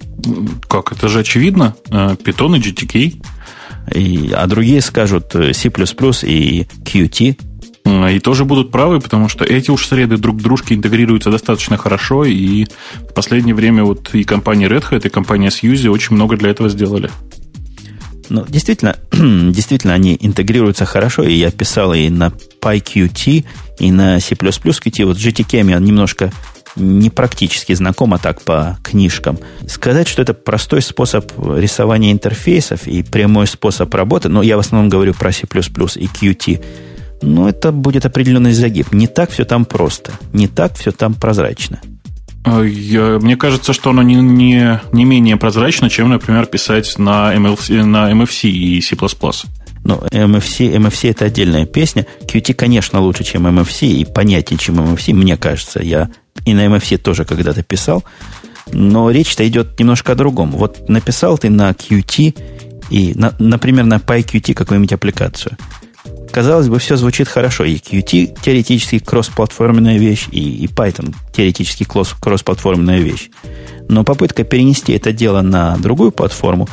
Как? 0.67 0.91
Это 0.91 1.07
же 1.07 1.19
очевидно. 1.19 1.75
Python 1.89 2.57
и 2.57 2.61
GTK. 2.61 3.23
И, 3.93 4.31
а 4.35 4.47
другие 4.47 4.81
скажут 4.81 5.31
C++ 5.31 5.69
и 5.69 6.67
Qt. 6.83 7.37
И 8.11 8.19
тоже 8.19 8.45
будут 8.45 8.71
правы, 8.71 8.99
потому 8.99 9.27
что 9.27 9.43
эти 9.43 9.71
уж 9.71 9.87
среды 9.87 10.17
друг 10.17 10.37
к 10.37 10.41
дружке 10.41 10.75
интегрируются 10.75 11.31
достаточно 11.31 11.77
хорошо, 11.77 12.25
и 12.25 12.65
в 13.09 13.13
последнее 13.13 13.55
время 13.55 13.83
вот 13.83 14.13
и 14.13 14.23
компания 14.23 14.67
Red 14.67 14.85
Hat, 14.89 15.05
и 15.05 15.09
компания 15.09 15.49
Suzy 15.49 15.87
очень 15.89 16.15
много 16.15 16.37
для 16.37 16.51
этого 16.51 16.69
сделали. 16.69 17.09
Ну, 18.29 18.45
действительно, 18.47 18.95
действительно, 19.11 19.93
они 19.93 20.17
интегрируются 20.19 20.85
хорошо, 20.85 21.23
и 21.23 21.33
я 21.33 21.51
писал 21.51 21.93
и 21.93 22.09
на 22.09 22.31
PyQt, 22.61 23.45
и 23.79 23.91
на 23.91 24.19
C++ 24.19 24.35
Qt. 24.35 25.05
Вот 25.05 25.17
GTK 25.17 25.69
я 25.69 25.79
немножко 25.79 26.31
не 26.75 27.09
практически 27.09 27.73
знакома 27.73 28.17
так 28.17 28.41
по 28.41 28.77
книжкам. 28.83 29.37
Сказать, 29.67 30.07
что 30.07 30.21
это 30.21 30.33
простой 30.33 30.81
способ 30.81 31.31
рисования 31.37 32.11
интерфейсов 32.11 32.87
и 32.87 33.03
прямой 33.03 33.47
способ 33.47 33.93
работы, 33.93 34.29
но 34.29 34.41
я 34.41 34.57
в 34.57 34.59
основном 34.59 34.89
говорю 34.89 35.13
про 35.13 35.31
C++ 35.31 35.41
и 35.41 35.45
Qt, 35.47 36.63
ну, 37.21 37.47
это 37.47 37.71
будет 37.71 38.05
определенный 38.05 38.53
загиб. 38.53 38.91
Не 38.91 39.07
так 39.07 39.29
все 39.29 39.45
там 39.45 39.65
просто. 39.65 40.11
Не 40.33 40.47
так 40.47 40.75
все 40.75 40.91
там 40.91 41.13
прозрачно. 41.13 41.79
А, 42.43 42.61
я, 42.63 43.19
мне 43.19 43.35
кажется, 43.37 43.73
что 43.73 43.91
оно 43.91 44.01
не, 44.01 44.15
не, 44.15 44.81
не 44.91 45.05
менее 45.05 45.37
прозрачно, 45.37 45.89
чем, 45.89 46.09
например, 46.09 46.47
писать 46.47 46.97
на 46.97 47.33
MFC, 47.35 47.83
на 47.83 48.11
MFC 48.11 48.49
и 48.49 48.81
C++. 48.81 48.95
Ну, 49.83 49.95
MFC, 50.11 50.75
MFC 50.75 51.11
это 51.11 51.25
отдельная 51.25 51.65
песня. 51.65 52.05
Qt, 52.25 52.53
конечно, 52.53 52.99
лучше, 52.99 53.23
чем 53.23 53.47
MFC, 53.47 53.87
и 53.87 54.05
понятнее, 54.05 54.57
чем 54.59 54.79
MFC, 54.79 55.13
мне 55.13 55.37
кажется. 55.37 55.81
Я 55.81 56.09
и 56.45 56.53
на 56.53 56.65
MFC 56.65 56.97
тоже 56.97 57.25
когда-то 57.25 57.63
писал. 57.63 58.03
Но 58.71 59.11
речь-то 59.11 59.47
идет 59.47 59.79
немножко 59.79 60.13
о 60.13 60.15
другом. 60.15 60.51
Вот 60.51 60.87
написал 60.89 61.37
ты 61.37 61.49
на 61.49 61.71
Qt 61.71 62.37
и, 62.89 63.13
на, 63.15 63.33
например, 63.39 63.85
на 63.85 63.95
PyQt 63.95 64.53
какую-нибудь 64.53 64.93
аппликацию. 64.93 65.57
Казалось 66.31 66.69
бы, 66.69 66.79
все 66.79 66.95
звучит 66.95 67.27
хорошо. 67.27 67.65
И 67.65 67.75
Qt 67.75 68.39
теоретически 68.41 68.99
кроссплатформенная 68.99 69.97
вещь, 69.97 70.27
и, 70.31 70.63
и 70.63 70.67
Python 70.67 71.13
теоретически 71.33 71.85
кроссплатформенная 71.85 72.99
вещь. 72.99 73.29
Но 73.89 74.03
попытка 74.03 74.43
перенести 74.43 74.93
это 74.93 75.11
дело 75.11 75.41
на 75.41 75.75
другую 75.77 76.11
платформу, 76.11 76.69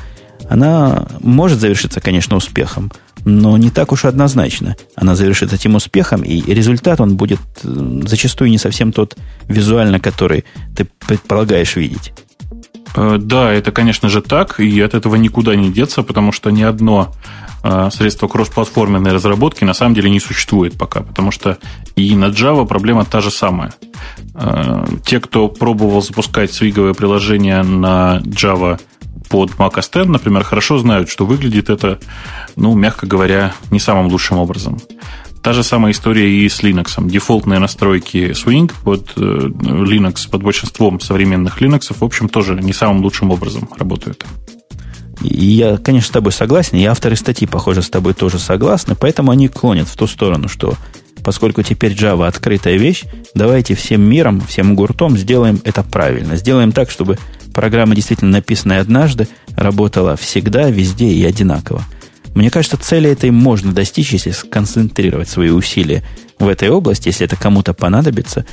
она 0.49 1.09
может 1.21 1.59
завершиться, 1.59 2.01
конечно, 2.01 2.37
успехом– 2.37 2.93
но 3.25 3.57
не 3.57 3.71
так 3.71 3.93
уж 3.93 4.05
однозначно. 4.05 4.77
Она 4.95 5.15
завершит 5.15 5.53
этим 5.53 5.75
успехом, 5.75 6.23
и 6.23 6.41
результат 6.53 7.01
он 7.01 7.17
будет 7.17 7.41
э, 7.63 8.01
зачастую 8.07 8.51
не 8.51 8.59
совсем 8.59 8.93
тот 8.93 9.17
визуально, 9.49 10.01
который 10.01 10.45
ты 10.77 10.87
предполагаешь 11.07 11.77
видеть. 11.77 12.13
Э, 12.97 13.19
да, 13.21 13.53
это, 13.53 13.73
конечно 13.73 14.09
же, 14.09 14.23
так, 14.23 14.61
и 14.61 14.81
от 14.81 14.95
этого 14.95 15.17
никуда 15.17 15.57
не 15.57 15.71
деться, 15.71 16.03
потому 16.03 16.33
что 16.33 16.51
ни 16.51 16.63
одно 16.63 17.13
э, 17.65 17.91
средство 17.93 18.29
кроссплатформенной 18.29 19.13
разработки 19.13 19.65
на 19.65 19.75
самом 19.75 19.95
деле 19.95 20.11
не 20.11 20.21
существует 20.21 20.79
пока, 20.79 21.01
потому 21.01 21.31
что 21.31 21.59
и 21.97 22.15
на 22.15 22.27
Java 22.27 22.67
проблема 22.67 23.05
та 23.05 23.21
же 23.21 23.31
самая. 23.31 23.73
Те, 25.05 25.19
кто 25.21 25.49
пробовал 25.49 26.01
запускать 26.01 26.53
свиговое 26.53 26.95
приложение 26.95 27.63
на 27.63 28.21
Java 28.25 28.79
под 29.29 29.51
Mac 29.53 29.75
OS 29.75 30.03
X, 30.03 30.09
например, 30.09 30.45
хорошо 30.45 30.79
знают, 30.79 31.09
что 31.09 31.27
выглядит 31.27 31.71
это, 31.71 31.99
ну, 32.57 32.75
мягко 32.75 33.07
говоря, 33.07 33.55
не 33.71 33.81
самым 33.81 34.09
лучшим 34.09 34.39
образом. 34.39 34.79
Та 35.43 35.53
же 35.53 35.63
самая 35.63 35.93
история 35.93 36.31
и 36.31 36.49
с 36.49 36.63
Linux. 36.63 36.95
Дефолтные 37.09 37.61
настройки 37.61 38.33
Swing 38.33 38.73
под 38.83 39.13
э, 39.17 39.21
Linux, 39.21 40.29
под 40.29 40.43
большинством 40.43 41.01
современных 41.01 41.63
Linux, 41.63 41.95
в 41.97 42.03
общем, 42.03 42.29
тоже 42.29 42.55
не 42.55 42.73
самым 42.73 43.03
лучшим 43.03 43.31
образом 43.31 43.69
работают. 43.79 44.25
Я, 45.21 45.79
конечно, 45.79 46.09
с 46.09 46.13
тобой 46.13 46.33
согласен, 46.33 46.77
и 46.79 46.85
авторы 46.85 47.17
статьи, 47.17 47.47
похоже, 47.47 47.83
с 47.83 47.91
тобой 47.91 48.15
тоже 48.15 48.39
согласны, 48.39 48.95
поэтому 48.95 49.33
они 49.33 49.49
клонят 49.49 49.89
в 49.89 49.97
ту 49.97 50.07
сторону, 50.07 50.49
что 50.49 50.75
поскольку 51.23 51.63
теперь 51.63 51.93
Java 51.93 52.27
открытая 52.27 52.77
вещь, 52.77 53.05
давайте 53.35 53.75
всем 53.75 54.03
миром, 54.03 54.41
всем 54.41 54.75
гуртом 54.75 55.17
сделаем 55.17 55.61
это 55.65 55.83
правильно. 55.83 56.37
Сделаем 56.37 56.73
так, 56.73 56.91
чтобы 56.91 57.19
программа, 57.53 57.95
действительно 57.95 58.33
написанная 58.33 58.81
однажды, 58.81 59.29
работала 59.57 60.17
всегда, 60.17 60.71
везде 60.71 61.09
и 61.09 61.25
одинаково. 61.25 61.85
Мне 62.35 62.51
кажется, 62.51 62.77
цели 62.77 63.11
этой 63.11 63.31
можно 63.31 63.73
достичь, 63.73 64.13
если 64.13 64.31
сконцентрировать 64.31 65.29
свои 65.29 65.51
усилия 65.51 66.05
в 66.39 66.47
этой 66.47 66.69
области, 66.71 67.09
если 67.09 67.27
это 67.27 67.37
кому-то 67.37 67.75
понадобится. 67.75 68.47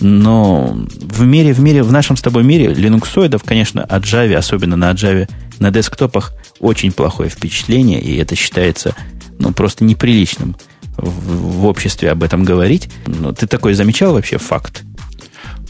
Но 0.00 0.76
в 1.00 1.22
мире, 1.22 1.52
в 1.52 1.60
мире, 1.60 1.82
в 1.82 1.92
нашем 1.92 2.16
с 2.16 2.22
тобой 2.22 2.44
мире 2.44 2.72
линуксоидов, 2.72 3.42
конечно, 3.42 3.82
от 3.82 4.04
Java, 4.04 4.34
особенно 4.34 4.76
на 4.76 4.92
Java, 4.92 5.28
на 5.58 5.70
десктопах 5.70 6.32
очень 6.60 6.92
плохое 6.92 7.28
впечатление, 7.28 8.00
и 8.00 8.16
это 8.16 8.36
считается 8.36 8.94
ну, 9.38 9.52
просто 9.52 9.84
неприличным 9.84 10.56
в, 11.02 11.60
в 11.60 11.66
обществе 11.66 12.10
об 12.10 12.22
этом 12.22 12.44
говорить. 12.44 12.88
Но 13.06 13.32
ты 13.32 13.46
такой 13.46 13.74
замечал 13.74 14.14
вообще 14.14 14.38
факт? 14.38 14.82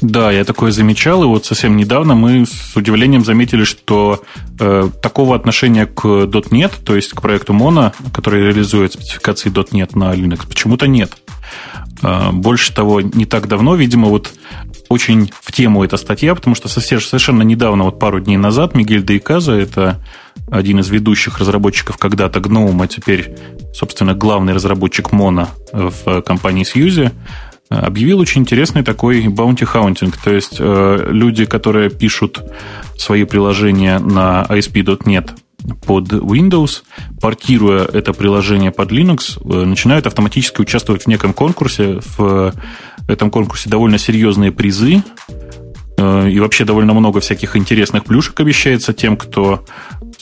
Да, 0.02 0.32
я 0.32 0.44
такое 0.44 0.72
замечал, 0.72 1.22
и 1.22 1.26
вот 1.26 1.46
совсем 1.46 1.76
недавно 1.76 2.16
мы 2.16 2.44
с 2.44 2.74
удивлением 2.74 3.24
заметили, 3.24 3.62
что 3.62 4.24
э, 4.58 4.90
такого 5.00 5.36
отношения 5.36 5.86
к 5.86 6.04
.NET, 6.04 6.72
то 6.84 6.96
есть 6.96 7.10
к 7.10 7.22
проекту 7.22 7.52
Mono, 7.52 7.94
который 8.12 8.42
реализует 8.42 8.94
спецификации 8.94 9.50
.NET 9.50 9.96
на 9.96 10.12
Linux, 10.12 10.48
почему-то 10.48 10.88
нет. 10.88 11.12
Э, 12.02 12.32
больше 12.32 12.74
того, 12.74 13.00
не 13.00 13.26
так 13.26 13.46
давно, 13.46 13.76
видимо, 13.76 14.08
вот 14.08 14.32
очень 14.88 15.30
в 15.40 15.52
тему 15.52 15.84
эта 15.84 15.96
статья, 15.96 16.34
потому 16.34 16.56
что 16.56 16.68
совершенно 16.68 17.42
недавно, 17.42 17.84
вот 17.84 18.00
пару 18.00 18.18
дней 18.20 18.36
назад, 18.36 18.74
Мигель 18.74 19.04
Дейказа, 19.04 19.52
это 19.52 20.00
один 20.50 20.80
из 20.80 20.88
ведущих 20.88 21.38
разработчиков 21.38 21.96
когда-то 21.98 22.40
GNOME, 22.40 22.84
а 22.84 22.88
теперь, 22.88 23.34
собственно, 23.72 24.14
главный 24.14 24.52
разработчик 24.52 25.10
Mono 25.10 25.48
в 25.72 26.22
компании 26.22 26.64
Сьюзи, 26.64 27.12
объявил 27.80 28.18
очень 28.18 28.42
интересный 28.42 28.82
такой 28.82 29.26
bounty 29.26 29.66
hunting, 29.72 30.14
то 30.22 30.32
есть 30.32 30.56
э, 30.58 31.06
люди, 31.08 31.44
которые 31.44 31.90
пишут 31.90 32.42
свои 32.96 33.24
приложения 33.24 33.98
на 33.98 34.44
ASP.NET 34.48 35.30
под 35.86 36.12
Windows, 36.12 36.82
портируя 37.20 37.84
это 37.84 38.12
приложение 38.12 38.72
под 38.72 38.92
Linux, 38.92 39.40
э, 39.42 39.64
начинают 39.64 40.06
автоматически 40.06 40.60
участвовать 40.60 41.04
в 41.04 41.06
неком 41.06 41.32
конкурсе. 41.32 42.00
В 42.16 42.52
этом 43.08 43.30
конкурсе 43.30 43.70
довольно 43.70 43.98
серьезные 43.98 44.52
призы, 44.52 45.02
э, 45.96 46.30
и 46.30 46.40
вообще 46.40 46.64
довольно 46.64 46.92
много 46.94 47.20
всяких 47.20 47.56
интересных 47.56 48.04
плюшек 48.04 48.38
обещается 48.40 48.92
тем, 48.92 49.16
кто 49.16 49.64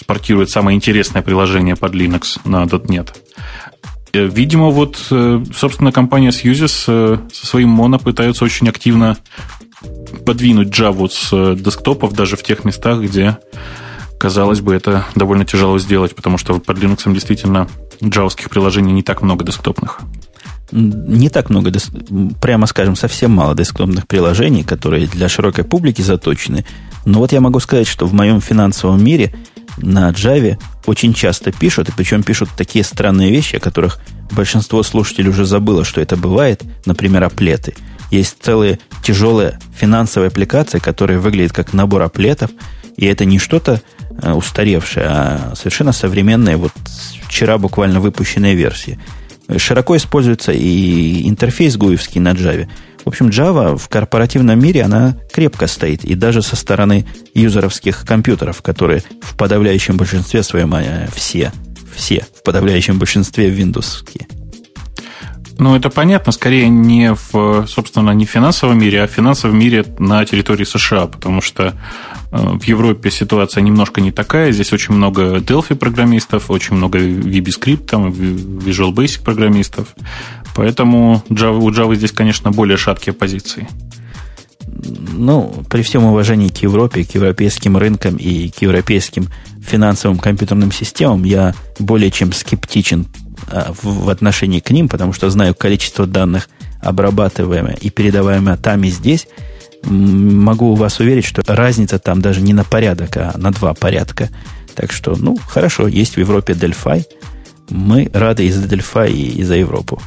спортирует 0.00 0.50
самое 0.50 0.76
интересное 0.76 1.22
приложение 1.22 1.76
под 1.76 1.94
Linux 1.94 2.40
на 2.44 2.64
.NET. 2.64 3.10
Э, 4.12 4.26
видимо, 4.26 4.70
вот, 4.70 4.96
собственно, 5.54 5.92
компания 5.92 6.30
Suzis 6.30 7.28
со 7.32 7.46
своим 7.46 7.68
моно 7.68 7.98
пытаются 7.98 8.44
очень 8.44 8.68
активно 8.68 9.16
подвинуть 10.26 10.68
Java 10.68 11.08
с 11.08 11.56
десктопов 11.56 12.12
даже 12.12 12.36
в 12.36 12.42
тех 12.42 12.64
местах, 12.64 13.00
где 13.00 13.38
казалось 14.20 14.60
бы, 14.60 14.74
это 14.74 15.06
довольно 15.14 15.46
тяжело 15.46 15.78
сделать, 15.78 16.14
потому 16.14 16.36
что 16.36 16.58
под 16.58 16.78
Linux 16.78 17.10
действительно 17.12 17.66
джавских 18.04 18.50
приложений 18.50 18.92
не 18.92 19.02
так 19.02 19.22
много 19.22 19.44
десктопных. 19.44 20.00
Не 20.72 21.30
так 21.30 21.50
много, 21.50 21.72
прямо 22.40 22.66
скажем, 22.66 22.96
совсем 22.96 23.32
мало 23.32 23.56
десктопных 23.56 24.06
приложений, 24.06 24.64
которые 24.64 25.06
для 25.06 25.28
широкой 25.28 25.64
публики 25.64 26.02
заточены. 26.02 26.66
Но 27.06 27.18
вот 27.18 27.32
я 27.32 27.40
могу 27.40 27.60
сказать, 27.60 27.88
что 27.88 28.06
в 28.06 28.12
моем 28.12 28.40
финансовом 28.42 29.02
мире 29.02 29.34
на 29.82 30.10
Java 30.10 30.58
очень 30.86 31.14
часто 31.14 31.52
пишут, 31.52 31.88
и 31.88 31.92
причем 31.92 32.22
пишут 32.22 32.50
такие 32.56 32.84
странные 32.84 33.30
вещи, 33.30 33.56
о 33.56 33.60
которых 33.60 34.00
большинство 34.30 34.82
слушателей 34.82 35.30
уже 35.30 35.44
забыло, 35.44 35.84
что 35.84 36.00
это 36.00 36.16
бывает, 36.16 36.62
например, 36.86 37.24
оплеты. 37.24 37.74
Есть 38.10 38.36
целые 38.40 38.78
тяжелые 39.02 39.58
финансовые 39.76 40.28
аппликации, 40.28 40.78
которые 40.78 41.18
выглядят 41.18 41.52
как 41.52 41.72
набор 41.72 42.02
оплетов, 42.02 42.50
и 42.96 43.06
это 43.06 43.24
не 43.24 43.38
что-то 43.38 43.80
Э, 44.22 44.32
устаревшая, 44.32 45.06
а 45.08 45.52
совершенно 45.54 45.92
современная, 45.92 46.56
вот 46.56 46.72
вчера 47.26 47.58
буквально 47.58 48.00
выпущенная 48.00 48.54
версия. 48.54 48.98
Широко 49.56 49.96
используется 49.96 50.52
и 50.52 51.28
интерфейс 51.28 51.76
гуевский 51.76 52.20
на 52.20 52.32
Java. 52.32 52.68
Общем, 53.10 53.26
Java 53.26 53.76
в 53.76 53.88
корпоративном 53.88 54.56
мире, 54.60 54.84
она 54.84 55.16
крепко 55.32 55.66
стоит. 55.66 56.04
И 56.04 56.14
даже 56.14 56.42
со 56.42 56.54
стороны 56.54 57.04
юзеровских 57.34 58.06
компьютеров, 58.06 58.62
которые 58.62 59.02
в 59.20 59.36
подавляющем 59.36 59.96
большинстве 59.96 60.44
своем, 60.44 60.72
а, 60.74 61.08
все, 61.12 61.50
все 61.92 62.24
в 62.38 62.44
подавляющем 62.44 63.00
большинстве 63.00 63.50
Windows. 63.50 64.04
Ну, 65.58 65.74
это 65.74 65.90
понятно, 65.90 66.30
скорее 66.30 66.68
не 66.68 67.12
в, 67.12 67.66
собственно, 67.66 68.12
не 68.12 68.26
в 68.26 68.30
финансовом 68.30 68.78
мире, 68.78 69.02
а 69.02 69.08
в 69.08 69.10
финансовом 69.10 69.58
мире 69.58 69.84
на 69.98 70.24
территории 70.24 70.62
США, 70.62 71.08
потому 71.08 71.40
что 71.40 71.74
Э, 72.32 72.56
в 72.58 72.62
Европе 72.64 73.10
ситуация 73.10 73.62
немножко 73.62 74.00
не 74.00 74.12
такая. 74.12 74.52
Здесь 74.52 74.72
очень 74.72 74.94
много 74.94 75.38
Delphi 75.38 75.74
программистов, 75.74 76.50
очень 76.50 76.76
много 76.76 76.98
VBScript, 76.98 77.86
там, 77.86 78.08
Visual 78.08 78.92
Basic 78.92 79.24
программистов. 79.24 79.88
Поэтому 80.54 81.22
Java, 81.28 81.58
у 81.58 81.70
Java 81.70 81.94
здесь, 81.94 82.12
конечно, 82.12 82.50
более 82.50 82.76
шаткие 82.76 83.14
позиции. 83.14 83.68
Ну, 85.12 85.64
при 85.68 85.82
всем 85.82 86.04
уважении 86.04 86.48
к 86.48 86.58
Европе, 86.58 87.04
к 87.04 87.14
европейским 87.14 87.76
рынкам 87.76 88.16
и 88.16 88.48
к 88.48 88.62
европейским 88.62 89.28
финансовым 89.60 90.18
компьютерным 90.18 90.72
системам, 90.72 91.24
я 91.24 91.54
более 91.78 92.10
чем 92.10 92.32
скептичен 92.32 93.06
а, 93.50 93.72
в 93.82 94.08
отношении 94.08 94.60
к 94.60 94.70
ним, 94.70 94.88
потому 94.88 95.12
что 95.12 95.28
знаю 95.30 95.54
количество 95.54 96.06
данных, 96.06 96.48
обрабатываемое 96.80 97.76
и 97.80 97.90
передаваемое 97.90 98.56
там 98.56 98.84
и 98.84 98.88
здесь– 98.88 99.26
могу 99.82 100.74
вас 100.74 101.00
уверить, 101.00 101.24
что 101.24 101.42
разница 101.46 101.98
там 101.98 102.20
даже 102.20 102.40
не 102.40 102.52
на 102.52 102.64
порядок, 102.64 103.16
а 103.16 103.32
на 103.36 103.50
два 103.50 103.74
порядка. 103.74 104.28
Так 104.74 104.92
что, 104.92 105.16
ну, 105.16 105.38
хорошо, 105.48 105.88
есть 105.88 106.16
в 106.16 106.18
Европе 106.18 106.52
Delphi. 106.52 107.04
Мы 107.68 108.10
рады 108.12 108.46
и 108.46 108.50
за 108.50 108.66
Delphi, 108.66 109.12
и 109.12 109.42
за 109.42 109.56
Европу. 109.56 110.00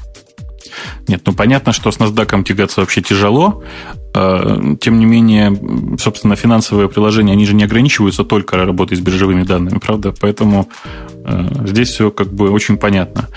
Нет, 1.07 1.21
ну 1.25 1.33
понятно, 1.33 1.73
что 1.73 1.91
с 1.91 1.97
NASDAQ 1.97 2.43
тягаться 2.43 2.81
вообще 2.81 3.01
тяжело. 3.01 3.63
А, 4.15 4.75
тем 4.79 4.99
не 4.99 5.05
менее, 5.05 5.57
собственно, 5.99 6.35
финансовые 6.35 6.89
приложения, 6.89 7.33
они 7.33 7.45
же 7.45 7.55
не 7.55 7.63
ограничиваются 7.63 8.23
только 8.23 8.57
работой 8.57 8.97
с 8.97 8.99
биржевыми 8.99 9.43
данными, 9.43 9.79
правда? 9.79 10.13
Поэтому 10.19 10.69
а, 11.25 11.49
здесь 11.65 11.89
все 11.89 12.11
как 12.11 12.33
бы 12.33 12.49
очень 12.49 12.77
понятно. 12.77 13.29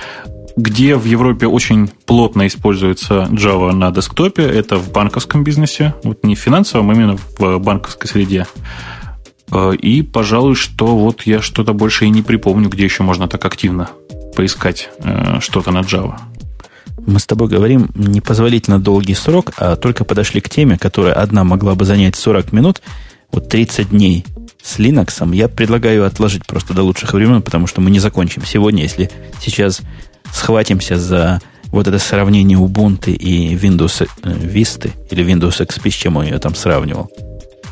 Где 0.56 0.96
в 0.96 1.04
Европе 1.04 1.46
очень 1.46 1.88
плотно 2.06 2.46
используется 2.46 3.28
Java 3.30 3.72
на 3.72 3.90
десктопе, 3.90 4.42
это 4.42 4.76
в 4.76 4.90
банковском 4.90 5.44
бизнесе, 5.44 5.94
вот 6.02 6.24
не 6.24 6.34
в 6.34 6.38
финансовом, 6.38 6.90
а 6.90 6.94
именно 6.94 7.18
в 7.38 7.58
банковской 7.58 8.08
среде. 8.08 8.46
Э, 9.52 9.74
и, 9.74 10.02
пожалуй, 10.02 10.54
что 10.54 10.96
вот 10.96 11.22
я 11.22 11.42
что-то 11.42 11.72
больше 11.72 12.06
и 12.06 12.10
не 12.10 12.22
припомню, 12.22 12.68
где 12.68 12.84
еще 12.84 13.02
можно 13.02 13.28
так 13.28 13.44
активно 13.44 13.90
поискать 14.34 14.90
э, 14.98 15.40
что-то 15.40 15.70
на 15.70 15.80
Java. 15.80 16.18
Мы 17.04 17.20
с 17.20 17.26
тобой 17.26 17.48
говорим 17.48 17.90
непозволительно 17.94 18.78
долгий 18.78 19.14
срок, 19.14 19.52
а 19.58 19.76
только 19.76 20.04
подошли 20.04 20.40
к 20.40 20.48
теме, 20.48 20.78
которая 20.78 21.14
одна 21.14 21.44
могла 21.44 21.74
бы 21.74 21.84
занять 21.84 22.16
40 22.16 22.52
минут, 22.52 22.82
вот 23.32 23.48
30 23.48 23.90
дней 23.90 24.24
с 24.62 24.78
Linux. 24.78 25.34
Я 25.34 25.48
предлагаю 25.48 26.06
отложить 26.06 26.46
просто 26.46 26.74
до 26.74 26.82
лучших 26.82 27.12
времен, 27.12 27.42
потому 27.42 27.66
что 27.66 27.80
мы 27.80 27.90
не 27.90 28.00
закончим 28.00 28.44
сегодня, 28.44 28.82
если 28.82 29.10
сейчас 29.40 29.82
схватимся 30.32 30.98
за 30.98 31.40
вот 31.70 31.86
это 31.86 31.98
сравнение 31.98 32.58
Ubuntu 32.58 33.12
и 33.12 33.54
Windows 33.54 34.08
э, 34.22 34.30
Vista 34.30 34.90
или 35.10 35.24
Windows 35.24 35.60
XP, 35.60 35.90
с 35.90 35.94
чем 35.94 36.16
он 36.16 36.24
ее 36.24 36.38
там 36.38 36.54
сравнивал. 36.54 37.10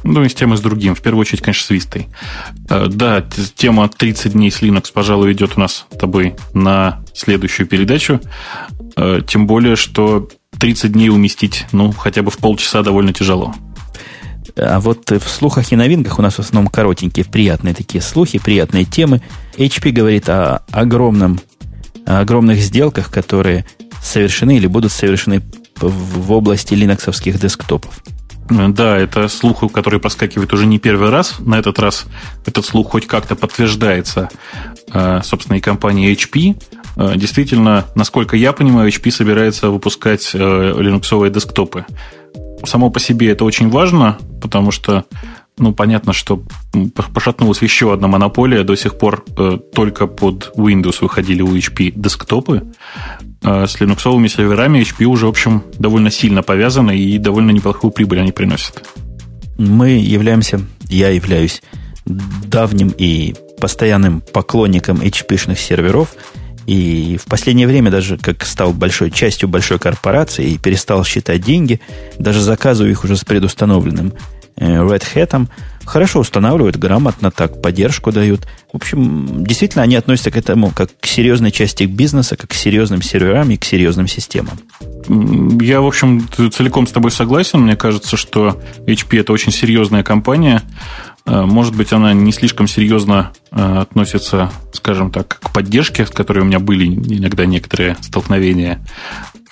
Ну, 0.04 0.22
и 0.22 0.28
с 0.28 0.34
тем, 0.34 0.52
и 0.52 0.56
с 0.56 0.60
другим. 0.60 0.94
В 0.94 1.00
первую 1.00 1.22
очередь, 1.22 1.40
конечно, 1.40 1.66
с 1.66 1.70
Vista. 1.70 2.04
Э, 2.68 2.86
да, 2.88 3.24
тема 3.56 3.88
30 3.88 4.32
дней 4.32 4.50
с 4.50 4.60
Linux, 4.62 4.92
пожалуй, 4.92 5.32
идет 5.32 5.52
у 5.56 5.60
нас 5.60 5.86
с 5.90 5.96
тобой 5.96 6.36
на 6.52 7.02
следующую 7.14 7.66
передачу. 7.66 8.20
Э, 8.96 9.20
тем 9.26 9.46
более, 9.46 9.76
что 9.76 10.28
30 10.58 10.92
дней 10.92 11.08
уместить, 11.08 11.66
ну, 11.72 11.90
хотя 11.92 12.22
бы 12.22 12.30
в 12.30 12.36
полчаса 12.36 12.82
довольно 12.82 13.12
тяжело. 13.12 13.54
А 14.56 14.78
вот 14.78 15.10
в 15.10 15.28
слухах 15.28 15.72
и 15.72 15.76
новинках 15.76 16.18
у 16.18 16.22
нас 16.22 16.34
в 16.34 16.40
основном 16.40 16.70
коротенькие, 16.70 17.24
приятные 17.24 17.74
такие 17.74 18.02
слухи, 18.02 18.38
приятные 18.38 18.84
темы. 18.84 19.22
HP 19.56 19.90
говорит 19.90 20.28
о 20.28 20.62
огромном 20.70 21.40
огромных 22.06 22.58
сделках, 22.60 23.10
которые 23.10 23.64
совершены 24.02 24.58
или 24.58 24.66
будут 24.66 24.92
совершены 24.92 25.42
в 25.80 26.32
области 26.32 26.74
линоксовских 26.74 27.40
десктопов. 27.40 28.02
Да, 28.50 28.98
это 28.98 29.28
слух, 29.28 29.72
который 29.72 29.98
проскакивает 29.98 30.52
уже 30.52 30.66
не 30.66 30.78
первый 30.78 31.10
раз. 31.10 31.36
На 31.38 31.58
этот 31.58 31.78
раз 31.78 32.06
этот 32.44 32.66
слух 32.66 32.90
хоть 32.90 33.06
как-то 33.06 33.36
подтверждается, 33.36 34.28
э, 34.92 35.20
собственно, 35.22 35.56
и 35.56 35.60
компанией 35.60 36.14
HP. 36.14 36.56
Э, 36.96 37.16
действительно, 37.16 37.86
насколько 37.94 38.36
я 38.36 38.52
понимаю, 38.52 38.90
HP 38.90 39.10
собирается 39.10 39.70
выпускать 39.70 40.30
э, 40.34 40.38
линуксовые 40.78 41.30
десктопы. 41.30 41.86
Само 42.64 42.90
по 42.90 43.00
себе 43.00 43.30
это 43.30 43.44
очень 43.44 43.70
важно, 43.70 44.18
потому 44.42 44.70
что 44.70 45.04
ну, 45.56 45.72
понятно, 45.72 46.12
что 46.12 46.42
пошатнулась 47.12 47.62
еще 47.62 47.92
одна 47.92 48.08
монополия. 48.08 48.64
До 48.64 48.74
сих 48.76 48.98
пор 48.98 49.24
э, 49.36 49.58
только 49.72 50.08
под 50.08 50.52
Windows 50.56 50.96
выходили 51.00 51.42
у 51.42 51.54
HP 51.54 51.92
десктопы. 51.94 52.72
Э, 53.42 53.66
с 53.66 53.78
линуксовыми 53.80 54.26
серверами 54.26 54.80
HP 54.80 55.04
уже, 55.04 55.26
в 55.26 55.30
общем, 55.30 55.62
довольно 55.78 56.10
сильно 56.10 56.42
повязаны 56.42 56.98
и 56.98 57.18
довольно 57.18 57.52
неплохую 57.52 57.92
прибыль 57.92 58.20
они 58.20 58.32
приносят. 58.32 58.84
Мы 59.56 59.90
являемся, 59.90 60.60
я 60.88 61.10
являюсь 61.10 61.62
давним 62.04 62.92
и 62.96 63.34
постоянным 63.60 64.20
поклонником 64.20 65.00
HP-шных 65.00 65.56
серверов. 65.56 66.16
И 66.66 67.18
в 67.22 67.26
последнее 67.26 67.68
время 67.68 67.90
даже 67.90 68.16
как 68.16 68.44
стал 68.44 68.72
большой 68.72 69.10
частью 69.10 69.48
большой 69.48 69.78
корпорации 69.78 70.50
и 70.50 70.58
перестал 70.58 71.04
считать 71.04 71.42
деньги, 71.42 71.80
даже 72.18 72.40
заказываю 72.40 72.90
их 72.90 73.04
уже 73.04 73.16
с 73.16 73.24
предустановленным 73.24 74.14
Red 74.56 75.02
Hat 75.14 75.48
хорошо 75.84 76.20
устанавливают, 76.20 76.76
грамотно 76.76 77.30
так 77.30 77.60
поддержку 77.60 78.12
дают. 78.12 78.46
В 78.72 78.76
общем, 78.76 79.44
действительно, 79.44 79.82
они 79.82 79.96
относятся 79.96 80.30
к 80.30 80.36
этому 80.36 80.70
как 80.70 80.90
к 80.98 81.06
серьезной 81.06 81.50
части 81.50 81.84
бизнеса, 81.84 82.36
как 82.36 82.50
к 82.50 82.54
серьезным 82.54 83.02
серверам 83.02 83.50
и 83.50 83.56
к 83.56 83.64
серьезным 83.64 84.08
системам. 84.08 84.58
Я, 85.60 85.80
в 85.80 85.86
общем, 85.86 86.28
целиком 86.52 86.86
с 86.86 86.92
тобой 86.92 87.10
согласен. 87.10 87.60
Мне 87.60 87.76
кажется, 87.76 88.16
что 88.16 88.60
HP 88.86 89.20
это 89.20 89.32
очень 89.32 89.52
серьезная 89.52 90.02
компания. 90.02 90.62
Э, 91.26 91.42
может 91.42 91.74
быть, 91.76 91.92
она 91.92 92.12
не 92.12 92.32
слишком 92.32 92.66
серьезно 92.66 93.32
э, 93.50 93.78
относится, 93.80 94.50
скажем 94.72 95.10
так, 95.10 95.40
к 95.40 95.52
поддержке, 95.52 96.06
с 96.06 96.10
которой 96.10 96.40
у 96.40 96.44
меня 96.44 96.58
были 96.58 96.86
иногда 96.86 97.46
некоторые 97.46 97.96
столкновения. 98.00 98.84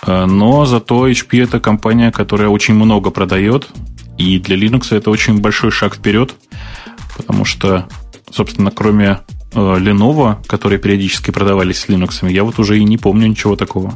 Но 0.04 0.66
зато 0.66 1.08
HP 1.08 1.44
это 1.44 1.60
компания, 1.60 2.10
которая 2.10 2.48
очень 2.48 2.74
много 2.74 3.10
продает, 3.10 3.70
и 4.22 4.38
для 4.38 4.56
Linux 4.56 4.94
это 4.96 5.10
очень 5.10 5.40
большой 5.40 5.72
шаг 5.72 5.96
вперед, 5.96 6.34
потому 7.16 7.44
что, 7.44 7.88
собственно, 8.30 8.70
кроме 8.70 9.20
э, 9.52 9.58
Lenovo, 9.58 10.36
которые 10.46 10.78
периодически 10.78 11.32
продавались 11.32 11.80
с 11.80 11.88
Linux, 11.88 12.30
я 12.30 12.44
вот 12.44 12.58
уже 12.60 12.78
и 12.78 12.84
не 12.84 12.98
помню 12.98 13.26
ничего 13.26 13.56
такого. 13.56 13.94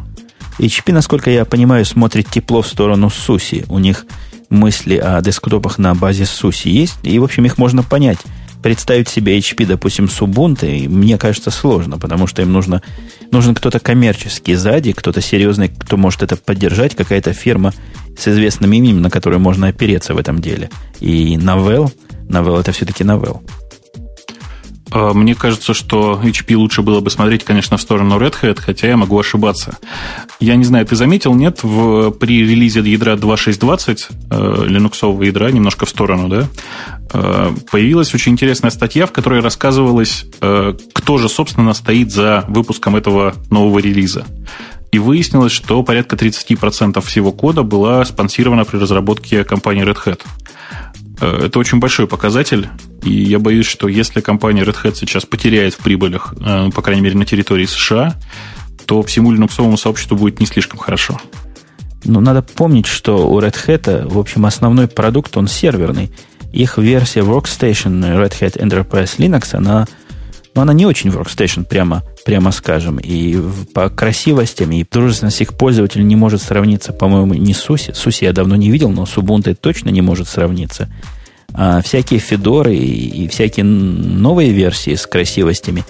HP, 0.58 0.92
насколько 0.92 1.30
я 1.30 1.44
понимаю, 1.44 1.84
смотрит 1.84 2.28
тепло 2.28 2.62
в 2.62 2.66
сторону 2.66 3.08
SUSE. 3.08 3.66
У 3.68 3.78
них 3.78 4.06
мысли 4.48 4.96
о 4.96 5.20
десктопах 5.20 5.78
на 5.78 5.94
базе 5.94 6.24
SUSE 6.24 6.70
есть, 6.70 6.98
и, 7.02 7.18
в 7.18 7.24
общем, 7.24 7.44
их 7.44 7.58
можно 7.58 7.82
понять. 7.82 8.18
Представить 8.66 9.08
себе 9.08 9.38
HP, 9.38 9.64
допустим, 9.64 10.08
с 10.08 10.20
Ubuntu, 10.20 10.88
мне 10.88 11.18
кажется, 11.18 11.52
сложно, 11.52 11.98
потому 11.98 12.26
что 12.26 12.42
им 12.42 12.52
нужно, 12.52 12.82
нужен 13.30 13.54
кто-то 13.54 13.78
коммерческий 13.78 14.56
сзади, 14.56 14.90
кто-то 14.90 15.20
серьезный, 15.20 15.68
кто 15.68 15.96
может 15.96 16.24
это 16.24 16.34
поддержать, 16.34 16.96
какая-то 16.96 17.32
фирма 17.32 17.72
с 18.18 18.26
известным 18.26 18.72
именем, 18.72 19.02
на 19.02 19.08
которую 19.08 19.38
можно 19.38 19.68
опереться 19.68 20.14
в 20.14 20.18
этом 20.18 20.40
деле. 20.40 20.68
И 20.98 21.36
Novell, 21.36 21.92
Novell 22.28 22.58
это 22.58 22.72
все-таки 22.72 23.04
Novell. 23.04 23.40
А, 24.90 25.12
мне 25.12 25.34
кажется, 25.34 25.74
что 25.74 26.20
HP 26.22 26.54
лучше 26.54 26.82
было 26.82 27.00
бы 27.00 27.10
смотреть, 27.10 27.44
конечно, 27.44 27.76
в 27.76 27.80
сторону 27.80 28.18
Red 28.18 28.34
Hat, 28.42 28.60
хотя 28.60 28.88
я 28.88 28.96
могу 28.96 29.18
ошибаться. 29.18 29.78
Я 30.40 30.56
не 30.56 30.64
знаю, 30.64 30.86
ты 30.86 30.96
заметил, 30.96 31.34
нет, 31.34 31.60
в, 31.62 32.10
при 32.12 32.46
релизе 32.46 32.80
ядра 32.80 33.14
2.6.20, 33.14 34.06
э, 34.30 34.66
линуксового 34.66 35.22
ядра, 35.24 35.50
немножко 35.50 35.86
в 35.86 35.88
сторону, 35.88 36.28
да, 36.28 36.48
э, 37.12 37.52
появилась 37.70 38.14
очень 38.14 38.32
интересная 38.32 38.70
статья, 38.70 39.06
в 39.06 39.12
которой 39.12 39.40
рассказывалось, 39.40 40.26
э, 40.40 40.74
кто 40.92 41.18
же, 41.18 41.28
собственно, 41.28 41.74
стоит 41.74 42.12
за 42.12 42.44
выпуском 42.48 42.96
этого 42.96 43.34
нового 43.50 43.78
релиза. 43.80 44.24
И 44.92 44.98
выяснилось, 44.98 45.52
что 45.52 45.82
порядка 45.82 46.16
30% 46.16 47.04
всего 47.04 47.32
кода 47.32 47.62
была 47.62 48.04
спонсирована 48.04 48.64
при 48.64 48.78
разработке 48.78 49.44
компании 49.44 49.84
Red 49.84 49.98
Hat. 50.06 50.20
Э, 51.20 51.46
это 51.46 51.58
очень 51.58 51.78
большой 51.78 52.06
показатель, 52.06 52.68
и 53.02 53.12
я 53.12 53.38
боюсь, 53.38 53.66
что 53.66 53.88
если 53.88 54.20
компания 54.20 54.62
Red 54.62 54.76
Hat 54.82 54.94
сейчас 54.96 55.24
потеряет 55.24 55.74
в 55.74 55.78
прибылях, 55.78 56.34
э, 56.40 56.70
по 56.74 56.82
крайней 56.82 57.02
мере, 57.02 57.16
на 57.16 57.24
территории 57.24 57.66
США, 57.66 58.16
то 58.86 59.02
всему 59.02 59.32
линуксовому 59.32 59.76
сообществу 59.76 60.16
будет 60.16 60.40
не 60.40 60.46
слишком 60.46 60.78
хорошо. 60.78 61.18
Ну, 62.04 62.20
надо 62.20 62.42
помнить, 62.42 62.86
что 62.86 63.28
у 63.28 63.40
Red 63.40 63.56
Hat, 63.66 64.08
в 64.08 64.18
общем, 64.18 64.46
основной 64.46 64.86
продукт, 64.86 65.36
он 65.36 65.48
серверный. 65.48 66.12
Их 66.52 66.78
версия 66.78 67.20
Workstation 67.20 68.00
Red 68.00 68.32
Hat 68.40 68.58
Enterprise 68.58 69.16
Linux, 69.18 69.54
она, 69.56 69.86
ну, 70.56 70.62
она 70.62 70.72
не 70.72 70.86
очень 70.86 71.10
Workstation, 71.10 71.64
прямо, 71.64 72.02
прямо 72.24 72.50
скажем. 72.50 72.98
И 72.98 73.38
по 73.74 73.90
красивостям, 73.90 74.72
и 74.72 74.84
дружественность 74.90 75.42
их 75.42 75.54
пользователей 75.54 76.04
не 76.04 76.16
может 76.16 76.40
сравниться, 76.40 76.94
по-моему, 76.94 77.34
не 77.34 77.52
с 77.52 77.68
SUSE. 77.68 77.92
SUSE 77.92 78.24
я 78.24 78.32
давно 78.32 78.56
не 78.56 78.70
видел, 78.70 78.90
но 78.90 79.04
с 79.04 79.18
Ubuntu 79.18 79.54
точно 79.54 79.90
не 79.90 80.00
может 80.00 80.28
сравниться. 80.28 80.88
А 81.52 81.82
всякие 81.82 82.20
Федоры 82.20 82.74
и, 82.74 83.24
и 83.24 83.28
всякие 83.28 83.64
новые 83.64 84.50
версии 84.50 84.94
с 84.94 85.06
красивостями, 85.06 85.84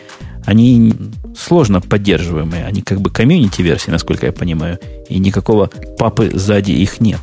они 0.45 0.93
сложно 1.39 1.81
поддерживаемые. 1.81 2.65
Они 2.65 2.83
как 2.83 3.01
бы 3.01 3.11
комьюнити-версии, 3.11 3.93
насколько 3.93 4.27
я 4.27 4.33
понимаю. 4.33 4.81
И 5.09 5.21
никакого 5.21 5.71
папы 5.97 6.33
сзади 6.35 6.73
их 6.73 7.01
нет. 7.01 7.21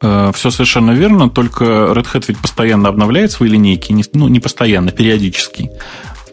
Э, 0.00 0.30
Все 0.34 0.50
совершенно 0.50 0.92
верно, 0.92 1.28
только 1.28 1.64
Red 1.64 2.06
Hat 2.12 2.24
ведь 2.28 2.38
постоянно 2.38 2.88
обновляет 2.88 3.32
свои 3.32 3.50
линейки, 3.50 3.94
ну, 4.12 4.28
не 4.28 4.40
постоянно, 4.40 4.92
периодически. 4.92 5.70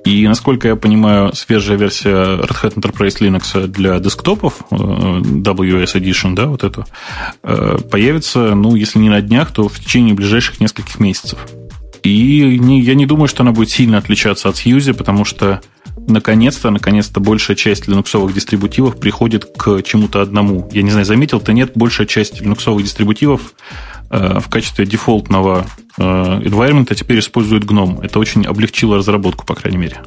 И, 0.05 0.28
насколько 0.28 0.68
я 0.68 0.76
понимаю, 0.76 1.34
свежая 1.34 1.78
версия 1.78 2.09
Red 2.09 2.61
Hat 2.61 2.76
Enterprise 2.76 3.20
Linux 3.20 3.68
для 3.68 3.97
десктопов, 3.99 4.61
э, 4.70 4.76
WS 4.76 5.95
Edition, 5.95 6.36
да, 6.36 6.45
вот 6.45 6.63
эту, 6.63 6.86
э, 7.41 7.78
появится, 7.89 8.53
ну, 8.53 8.76
если 8.76 8.99
не 8.99 9.09
на 9.09 9.22
днях, 9.22 9.51
то 9.51 9.68
в 9.68 9.80
течение 9.80 10.13
ближайших 10.13 10.59
нескольких 10.59 10.99
месяцев. 10.99 11.39
И 12.03 12.59
не, 12.59 12.82
я 12.82 12.93
не 12.93 13.07
думаю, 13.07 13.28
что 13.28 13.41
она 13.41 13.51
будет 13.51 13.72
сильно 13.72 13.97
отличаться 13.97 14.49
от 14.49 14.55
Fuse, 14.57 14.93
потому 14.93 15.26
что 15.26 15.61
наконец-то, 16.08 16.70
наконец-то 16.70 17.20
большая 17.20 17.56
часть 17.56 17.88
линуксовых 17.88 18.34
дистрибутивов 18.34 18.98
приходит 18.98 19.46
к 19.58 19.82
чему-то 19.84 20.22
одному. 20.22 20.70
Я 20.72 20.84
не 20.84 20.91
знаю, 20.91 21.06
заметил-то 21.06 21.54
нет, 21.54 21.72
большая 21.76 22.08
часть 22.08 22.41
линуксовых 22.41 22.84
дистрибутивов 22.84 23.54
э, 24.10 24.39
в 24.39 24.50
качестве 24.50 24.86
дефолтного 24.86 25.66
э, 25.98 26.02
environment 26.02 26.93
теперь 26.96 27.20
использует 27.20 27.64
GNOME. 27.64 28.04
Это 28.04 28.20
очень 28.20 28.46
облегчило 28.46 28.98
разработку, 28.98 29.46
по 29.46 29.56
крайней 29.56 29.78
мере. 29.78 30.02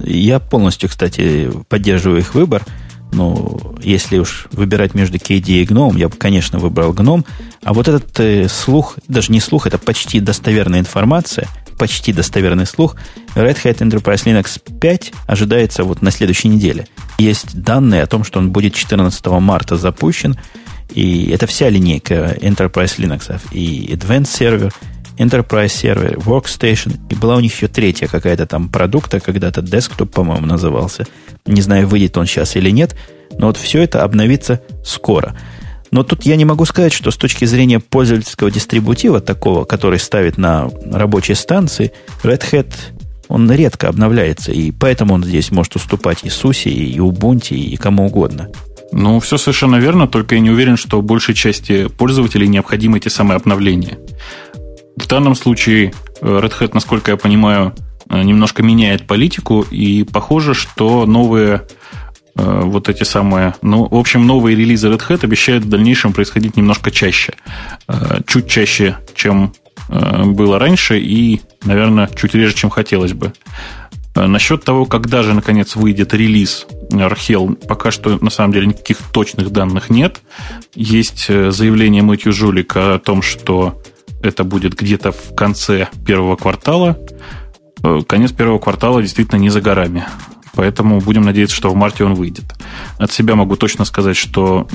Я 0.00 0.40
полностью, 0.40 0.88
кстати, 0.88 1.50
поддерживаю 1.68 2.20
их 2.20 2.34
выбор. 2.34 2.62
Но 3.12 3.74
если 3.82 4.18
уж 4.18 4.46
выбирать 4.52 4.94
между 4.94 5.18
KDE 5.18 5.62
и 5.62 5.64
GNOME, 5.64 5.98
я 5.98 6.08
бы, 6.08 6.16
конечно, 6.16 6.58
выбрал 6.58 6.94
GNOME. 6.94 7.24
А 7.62 7.74
вот 7.74 7.86
этот 7.86 8.18
э, 8.20 8.48
слух, 8.48 8.96
даже 9.06 9.32
не 9.32 9.40
слух, 9.40 9.66
это 9.66 9.78
почти 9.78 10.18
достоверная 10.18 10.80
информация, 10.80 11.46
почти 11.78 12.12
достоверный 12.12 12.66
слух, 12.66 12.96
Red 13.34 13.56
Hat 13.64 13.78
Enterprise 13.78 14.24
Linux 14.24 14.60
5 14.80 15.12
ожидается 15.26 15.84
вот 15.84 16.02
на 16.02 16.10
следующей 16.10 16.48
неделе. 16.48 16.86
Есть 17.18 17.60
данные 17.60 18.02
о 18.02 18.06
том, 18.06 18.24
что 18.24 18.38
он 18.38 18.50
будет 18.50 18.74
14 18.74 19.24
марта 19.26 19.76
запущен, 19.76 20.36
и 20.90 21.30
это 21.30 21.46
вся 21.46 21.68
линейка 21.68 22.36
Enterprise 22.40 22.98
Linux 22.98 23.40
и 23.52 23.86
Advanced 23.94 24.38
Server, 24.38 24.72
Enterprise 25.16 25.66
Server, 25.66 26.16
Workstation, 26.16 26.98
и 27.10 27.14
была 27.14 27.36
у 27.36 27.40
них 27.40 27.54
еще 27.54 27.68
третья 27.68 28.06
какая-то 28.06 28.46
там 28.46 28.68
продукта, 28.68 29.20
когда-то 29.20 29.60
Desktop, 29.60 30.06
по-моему, 30.06 30.46
назывался. 30.46 31.06
Не 31.46 31.62
знаю, 31.62 31.86
выйдет 31.86 32.16
он 32.16 32.26
сейчас 32.26 32.56
или 32.56 32.70
нет, 32.70 32.96
но 33.38 33.46
вот 33.46 33.56
все 33.56 33.82
это 33.82 34.02
обновится 34.02 34.60
скоро. 34.84 35.34
Но 35.90 36.02
тут 36.02 36.24
я 36.24 36.36
не 36.36 36.46
могу 36.46 36.64
сказать, 36.64 36.92
что 36.92 37.10
с 37.10 37.16
точки 37.16 37.44
зрения 37.44 37.78
пользовательского 37.78 38.50
дистрибутива, 38.50 39.20
такого, 39.20 39.64
который 39.64 39.98
ставит 39.98 40.38
на 40.38 40.70
рабочей 40.90 41.34
станции, 41.34 41.92
Red 42.22 42.42
Hat, 42.50 42.72
он 43.32 43.50
редко 43.50 43.88
обновляется, 43.88 44.52
и 44.52 44.70
поэтому 44.72 45.14
он 45.14 45.24
здесь 45.24 45.50
может 45.50 45.74
уступать 45.76 46.22
и 46.22 46.28
SUSE, 46.28 46.68
и 46.68 46.98
Ubuntu, 46.98 47.54
и 47.54 47.76
кому 47.76 48.06
угодно. 48.06 48.50
Ну, 48.92 49.20
все 49.20 49.38
совершенно 49.38 49.76
верно, 49.76 50.06
только 50.06 50.34
я 50.34 50.42
не 50.42 50.50
уверен, 50.50 50.76
что 50.76 51.00
большей 51.00 51.34
части 51.34 51.88
пользователей 51.88 52.46
необходимы 52.46 52.98
эти 52.98 53.08
самые 53.08 53.36
обновления. 53.36 53.98
В 54.96 55.06
данном 55.08 55.34
случае 55.34 55.94
э, 56.20 56.26
Red 56.26 56.52
Hat, 56.60 56.70
насколько 56.74 57.10
я 57.10 57.16
понимаю, 57.16 57.74
э, 58.10 58.22
немножко 58.22 58.62
меняет 58.62 59.06
политику, 59.06 59.62
и 59.70 60.04
похоже, 60.04 60.52
что 60.52 61.06
новые 61.06 61.62
э, 62.36 62.60
вот 62.64 62.90
эти 62.90 63.04
самые, 63.04 63.54
ну, 63.62 63.88
в 63.88 63.96
общем, 63.96 64.26
новые 64.26 64.54
релизы 64.54 64.88
Red 64.88 65.08
Hat 65.08 65.24
обещают 65.24 65.64
в 65.64 65.70
дальнейшем 65.70 66.12
происходить 66.12 66.58
немножко 66.58 66.90
чаще. 66.90 67.32
Чуть 68.26 68.46
чаще, 68.46 68.98
чем 69.14 69.54
было 69.88 70.58
раньше, 70.58 70.98
и, 70.98 71.40
наверное, 71.64 72.08
чуть 72.14 72.34
реже, 72.34 72.54
чем 72.54 72.70
хотелось 72.70 73.12
бы. 73.12 73.32
Насчет 74.14 74.62
того, 74.64 74.84
когда 74.84 75.22
же, 75.22 75.32
наконец, 75.32 75.74
выйдет 75.74 76.12
релиз 76.12 76.66
Архел, 76.92 77.56
пока 77.66 77.90
что, 77.90 78.18
на 78.22 78.30
самом 78.30 78.52
деле, 78.52 78.66
никаких 78.66 78.98
точных 79.12 79.50
данных 79.50 79.88
нет. 79.90 80.20
Есть 80.74 81.28
заявление 81.28 82.02
Мэтью 82.02 82.32
Жулика 82.32 82.94
о 82.94 82.98
том, 82.98 83.22
что 83.22 83.82
это 84.22 84.44
будет 84.44 84.74
где-то 84.74 85.12
в 85.12 85.34
конце 85.34 85.88
первого 86.06 86.36
квартала. 86.36 86.98
Э, 87.82 88.00
конец 88.06 88.32
первого 88.32 88.58
квартала 88.58 89.02
действительно 89.02 89.38
не 89.38 89.50
за 89.50 89.60
горами. 89.60 90.04
Поэтому 90.54 91.00
будем 91.00 91.22
надеяться, 91.22 91.56
что 91.56 91.70
в 91.70 91.76
марте 91.76 92.04
он 92.04 92.14
выйдет. 92.14 92.44
От 92.98 93.10
себя 93.10 93.34
могу 93.34 93.56
точно 93.56 93.84
сказать, 93.84 94.16
что 94.16 94.68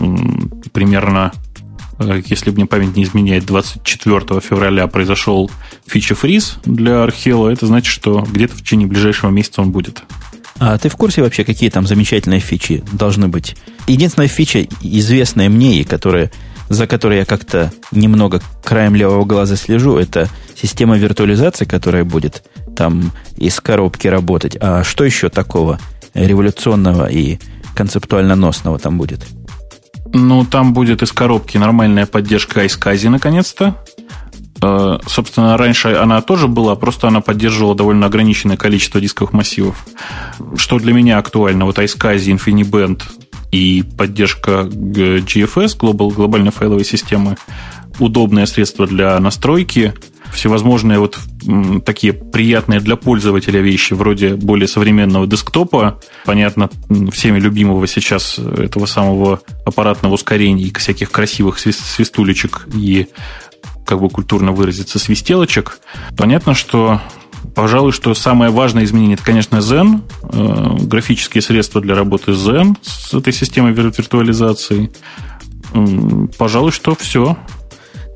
примерно, 0.73 1.31
э, 1.31 1.61
если 1.99 2.51
мне 2.51 2.65
память 2.65 2.95
не 2.95 3.03
изменяет, 3.03 3.45
24 3.45 4.39
февраля 4.41 4.87
произошел 4.87 5.49
фича-фриз 5.87 6.57
для 6.65 7.03
Архела. 7.03 7.49
Это 7.49 7.65
значит, 7.65 7.91
что 7.91 8.21
где-то 8.21 8.55
в 8.55 8.61
течение 8.61 8.87
ближайшего 8.87 9.29
месяца 9.29 9.61
он 9.61 9.71
будет. 9.71 10.03
А 10.59 10.77
ты 10.77 10.89
в 10.89 10.95
курсе 10.95 11.21
вообще, 11.21 11.43
какие 11.43 11.69
там 11.69 11.85
замечательные 11.85 12.39
фичи 12.39 12.83
должны 12.91 13.27
быть? 13.27 13.55
Единственная 13.87 14.27
фича, 14.27 14.67
известная 14.81 15.49
мне 15.49 15.79
и 15.79 15.83
которая 15.83 16.31
за 16.69 16.87
которой 16.87 17.19
я 17.19 17.25
как-то 17.25 17.71
немного 17.91 18.41
краем 18.63 18.95
левого 18.95 19.23
глаза 19.25 19.55
слежу, 19.55 19.97
это 19.97 20.29
система 20.55 20.97
виртуализации, 20.97 21.65
которая 21.65 22.03
будет 22.03 22.43
там 22.75 23.11
из 23.37 23.59
коробки 23.59 24.07
работать. 24.07 24.57
А 24.59 24.83
что 24.83 25.05
еще 25.05 25.29
такого 25.29 25.79
революционного 26.13 27.09
и 27.09 27.39
концептуально 27.75 28.35
носного 28.35 28.79
там 28.79 28.97
будет? 28.97 29.25
Ну, 30.13 30.45
там 30.45 30.73
будет 30.73 31.01
из 31.01 31.11
коробки 31.11 31.57
нормальная 31.57 32.05
поддержка 32.05 32.65
iSCSI, 32.65 33.09
наконец-то. 33.09 33.75
Э, 34.61 34.97
собственно, 35.05 35.57
раньше 35.57 35.89
она 35.93 36.21
тоже 36.21 36.47
была, 36.47 36.75
просто 36.75 37.07
она 37.07 37.21
поддерживала 37.21 37.75
довольно 37.75 38.07
ограниченное 38.07 38.57
количество 38.57 38.99
дисковых 38.99 39.33
массивов. 39.33 39.85
Что 40.55 40.79
для 40.79 40.93
меня 40.93 41.17
актуально, 41.17 41.65
вот 41.65 41.77
iSCSI, 41.77 42.37
InfiniBand, 42.37 43.01
и 43.51 43.83
поддержка 43.97 44.67
GFS, 44.69 45.77
Global, 45.79 46.13
глобальной 46.13 46.51
файловой 46.51 46.85
системы, 46.85 47.37
удобное 47.99 48.45
средство 48.45 48.85
для 48.85 49.17
настройки, 49.19 49.93
всевозможные 50.37 50.99
вот 50.99 51.19
такие 51.85 52.13
приятные 52.13 52.79
для 52.79 52.95
пользователя 52.95 53.59
вещи, 53.59 53.93
вроде 53.93 54.35
более 54.35 54.67
современного 54.67 55.27
десктопа, 55.27 55.99
понятно, 56.25 56.69
всеми 57.11 57.39
любимого 57.39 57.87
сейчас 57.87 58.39
этого 58.39 58.85
самого 58.85 59.41
аппаратного 59.65 60.13
ускорения 60.13 60.63
и 60.63 60.73
всяких 60.73 61.11
красивых 61.11 61.59
свистулечек 61.59 62.67
и 62.73 63.07
как 63.85 64.01
бы 64.01 64.09
культурно 64.09 64.51
выразиться, 64.51 64.99
свистелочек. 64.99 65.79
Понятно, 66.15 66.53
что 66.53 67.01
Пожалуй, 67.55 67.91
что 67.91 68.13
самое 68.13 68.51
важное 68.51 68.83
изменение 68.83 69.15
это, 69.15 69.23
конечно, 69.23 69.57
Zen, 69.57 70.01
э, 70.23 70.85
графические 70.85 71.41
средства 71.41 71.81
для 71.81 71.95
работы 71.95 72.31
Zen 72.31 72.75
с 72.81 73.13
этой 73.13 73.33
системой 73.33 73.73
виртуализации. 73.73 74.91
Пожалуй, 76.37 76.71
что 76.71 76.95
все. 76.95 77.37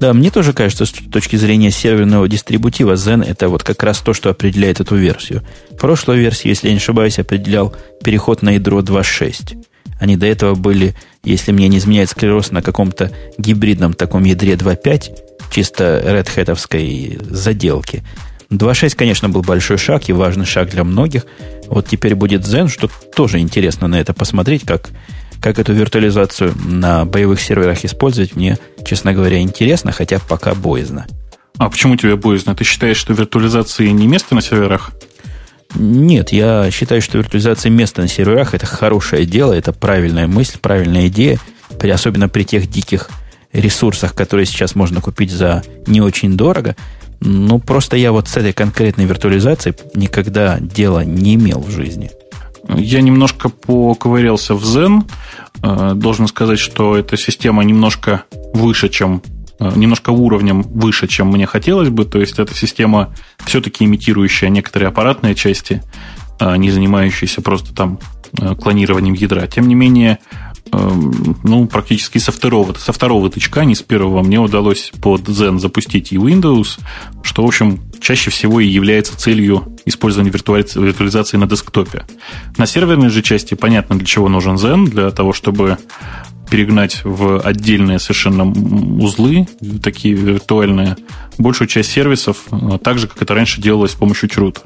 Да, 0.02 0.14
мне 0.14 0.32
тоже 0.32 0.52
кажется, 0.52 0.88
с 0.88 0.92
точки 0.92 1.36
зрения 1.36 1.70
серверного 1.70 2.28
дистрибутива, 2.28 2.94
Zen 2.94 3.24
это 3.24 3.50
вот 3.50 3.62
как 3.62 3.84
раз 3.84 4.00
то, 4.00 4.16
что 4.16 4.32
определяет 4.32 4.80
эту 4.80 4.96
версию. 4.96 5.44
Прошлую 5.78 6.20
версию, 6.20 6.50
если 6.50 6.70
я 6.70 6.74
не 6.74 6.80
ошибаюсь, 6.80 7.20
определял 7.20 7.76
переход 8.04 8.42
на 8.42 8.56
ядро 8.56 8.80
2.6. 8.80 9.64
Они 10.00 10.18
до 10.18 10.26
этого 10.26 10.56
были, 10.56 10.96
если 11.24 11.52
мне 11.52 11.68
не 11.68 11.78
изменяет 11.78 12.10
склероз, 12.10 12.50
на 12.50 12.64
каком-то 12.64 13.12
гибридном 13.38 13.94
таком 13.94 14.24
ядре 14.24 14.54
2.5, 14.54 15.12
чисто 15.52 16.02
Red 16.04 16.28
Hat 16.36 17.30
заделки. 17.32 18.04
2.6, 18.50 18.96
конечно, 18.96 19.30
был 19.30 19.44
большой 19.44 19.78
шаг 19.78 20.10
и 20.10 20.14
важный 20.14 20.48
шаг 20.48 20.72
для 20.72 20.84
многих. 20.84 21.28
Вот 21.68 21.88
теперь 21.88 22.16
будет 22.16 22.42
Zen, 22.42 22.70
что 22.70 22.90
тоже 23.16 23.38
интересно 23.38 23.88
на 23.88 24.00
это 24.02 24.16
посмотреть, 24.16 24.64
как 24.66 24.90
как 25.42 25.60
эту 25.60 25.74
виртуализацию 25.74 26.54
на 26.64 27.04
боевых 27.06 27.42
серверах 27.42 27.84
использовать, 27.84 28.36
мне, 28.36 28.58
честно 28.86 29.14
говоря, 29.14 29.40
интересно, 29.40 29.92
хотя 29.92 30.20
пока 30.20 30.54
боязно. 30.54 31.08
А 31.58 31.70
почему 31.70 31.96
тебе 31.96 32.16
боязно? 32.16 32.56
Ты 32.56 32.64
считаешь, 32.64 32.98
что 32.98 33.14
виртуализации 33.14 33.88
не 33.88 34.08
место 34.08 34.36
на 34.36 34.42
серверах? 34.42 34.92
Нет, 35.76 36.32
я 36.32 36.70
считаю, 36.72 37.02
что 37.02 37.18
виртуализация 37.18 37.70
места 37.70 38.02
на 38.02 38.08
серверах 38.08 38.54
это 38.54 38.66
хорошее 38.66 39.26
дело, 39.26 39.54
это 39.54 39.72
правильная 39.74 40.28
мысль, 40.28 40.58
правильная 40.60 41.08
идея, 41.08 41.40
особенно 41.92 42.30
при 42.30 42.44
тех 42.44 42.70
диких 42.70 43.10
ресурсах, 43.54 44.14
которые 44.14 44.46
сейчас 44.46 44.76
можно 44.76 45.02
купить 45.02 45.32
за 45.32 45.64
не 45.88 46.02
очень 46.02 46.38
дорого. 46.38 46.76
Ну, 47.20 47.60
просто 47.60 47.98
я 47.98 48.12
вот 48.12 48.28
с 48.28 48.38
этой 48.38 48.54
конкретной 48.54 49.06
виртуализацией 49.06 49.76
никогда 49.96 50.60
дела 50.60 51.04
не 51.04 51.36
имел 51.36 51.60
в 51.60 51.72
жизни. 51.72 52.12
Я 52.68 53.02
немножко 53.02 53.50
поковырялся 53.50 54.56
в 54.56 54.64
Zen. 54.64 55.04
Э, 55.64 55.94
должен 55.96 56.28
сказать, 56.28 56.60
что 56.60 56.96
эта 56.96 57.18
система 57.18 57.64
немножко 57.64 58.24
выше, 58.54 58.90
чем 58.90 59.22
э, 59.60 59.72
немножко 59.76 60.12
уровнем 60.12 60.62
выше, 60.62 61.08
чем 61.08 61.28
мне 61.28 61.46
хотелось 61.46 61.90
бы. 61.90 62.06
То 62.06 62.20
есть 62.20 62.40
эта 62.40 62.54
система 62.56 63.14
все-таки 63.46 63.86
имитирующая 63.86 64.50
некоторые 64.50 64.90
аппаратные 64.90 65.36
части, 65.36 65.82
а 66.40 66.58
не 66.58 66.72
занимающиеся 66.72 67.42
просто 67.42 67.74
там 67.74 68.00
э, 68.40 68.56
клонированием 68.56 69.14
ядра. 69.14 69.48
Тем 69.48 69.68
не 69.68 69.76
менее, 69.76 70.20
Эм, 70.74 71.36
ну, 71.44 71.66
практически 71.66 72.18
со 72.18 72.32
второго, 72.32 72.74
со 72.74 72.94
второго 72.94 73.30
тычка, 73.30 73.66
не 73.66 73.76
с 73.76 73.82
первого, 73.82 74.24
мне 74.24 74.40
удалось 74.40 74.92
под 75.02 75.22
Zen 75.28 75.60
запустить 75.60 76.14
и 76.14 76.18
Windows, 76.18 76.80
что, 77.24 77.44
в 77.44 77.48
общем, 77.48 77.82
чаще 78.02 78.30
всего 78.32 78.60
и 78.60 78.68
является 78.68 79.18
целью 79.18 79.78
использования 79.86 80.32
виртуализации 80.32 81.38
на 81.38 81.48
десктопе. 81.48 82.04
На 82.58 82.66
серверной 82.66 83.10
же 83.10 83.22
части 83.22 83.54
понятно, 83.54 83.98
для 83.98 84.06
чего 84.06 84.28
нужен 84.30 84.56
Zen, 84.56 84.90
для 84.90 85.12
того, 85.12 85.34
чтобы 85.34 85.78
перегнать 86.50 87.02
в 87.06 87.40
отдельные 87.40 87.98
совершенно 87.98 88.44
узлы, 88.46 89.48
такие 89.82 90.14
виртуальные, 90.14 90.98
большую 91.38 91.70
часть 91.70 91.92
сервисов, 91.92 92.44
э, 92.52 92.78
так 92.84 93.00
же, 93.00 93.08
как 93.08 93.22
это 93.22 93.34
раньше 93.34 93.62
делалось 93.62 93.92
с 93.92 93.96
помощью 93.96 94.30
Chroot. 94.30 94.58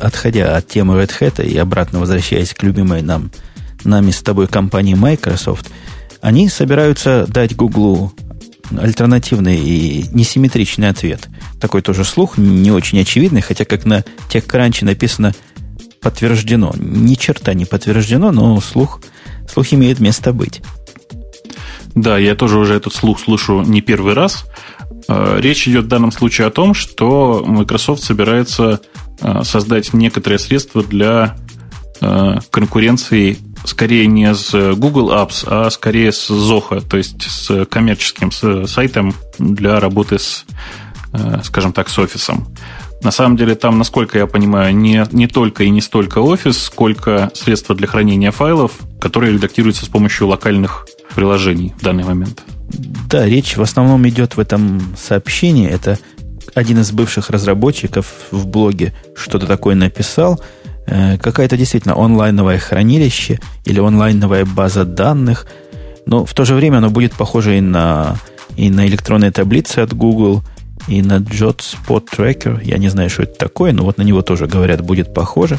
Отходя 0.00 0.56
от 0.56 0.66
темы 0.66 1.00
Red 1.00 1.12
Hat 1.20 1.46
и 1.46 1.56
обратно 1.56 2.00
возвращаясь 2.00 2.52
к 2.52 2.64
любимой 2.64 3.02
нам 3.02 3.30
нами 3.84 4.10
с 4.10 4.22
тобой 4.22 4.48
компании 4.48 4.94
Microsoft, 4.94 5.70
они 6.20 6.48
собираются 6.48 7.26
дать 7.28 7.54
Google 7.54 8.12
альтернативный 8.76 9.56
и 9.56 10.06
несимметричный 10.12 10.88
ответ. 10.88 11.28
Такой 11.60 11.82
тоже 11.82 12.04
слух, 12.04 12.38
не 12.38 12.70
очень 12.70 13.00
очевидный, 13.00 13.40
хотя 13.40 13.64
как 13.64 13.84
на 13.84 14.04
TechCrunch 14.30 14.84
написано 14.84 15.34
подтверждено. 16.00 16.74
Ни 16.76 17.14
черта 17.14 17.54
не 17.54 17.64
подтверждено, 17.64 18.30
но 18.30 18.60
слух, 18.60 19.00
слух 19.50 19.72
имеет 19.72 20.00
место 20.00 20.32
быть. 20.32 20.62
Да, 21.94 22.18
я 22.18 22.34
тоже 22.34 22.58
уже 22.58 22.74
этот 22.74 22.92
слух 22.92 23.20
слышу 23.20 23.62
не 23.62 23.80
первый 23.80 24.14
раз. 24.14 24.44
А, 25.08 25.38
речь 25.38 25.68
идет 25.68 25.84
в 25.84 25.88
данном 25.88 26.12
случае 26.12 26.48
о 26.48 26.50
том, 26.50 26.74
что 26.74 27.44
Microsoft 27.46 28.02
собирается 28.02 28.80
а, 29.20 29.44
создать 29.44 29.92
некоторые 29.92 30.38
средства 30.38 30.82
для 30.82 31.36
а, 32.00 32.40
конкуренции 32.50 33.38
скорее 33.64 34.06
не 34.06 34.32
с 34.34 34.74
Google 34.74 35.12
Apps, 35.12 35.44
а 35.46 35.70
скорее 35.70 36.12
с 36.12 36.30
Zoho, 36.30 36.80
то 36.86 36.96
есть 36.96 37.22
с 37.22 37.64
коммерческим 37.66 38.30
сайтом 38.66 39.14
для 39.38 39.80
работы 39.80 40.18
с, 40.18 40.44
э, 41.12 41.40
скажем 41.42 41.72
так, 41.72 41.88
с 41.88 41.98
офисом. 41.98 42.46
На 43.02 43.10
самом 43.10 43.36
деле 43.36 43.54
там, 43.54 43.78
насколько 43.78 44.18
я 44.18 44.26
понимаю, 44.26 44.74
не, 44.74 45.04
не 45.12 45.26
только 45.26 45.64
и 45.64 45.70
не 45.70 45.80
столько 45.80 46.20
офис, 46.20 46.62
сколько 46.62 47.30
средства 47.34 47.74
для 47.74 47.86
хранения 47.86 48.30
файлов, 48.30 48.72
которые 49.00 49.34
редактируются 49.34 49.84
с 49.84 49.88
помощью 49.88 50.28
локальных 50.28 50.86
приложений 51.14 51.74
в 51.78 51.82
данный 51.82 52.04
момент. 52.04 52.42
Да, 53.10 53.26
речь 53.26 53.56
в 53.56 53.62
основном 53.62 54.08
идет 54.08 54.36
в 54.36 54.40
этом 54.40 54.80
сообщении. 54.96 55.68
Это 55.68 55.98
один 56.54 56.80
из 56.80 56.92
бывших 56.92 57.30
разработчиков 57.30 58.06
в 58.30 58.46
блоге 58.46 58.94
что-то 59.16 59.46
такое 59.46 59.74
написал– 59.74 60.40
какая-то 60.86 61.56
действительно 61.56 61.94
онлайновое 61.96 62.58
хранилище 62.58 63.40
или 63.64 63.80
онлайновая 63.80 64.44
база 64.44 64.84
данных. 64.84 65.46
Но 66.06 66.24
в 66.24 66.34
то 66.34 66.44
же 66.44 66.54
время 66.54 66.78
оно 66.78 66.90
будет 66.90 67.14
похоже 67.14 67.58
и 67.58 67.60
на, 67.60 68.16
и 68.56 68.70
на 68.70 68.86
электронные 68.86 69.30
таблицы 69.30 69.78
от 69.78 69.94
Google, 69.94 70.42
и 70.88 71.02
на 71.02 71.18
Jot 71.18 71.60
Spot 71.60 72.04
Tracker. 72.10 72.60
Я 72.62 72.78
не 72.78 72.88
знаю, 72.88 73.08
что 73.08 73.22
это 73.22 73.34
такое, 73.38 73.72
но 73.72 73.84
вот 73.84 73.98
на 73.98 74.02
него 74.02 74.22
тоже, 74.22 74.46
говорят, 74.46 74.82
будет 74.82 75.14
похоже. 75.14 75.58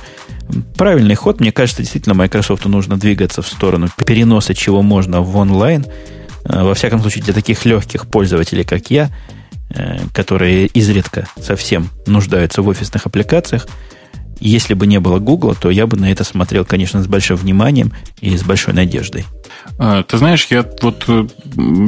Правильный 0.76 1.16
ход. 1.16 1.40
Мне 1.40 1.52
кажется, 1.52 1.82
действительно, 1.82 2.14
Microsoft 2.14 2.66
нужно 2.66 2.98
двигаться 2.98 3.42
в 3.42 3.48
сторону 3.48 3.90
переноса 4.06 4.54
чего 4.54 4.82
можно 4.82 5.22
в 5.22 5.36
онлайн. 5.36 5.86
Э, 6.44 6.64
во 6.64 6.76
всяком 6.76 7.02
случае, 7.02 7.24
для 7.24 7.34
таких 7.34 7.66
легких 7.66 8.08
пользователей, 8.08 8.64
как 8.64 8.92
я, 8.92 9.10
э, 9.72 9.98
которые 10.14 10.68
изредка 10.68 11.28
совсем 11.42 11.90
нуждаются 12.06 12.62
в 12.62 12.68
офисных 12.68 13.08
аппликациях– 13.08 13.68
если 14.40 14.74
бы 14.74 14.88
не 14.88 15.00
было 15.00 15.20
Гугла, 15.20 15.56
то 15.56 15.70
я 15.70 15.88
бы 15.88 15.98
на 15.98 16.12
это 16.12 16.24
смотрел, 16.24 16.66
конечно, 16.66 17.02
с 17.02 17.08
большим 17.08 17.38
вниманием 17.38 17.94
и 18.22 18.36
с 18.38 18.44
большой 18.44 18.74
надеждой. 18.74 19.26
А, 19.78 20.04
ты 20.04 20.18
знаешь, 20.18 20.48
я 20.50 20.66
вот 20.82 21.06
э, 21.08 21.28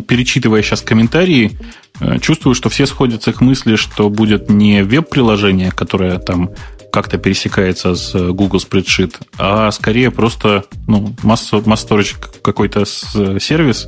перечитывая 0.07 0.61
сейчас 0.61 0.81
комментарии, 0.81 1.59
э, 1.99 2.19
чувствую, 2.19 2.55
что 2.55 2.69
все 2.69 2.85
сходятся 2.85 3.33
к 3.33 3.41
мысли, 3.41 3.75
что 3.75 4.09
будет 4.09 4.49
не 4.49 4.83
веб-приложение, 4.83 5.71
которое 5.71 6.19
там 6.19 6.51
как-то 6.91 7.17
пересекается 7.17 7.95
с 7.95 8.13
Google 8.13 8.59
Spreadsheet, 8.59 9.15
а 9.37 9.71
скорее 9.71 10.09
просто 10.09 10.63
ну, 10.87 11.13
масс, 11.21 11.51
масс 11.65 11.85
storage 11.85 12.15
какой-то 12.41 12.85
сервис, 12.85 13.87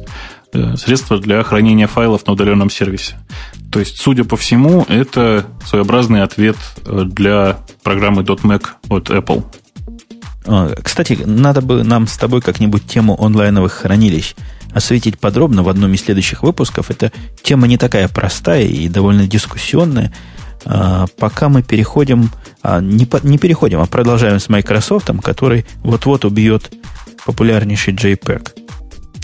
э, 0.54 0.76
средство 0.78 1.20
для 1.20 1.43
хранения 1.43 1.88
файлов 1.88 2.26
на 2.28 2.34
удаленном 2.34 2.70
сервисе. 2.70 3.16
То 3.72 3.80
есть, 3.80 4.00
судя 4.00 4.24
по 4.24 4.38
всему, 4.38 4.86
это 4.88 5.45
своеобразный 5.66 6.24
ответ 6.24 6.58
э, 6.86 7.04
для 7.06 7.58
программы 7.84 8.24
.Mac 8.24 8.66
от 8.89 9.10
Apple. 9.10 9.45
А, 10.45 10.74
кстати, 10.82 11.20
надо 11.26 11.62
бы 11.62 11.84
нам 11.84 12.08
с 12.08 12.18
тобой 12.18 12.41
как-нибудь 12.41 12.86
тему 12.86 13.18
онлайновых 13.24 13.74
хранилищ 13.74 14.36
осветить 14.74 15.20
подробно 15.20 15.64
в 15.64 15.70
одном 15.70 15.93
из 15.93 16.02
следующих 16.02 16.43
выпусков. 16.43 16.91
Эта 16.91 17.12
тема 17.41 17.68
не 17.68 17.78
такая 17.78 18.08
простая 18.08 18.64
и 18.64 18.88
довольно 18.88 19.28
дискуссионная. 19.28 20.14
А, 20.66 21.06
пока 21.18 21.50
мы 21.50 21.64
переходим, 21.64 22.32
а, 22.62 22.80
не, 22.82 23.08
не 23.24 23.38
переходим, 23.38 23.80
а 23.80 23.86
продолжаем 23.86 24.39
с 24.39 24.50
Microsoft, 24.50 25.10
который 25.24 25.66
вот-вот 25.84 26.26
убьет 26.26 26.72
популярнейший 27.26 27.93
JPEG. 27.93 28.52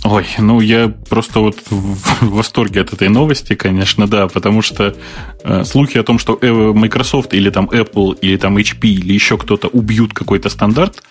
Ой, 0.07 0.27
ну 0.37 0.59
я 0.59 0.87
просто 1.09 1.39
вот 1.39 1.57
в 1.71 2.29
восторге 2.29 2.81
от 2.81 2.93
этой 2.93 3.09
новости, 3.09 3.55
конечно, 3.55 4.07
да, 4.07 4.27
потому 4.27 4.61
что 4.61 4.95
э, 5.43 5.63
слухи 5.63 5.97
о 5.97 6.03
том, 6.03 6.19
что 6.19 6.37
э, 6.39 6.47
Microsoft 6.47 7.33
или 7.33 7.49
там 7.49 7.65
Apple 7.65 8.15
или 8.21 8.37
там 8.37 8.55
HP 8.55 8.87
или 8.87 9.13
еще 9.13 9.35
кто-то 9.35 9.67
убьют 9.67 10.13
какой-то 10.13 10.49
стандарт, 10.49 11.01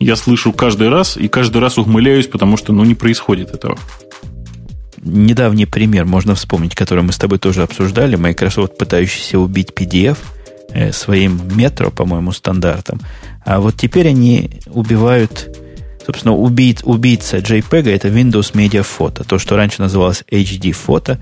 я 0.00 0.16
слышу 0.16 0.52
каждый 0.52 0.88
раз 0.88 1.16
и 1.16 1.28
каждый 1.28 1.58
раз 1.58 1.78
ухмыляюсь, 1.78 2.26
потому 2.26 2.56
что 2.56 2.72
ну 2.72 2.82
не 2.82 2.96
происходит 2.96 3.54
этого. 3.54 3.78
Недавний 5.00 5.66
пример 5.66 6.04
можно 6.04 6.34
вспомнить, 6.34 6.74
который 6.74 7.04
мы 7.04 7.12
с 7.12 7.18
тобой 7.18 7.38
тоже 7.38 7.62
обсуждали. 7.62 8.16
Microsoft, 8.16 8.76
пытающийся 8.76 9.38
убить 9.38 9.70
PDF 9.76 10.18
э, 10.70 10.90
своим 10.90 11.40
метро, 11.54 11.92
по-моему, 11.92 12.32
стандартом. 12.32 13.00
А 13.44 13.60
вот 13.60 13.76
теперь 13.76 14.08
они 14.08 14.50
убивают 14.66 15.56
Собственно, 16.10 16.34
убийц, 16.34 16.80
убийца 16.82 17.36
JPEG 17.36 17.88
это 17.88 18.08
Windows 18.08 18.52
Media 18.52 18.84
Photo. 18.84 19.24
То, 19.24 19.38
что 19.38 19.54
раньше 19.54 19.80
называлось 19.80 20.24
HD 20.28 20.72
фото. 20.72 21.20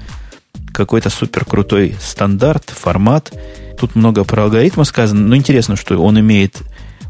Какой-то 0.72 1.10
супер 1.10 1.44
крутой 1.44 1.94
стандарт, 2.00 2.70
формат. 2.70 3.30
Тут 3.78 3.96
много 3.96 4.24
про 4.24 4.44
алгоритмы 4.44 4.86
сказано. 4.86 5.20
Но 5.20 5.36
интересно, 5.36 5.76
что 5.76 6.02
он 6.02 6.18
имеет, 6.20 6.62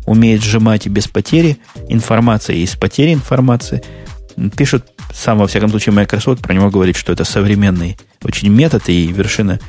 умеет 0.06 0.42
сжимать 0.42 0.88
без 0.88 1.06
потери 1.06 1.58
информации 1.88 2.58
и 2.58 2.66
с 2.66 2.74
потерей 2.74 3.14
информации. 3.14 3.84
Пишут, 4.56 4.86
сам 5.14 5.38
во 5.38 5.46
всяком 5.46 5.70
случае 5.70 5.92
Microsoft 5.92 6.42
про 6.42 6.54
него 6.54 6.70
говорит, 6.70 6.96
что 6.96 7.12
это 7.12 7.22
современный 7.22 7.96
очень 8.24 8.48
метод 8.48 8.88
и 8.88 9.06
вершина 9.06 9.60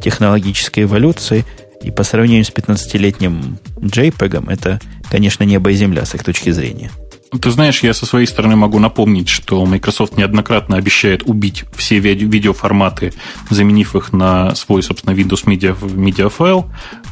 технологической 0.00 0.84
эволюции. 0.84 1.44
И 1.82 1.90
по 1.90 2.02
сравнению 2.02 2.46
с 2.46 2.50
15-летним 2.50 3.58
JPEG 3.76 4.50
это, 4.50 4.80
конечно, 5.10 5.44
небо 5.44 5.70
и 5.70 5.74
земля 5.74 6.06
с 6.06 6.14
их 6.14 6.24
точки 6.24 6.48
зрения. 6.48 6.90
Ты 7.30 7.50
знаешь, 7.50 7.82
я 7.82 7.92
со 7.92 8.06
своей 8.06 8.26
стороны 8.26 8.56
могу 8.56 8.78
напомнить, 8.78 9.28
что 9.28 9.64
Microsoft 9.66 10.16
неоднократно 10.16 10.76
обещает 10.76 11.22
убить 11.24 11.64
все 11.76 11.98
виде- 11.98 12.24
видеоформаты, 12.24 13.12
заменив 13.50 13.94
их 13.96 14.12
на 14.14 14.54
свой, 14.54 14.82
собственно, 14.82 15.14
Windows 15.14 15.44
Media, 15.44 15.78
Media 15.78 16.32
File. 16.36 16.64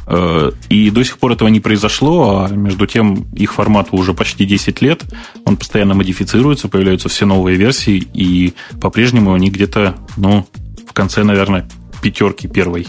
Э, 0.07 0.51
и 0.69 0.89
до 0.89 1.03
сих 1.03 1.19
пор 1.19 1.33
этого 1.33 1.49
не 1.49 1.59
произошло, 1.59 2.45
а 2.45 2.49
между 2.49 2.87
тем 2.87 3.27
их 3.33 3.53
формату 3.53 3.95
уже 3.95 4.13
почти 4.15 4.45
10 4.45 4.81
лет. 4.81 5.03
Он 5.45 5.55
постоянно 5.55 5.93
модифицируется, 5.93 6.67
появляются 6.67 7.09
все 7.09 7.25
новые 7.27 7.57
версии, 7.57 8.07
и 8.13 8.55
по-прежнему 8.81 9.33
они 9.33 9.51
где-то, 9.51 9.97
ну, 10.17 10.47
в 10.89 10.93
конце, 10.93 11.23
наверное, 11.23 11.69
пятерки 12.01 12.47
первой 12.47 12.87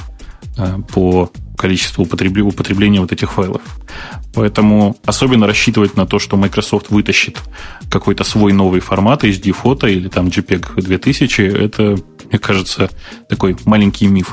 э, 0.56 0.78
по 0.92 1.30
количеству 1.58 2.04
употребления 2.04 3.00
вот 3.00 3.12
этих 3.12 3.32
файлов. 3.32 3.60
Поэтому 4.34 4.96
особенно 5.04 5.46
рассчитывать 5.46 5.96
на 5.96 6.06
то, 6.06 6.18
что 6.18 6.36
Microsoft 6.36 6.90
вытащит 6.90 7.38
какой-то 7.90 8.24
свой 8.24 8.52
новый 8.52 8.80
формат 8.80 9.24
HD 9.24 9.52
фото 9.52 9.86
или 9.86 10.08
там 10.08 10.28
JPEG 10.28 10.80
2000, 10.80 11.42
это, 11.42 11.96
мне 12.30 12.38
кажется, 12.38 12.88
такой 13.28 13.56
маленький 13.64 14.06
миф. 14.06 14.32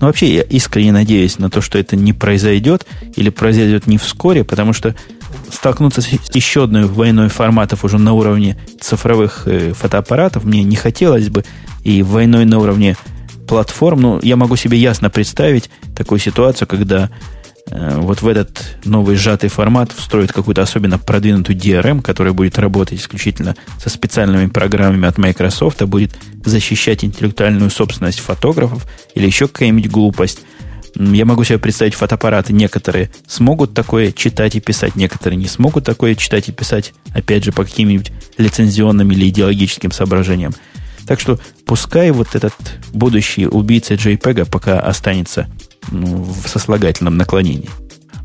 Ну, 0.00 0.08
вообще, 0.08 0.34
я 0.34 0.42
искренне 0.42 0.92
надеюсь 0.92 1.38
на 1.38 1.48
то, 1.48 1.60
что 1.60 1.78
это 1.78 1.94
не 1.94 2.12
произойдет 2.12 2.86
или 3.14 3.30
произойдет 3.30 3.86
не 3.86 3.98
вскоре, 3.98 4.42
потому 4.44 4.72
что 4.72 4.94
столкнуться 5.50 6.02
с 6.02 6.08
еще 6.34 6.64
одной 6.64 6.86
войной 6.86 7.28
форматов 7.28 7.84
уже 7.84 7.98
на 7.98 8.12
уровне 8.12 8.58
цифровых 8.80 9.42
э, 9.46 9.72
фотоаппаратов 9.72 10.44
мне 10.44 10.64
не 10.64 10.76
хотелось 10.76 11.28
бы, 11.28 11.44
и 11.84 12.02
войной 12.02 12.44
на 12.44 12.58
уровне 12.58 12.96
платформ, 13.52 14.00
ну, 14.00 14.18
я 14.22 14.36
могу 14.36 14.56
себе 14.56 14.78
ясно 14.78 15.10
представить 15.10 15.68
такую 15.94 16.18
ситуацию, 16.18 16.66
когда 16.66 17.10
э, 17.70 17.98
вот 17.98 18.22
в 18.22 18.26
этот 18.26 18.78
новый 18.86 19.16
сжатый 19.16 19.50
формат 19.50 19.92
встроит 19.92 20.32
какую-то 20.32 20.62
особенно 20.62 20.98
продвинутую 20.98 21.58
DRM, 21.58 22.00
которая 22.00 22.32
будет 22.32 22.58
работать 22.58 22.98
исключительно 22.98 23.54
со 23.78 23.90
специальными 23.90 24.46
программами 24.46 25.06
от 25.06 25.18
Microsoft, 25.18 25.82
а 25.82 25.86
будет 25.86 26.12
защищать 26.46 27.04
интеллектуальную 27.04 27.68
собственность 27.68 28.20
фотографов 28.20 28.86
или 29.14 29.26
еще 29.26 29.48
какая-нибудь 29.48 29.90
глупость. 29.90 30.38
Я 30.94 31.26
могу 31.26 31.44
себе 31.44 31.58
представить 31.58 31.92
фотоаппараты. 31.92 32.54
Некоторые 32.54 33.10
смогут 33.26 33.74
такое 33.74 34.12
читать 34.12 34.56
и 34.56 34.60
писать, 34.60 34.96
некоторые 34.96 35.36
не 35.36 35.46
смогут 35.46 35.84
такое 35.84 36.14
читать 36.14 36.48
и 36.48 36.52
писать, 36.52 36.94
опять 37.12 37.44
же, 37.44 37.52
по 37.52 37.64
каким-нибудь 37.64 38.12
лицензионным 38.38 39.12
или 39.12 39.28
идеологическим 39.28 39.92
соображениям. 39.92 40.54
Так 41.06 41.20
что 41.20 41.38
пускай 41.66 42.10
вот 42.10 42.34
этот 42.34 42.54
будущий 42.92 43.46
убийца 43.46 43.94
JPEG 43.94 44.50
пока 44.50 44.80
останется 44.80 45.48
ну, 45.90 46.22
в 46.22 46.48
сослагательном 46.48 47.16
наклонении. 47.16 47.68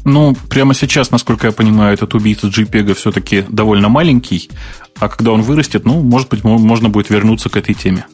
Ну, 0.03 0.35
прямо 0.49 0.73
сейчас, 0.73 1.11
насколько 1.11 1.47
я 1.47 1.53
понимаю, 1.53 1.93
этот 1.93 2.13
убийца 2.15 2.47
JPEG 2.47 2.93
все-таки 2.93 3.43
довольно 3.49 3.89
маленький, 3.89 4.49
а 4.99 5.09
когда 5.09 5.31
он 5.31 5.41
вырастет, 5.41 5.85
ну, 5.85 6.01
может 6.01 6.29
быть, 6.29 6.43
можно 6.43 6.89
будет 6.89 7.09
вернуться 7.09 7.49
к 7.49 7.57
этой 7.57 7.75
теме. 7.75 8.05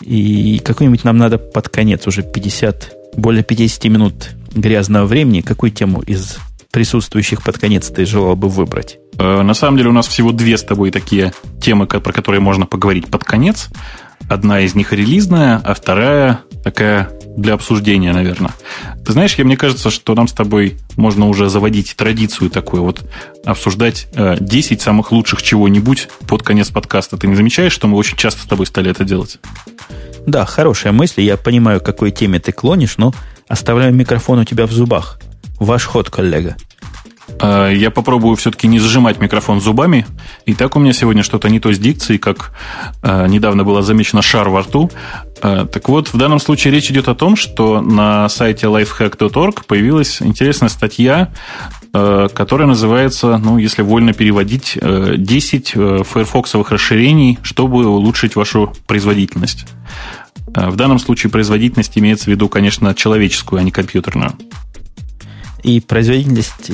И 0.00 0.60
какой-нибудь 0.64 1.04
нам 1.04 1.16
надо 1.16 1.38
под 1.38 1.68
конец, 1.68 2.06
уже 2.06 2.22
50, 2.22 2.92
более 3.16 3.42
50 3.42 3.84
минут 3.84 4.30
грязного 4.54 5.06
времени, 5.06 5.40
какую 5.40 5.70
тему 5.72 6.02
из 6.02 6.38
присутствующих 6.72 7.42
под 7.42 7.58
конец 7.58 7.88
ты 7.88 8.06
желал 8.06 8.36
бы 8.36 8.48
выбрать? 8.48 8.98
Э, 9.18 9.42
на 9.42 9.54
самом 9.54 9.76
деле 9.76 9.90
у 9.90 9.92
нас 9.92 10.08
всего 10.08 10.32
две 10.32 10.56
с 10.56 10.62
тобой 10.62 10.90
такие 10.90 11.32
темы, 11.60 11.86
про 11.86 12.12
которые 12.12 12.40
можно 12.40 12.66
поговорить 12.66 13.08
под 13.08 13.24
конец. 13.24 13.68
Одна 14.28 14.60
из 14.60 14.74
них 14.74 14.92
релизная, 14.92 15.60
а 15.64 15.74
вторая 15.74 16.40
такая 16.62 17.10
для 17.36 17.54
обсуждения, 17.54 18.12
наверное. 18.12 18.52
Ты 19.04 19.12
знаешь, 19.12 19.34
я, 19.36 19.44
мне 19.44 19.56
кажется, 19.56 19.90
что 19.90 20.14
нам 20.14 20.28
с 20.28 20.32
тобой 20.32 20.76
можно 20.96 21.26
уже 21.26 21.48
заводить 21.48 21.94
традицию 21.96 22.50
такую 22.50 22.82
вот, 22.82 23.02
обсуждать 23.44 24.08
э, 24.14 24.36
10 24.38 24.80
самых 24.80 25.12
лучших 25.12 25.42
чего-нибудь 25.42 26.08
под 26.28 26.42
конец 26.42 26.70
подкаста. 26.70 27.16
Ты 27.16 27.26
не 27.28 27.34
замечаешь, 27.34 27.72
что 27.72 27.88
мы 27.88 27.96
очень 27.96 28.16
часто 28.16 28.42
с 28.42 28.46
тобой 28.46 28.66
стали 28.66 28.90
это 28.90 29.04
делать? 29.04 29.38
Да, 30.26 30.44
хорошая 30.44 30.92
мысль. 30.92 31.22
Я 31.22 31.36
понимаю, 31.36 31.80
к 31.80 31.84
какой 31.84 32.10
теме 32.10 32.38
ты 32.40 32.52
клонишь, 32.52 32.98
но 32.98 33.12
оставляю 33.48 33.94
микрофон 33.94 34.38
у 34.38 34.44
тебя 34.44 34.66
в 34.66 34.72
зубах. 34.72 35.18
Ваш 35.60 35.84
ход, 35.84 36.08
коллега. 36.08 36.56
А, 37.38 37.70
я 37.70 37.90
попробую 37.90 38.34
все-таки 38.36 38.66
не 38.66 38.78
зажимать 38.78 39.20
микрофон 39.20 39.60
зубами. 39.60 40.06
И 40.46 40.54
так 40.54 40.74
у 40.74 40.78
меня 40.78 40.92
сегодня 40.92 41.22
что-то 41.22 41.48
не 41.48 41.60
то 41.60 41.72
с 41.72 41.78
дикцией, 41.78 42.18
как 42.18 42.52
э, 43.02 43.26
недавно 43.28 43.62
было 43.62 43.82
замечено 43.82 44.22
шар 44.22 44.48
во 44.48 44.62
рту. 44.62 44.90
Э, 45.42 45.66
так 45.70 45.88
вот, 45.88 46.08
в 46.08 46.16
данном 46.16 46.40
случае 46.40 46.72
речь 46.72 46.90
идет 46.90 47.08
о 47.08 47.14
том, 47.14 47.36
что 47.36 47.80
на 47.80 48.28
сайте 48.30 48.66
lifehack.org 48.66 49.66
появилась 49.66 50.22
интересная 50.22 50.70
статья, 50.70 51.32
э, 51.92 52.28
которая 52.32 52.66
называется, 52.66 53.36
ну, 53.38 53.58
если 53.58 53.82
вольно 53.82 54.12
переводить, 54.12 54.78
10 54.80 55.70
фаерфоксовых 56.06 56.70
расширений, 56.70 57.38
чтобы 57.42 57.86
улучшить 57.86 58.34
вашу 58.34 58.72
производительность. 58.86 59.66
В 60.46 60.74
данном 60.74 60.98
случае 60.98 61.30
производительность 61.30 61.96
имеется 61.96 62.24
в 62.24 62.28
виду, 62.28 62.48
конечно, 62.48 62.94
человеческую, 62.94 63.60
а 63.60 63.62
не 63.62 63.70
компьютерную. 63.70 64.32
И 65.62 65.80
производительность, 65.80 66.70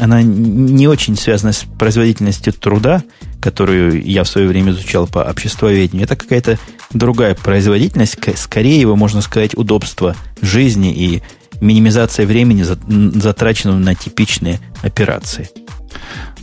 она 0.00 0.22
не 0.22 0.86
очень 0.86 1.16
связана 1.16 1.52
с 1.52 1.64
производительностью 1.78 2.52
труда, 2.52 3.02
которую 3.40 4.04
я 4.04 4.24
в 4.24 4.28
свое 4.28 4.46
время 4.46 4.72
изучал 4.72 5.06
по 5.06 5.20
обществоведению. 5.20 6.04
Это 6.04 6.16
какая-то 6.16 6.58
другая 6.92 7.34
производительность, 7.34 8.18
скорее 8.36 8.80
его, 8.80 8.96
можно 8.96 9.20
сказать, 9.20 9.56
удобство 9.56 10.14
жизни 10.42 10.92
и 10.92 11.22
минимизация 11.60 12.26
времени, 12.26 12.62
затраченного 12.62 13.78
на 13.78 13.94
типичные 13.94 14.60
операции. 14.82 15.48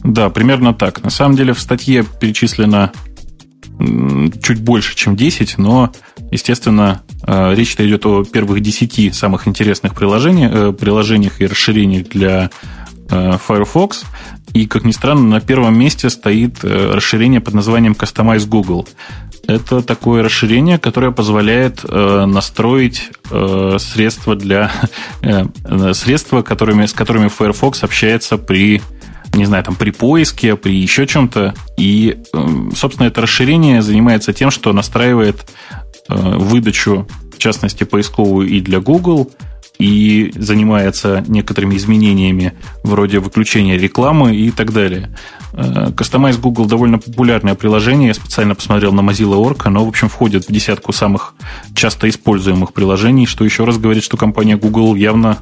Да, 0.03 0.29
примерно 0.29 0.73
так. 0.73 1.03
На 1.03 1.09
самом 1.09 1.35
деле 1.35 1.53
в 1.53 1.59
статье 1.59 2.03
перечислено 2.03 2.91
чуть 4.41 4.61
больше, 4.61 4.95
чем 4.95 5.15
10, 5.15 5.57
но, 5.57 5.91
естественно, 6.31 7.03
э, 7.25 7.53
речь-то 7.55 7.87
идет 7.87 8.05
о 8.05 8.23
первых 8.23 8.61
10 8.61 9.15
самых 9.15 9.47
интересных 9.47 9.95
приложениях, 9.95 10.51
э, 10.53 10.71
приложениях 10.73 11.41
и 11.41 11.47
расширениях 11.47 12.07
для 12.09 12.49
э, 13.09 13.37
Firefox. 13.47 14.03
И, 14.53 14.65
как 14.65 14.83
ни 14.83 14.91
странно, 14.91 15.23
на 15.23 15.41
первом 15.41 15.77
месте 15.77 16.09
стоит 16.09 16.63
расширение 16.63 17.41
под 17.41 17.53
названием 17.53 17.93
Customize 17.93 18.47
Google. 18.47 18.87
Это 19.45 19.81
такое 19.81 20.23
расширение, 20.23 20.77
которое 20.77 21.11
позволяет 21.11 21.83
настроить 21.83 23.11
средства 23.77 24.35
для 24.35 24.71
средства, 25.93 26.41
которыми, 26.41 26.85
с 26.85 26.93
которыми 26.93 27.27
Firefox 27.27 27.83
общается 27.83 28.37
при 28.37 28.81
не 29.33 29.45
знаю, 29.45 29.63
там 29.63 29.75
при 29.75 29.91
поиске, 29.91 30.55
при 30.55 30.75
еще 30.75 31.05
чем-то. 31.05 31.53
И, 31.77 32.17
эм, 32.33 32.71
собственно, 32.75 33.07
это 33.07 33.21
расширение 33.21 33.81
занимается 33.81 34.33
тем, 34.33 34.51
что 34.51 34.73
настраивает 34.73 35.45
э, 35.71 35.86
выдачу, 36.09 37.07
в 37.33 37.37
частности, 37.37 37.83
поисковую 37.83 38.47
и 38.47 38.61
для 38.61 38.79
Google, 38.79 39.31
и 39.79 40.33
занимается 40.35 41.23
некоторыми 41.27 41.75
изменениями 41.75 42.53
вроде 42.83 43.19
выключения 43.19 43.77
рекламы 43.77 44.35
и 44.35 44.49
так 44.51 44.73
далее. 44.73 45.15
Э, 45.53 45.89
Customize 45.89 46.39
Google 46.39 46.65
довольно 46.65 46.97
популярное 46.97 47.55
приложение. 47.55 48.07
Я 48.07 48.13
специально 48.13 48.55
посмотрел 48.55 48.91
на 48.91 49.01
Mozilla.org. 49.01 49.61
Оно, 49.65 49.85
в 49.85 49.87
общем, 49.87 50.09
входит 50.09 50.47
в 50.47 50.51
десятку 50.51 50.93
самых 50.93 51.35
часто 51.75 52.09
используемых 52.09 52.73
приложений, 52.73 53.27
что 53.27 53.45
еще 53.45 53.65
раз 53.65 53.77
говорит, 53.77 54.03
что 54.03 54.17
компания 54.17 54.57
Google 54.57 54.95
явно 54.95 55.37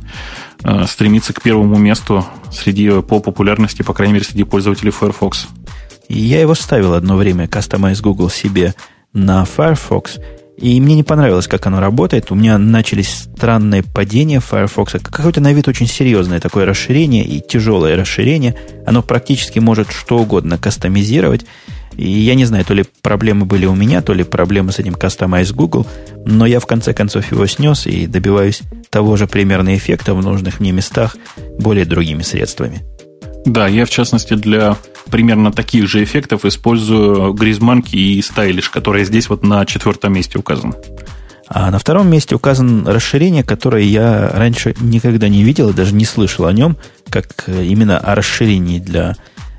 э, 0.64 0.86
стремится 0.86 1.34
к 1.34 1.42
первому 1.42 1.78
месту 1.78 2.26
среди 2.52 3.02
по 3.02 3.20
популярности, 3.20 3.84
по 3.84 3.94
крайней 3.94 4.16
мере, 4.16 4.26
среди 4.26 4.44
пользователей 4.44 4.92
Firefox. 4.92 5.48
Я 6.10 6.42
его 6.42 6.56
ставил 6.56 6.94
одно 6.94 7.16
время, 7.16 7.46
Customize 7.46 8.02
Google 8.02 8.30
себе 8.30 8.76
на 9.14 9.46
Firefox– 9.46 10.20
и 10.58 10.80
мне 10.80 10.96
не 10.96 11.04
понравилось, 11.04 11.48
как 11.48 11.66
оно 11.68 11.80
работает. 11.80 12.32
У 12.32 12.36
меня 12.36 12.58
начались 12.58 13.28
странные 13.36 13.84
падения 13.84 14.40
Firefox. 14.40 14.94
Какое-то 15.04 15.42
на 15.42 15.52
вид 15.52 15.68
очень 15.68 15.88
серьезное 15.88 16.40
такое 16.40 16.66
расширение 16.66 17.26
и 17.26 17.42
тяжелое 17.42 17.98
расширение. 17.98 18.56
Оно 18.86 19.02
практически 19.02 19.60
может 19.60 19.92
что 19.92 20.18
угодно 20.18 20.58
кастомизировать. 20.58 21.46
И 21.98 22.10
я 22.10 22.36
не 22.36 22.46
знаю, 22.46 22.66
то 22.66 22.74
ли 22.74 22.86
проблемы 23.02 23.46
были 23.46 23.66
у 23.66 23.76
меня, 23.76 24.02
то 24.02 24.14
ли 24.14 24.24
проблемы 24.24 24.72
с 24.72 24.80
этим 24.80 24.94
Customize 24.94 25.54
Google, 25.54 25.88
но 26.26 26.46
я 26.46 26.60
в 26.60 26.66
конце 26.66 26.94
концов 26.94 27.32
его 27.32 27.46
снес 27.48 27.88
и 27.88 28.06
добиваюсь 28.06 28.62
того 28.90 29.16
же 29.16 29.28
примерно 29.28 29.76
эффекта 29.76 30.14
в 30.14 30.22
нужных 30.22 30.60
мне 30.60 30.72
местах 30.72 31.16
более 31.58 31.86
другими 31.86 32.22
средствами. 32.22 32.84
Да, 33.46 33.68
я 33.68 33.86
в 33.86 33.90
частности 33.90 34.34
для 34.34 34.76
примерно 35.10 35.52
таких 35.52 35.88
же 35.88 36.04
эффектов 36.04 36.46
использую 36.46 37.34
Гризманки 37.34 37.96
и 37.96 38.20
Stylish, 38.20 38.72
которые 38.72 39.06
здесь 39.06 39.30
вот 39.30 39.44
на 39.44 39.66
четвертом 39.66 40.14
месте 40.14 40.40
указаны. 40.40 40.74
А 41.48 41.70
на 41.70 41.78
втором 41.78 42.10
месте 42.10 42.34
указано 42.34 42.92
расширение, 42.92 43.44
которое 43.44 43.84
я 43.84 44.32
раньше 44.34 44.74
никогда 44.80 45.30
не 45.30 45.44
видел 45.44 45.70
и 45.70 45.74
даже 45.74 45.94
не 45.94 46.06
слышал 46.06 46.48
о 46.48 46.54
нем, 46.54 46.76
как 47.10 47.44
э, 47.46 47.66
именно 47.66 48.00
о 48.00 48.16
расширении 48.16 48.80
для, 48.80 49.16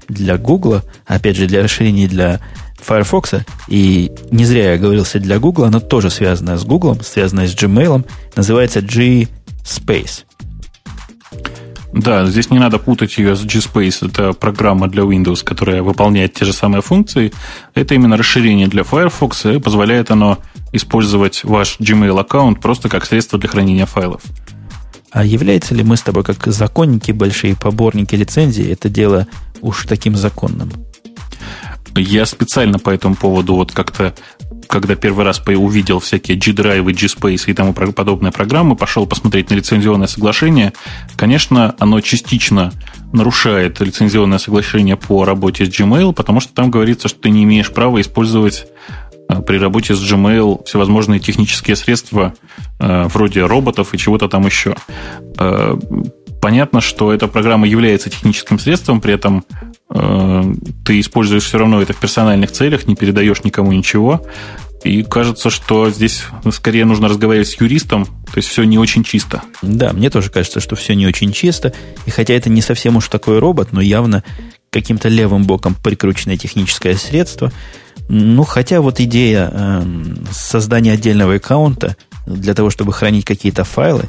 для 0.09 0.37
Google, 0.37 0.83
опять 1.07 1.37
же, 1.37 1.47
для 1.47 1.63
расширения 1.63 2.09
для 2.09 2.41
Firefox. 2.81 3.35
И 3.69 4.11
не 4.33 4.45
зря 4.45 4.73
я 4.73 4.79
говорился 4.79 5.21
для 5.21 5.39
Google, 5.39 5.65
оно 5.65 5.79
тоже 5.79 6.11
связано 6.11 6.59
с 6.59 6.65
Google, 6.65 7.01
связано 7.03 7.47
с 7.47 7.55
Gmail, 7.55 8.05
называется 8.35 8.81
G-Space. 8.81 10.25
Да, 11.97 12.27
здесь 12.27 12.51
не 12.51 12.59
надо 12.59 12.79
путать 12.79 13.17
ее 13.17 13.35
с 13.35 13.43
GSpace. 13.43 14.07
Это 14.07 14.35
программа 14.35 14.87
для 14.87 15.05
Windows, 15.05 15.43
которая 15.43 15.83
выполняет 15.83 16.35
те 16.35 16.45
же 16.45 16.53
самые 16.53 16.83
функции. 16.83 17.33
Это 17.73 17.95
именно 17.95 18.19
расширение 18.19 18.69
для 18.69 18.85
Firefox, 18.85 19.47
и 19.47 19.59
позволяет 19.59 20.11
оно 20.11 20.39
использовать 20.73 21.43
ваш 21.43 21.81
Gmail 21.81 22.21
аккаунт 22.21 22.61
просто 22.61 22.91
как 22.91 23.07
средство 23.07 23.39
для 23.39 23.49
хранения 23.49 23.87
файлов. 23.87 24.21
А 25.11 25.25
является 25.25 25.75
ли 25.75 25.83
мы 25.83 25.97
с 25.97 26.03
тобой, 26.03 26.23
как 26.23 26.47
законники, 26.49 27.13
большие 27.13 27.57
поборники 27.57 28.15
лицензии, 28.15 28.71
это 28.71 28.91
дело 28.91 29.27
уж 29.63 29.87
таким 29.87 30.17
законным? 30.17 30.71
Я 31.97 32.27
специально 32.27 32.79
по 32.79 32.91
этому 32.91 33.15
поводу 33.15 33.55
вот 33.55 33.73
как-то 33.73 34.15
когда 34.69 34.95
первый 34.95 35.25
раз 35.25 35.43
увидел 35.47 36.01
всякие 36.01 36.37
G-Drive, 36.37 36.85
G-Space 36.85 37.45
и 37.47 37.55
тому 37.55 37.73
подобные 37.73 38.33
программы, 38.33 38.77
пошел 38.77 39.07
посмотреть 39.07 39.51
на 39.51 39.55
лицензионное 39.55 40.07
соглашение. 40.07 40.73
Конечно, 41.17 41.75
оно 41.79 42.01
частично 42.01 42.73
нарушает 43.13 43.81
лицензионное 43.81 44.39
соглашение 44.39 44.97
по 44.97 45.25
работе 45.25 45.65
с 45.65 45.69
Gmail, 45.69 46.13
потому 46.13 46.41
что 46.41 46.53
там 46.53 46.71
говорится, 46.71 47.09
что 47.09 47.21
ты 47.21 47.31
не 47.31 47.45
имеешь 47.45 47.73
права 47.73 48.01
использовать 48.01 48.67
э, 49.29 49.41
при 49.43 49.59
работе 49.59 49.95
с 49.95 50.13
Gmail 50.13 50.65
всевозможные 50.65 51.21
технические 51.21 51.77
средства 51.77 52.35
э, 52.79 53.05
вроде 53.05 53.45
роботов 53.45 53.95
и 53.95 53.99
чего-то 53.99 54.29
там 54.29 54.47
еще. 54.47 54.77
Э, 55.39 55.77
понятно, 56.41 56.81
что 56.81 57.13
эта 57.13 57.29
программа 57.29 57.67
является 57.67 58.11
техническим 58.11 58.59
средством, 58.59 59.01
при 59.01 59.15
этом 59.15 59.45
ты 59.89 61.01
используешь 61.01 61.45
все 61.45 61.59
равно 61.59 61.81
это 61.81 61.93
в 61.93 61.99
персональных 61.99 62.51
целях, 62.51 62.87
не 62.87 62.97
передаешь 62.97 63.45
никому 63.45 63.73
ничего. 63.73 64.27
И 64.85 65.03
кажется, 65.03 65.51
что 65.51 65.91
здесь 65.91 66.25
скорее 66.53 66.85
нужно 66.85 67.09
разговаривать 67.09 67.49
с 67.49 67.61
юристом, 67.61 68.05
то 68.05 68.37
есть 68.37 68.49
все 68.49 68.63
не 68.65 68.79
очень 68.79 69.03
чисто. 69.03 69.43
Да, 69.63 69.93
мне 69.93 70.11
тоже 70.11 70.31
кажется, 70.31 70.61
что 70.61 70.77
все 70.77 70.95
не 70.95 71.07
очень 71.07 71.33
чисто. 71.33 71.73
И 72.05 72.11
хотя 72.11 72.35
это 72.35 72.51
не 72.51 72.61
совсем 72.63 72.97
уж 72.97 73.09
такой 73.09 73.39
робот, 73.39 73.73
но 73.73 73.81
явно 73.81 74.23
каким-то 74.71 75.09
левым 75.09 75.45
боком 75.45 75.75
прикрученное 75.75 76.37
техническое 76.37 76.95
средство. 76.95 77.53
Ну, 78.09 78.45
хотя 78.45 78.81
вот 78.81 79.01
идея 79.01 79.51
э, 79.53 79.83
создания 80.31 80.93
отдельного 80.93 81.35
аккаунта 81.37 81.97
для 82.27 82.55
того, 82.55 82.71
чтобы 82.71 82.93
хранить 82.93 83.25
какие-то 83.25 83.65
файлы, 83.65 84.05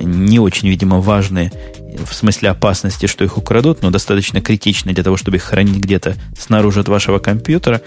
не 0.00 0.38
очень, 0.38 0.68
видимо, 0.68 1.00
важные 1.00 1.52
в 2.04 2.14
смысле 2.14 2.50
опасности, 2.50 3.06
что 3.06 3.24
их 3.24 3.38
украдут, 3.38 3.82
но 3.82 3.90
достаточно 3.90 4.40
критичны 4.40 4.92
для 4.92 5.04
того, 5.04 5.16
чтобы 5.16 5.38
их 5.38 5.42
хранить 5.42 5.76
где-то 5.76 6.16
снаружи 6.38 6.80
от 6.80 6.88
вашего 6.88 7.18
компьютера. 7.18 7.82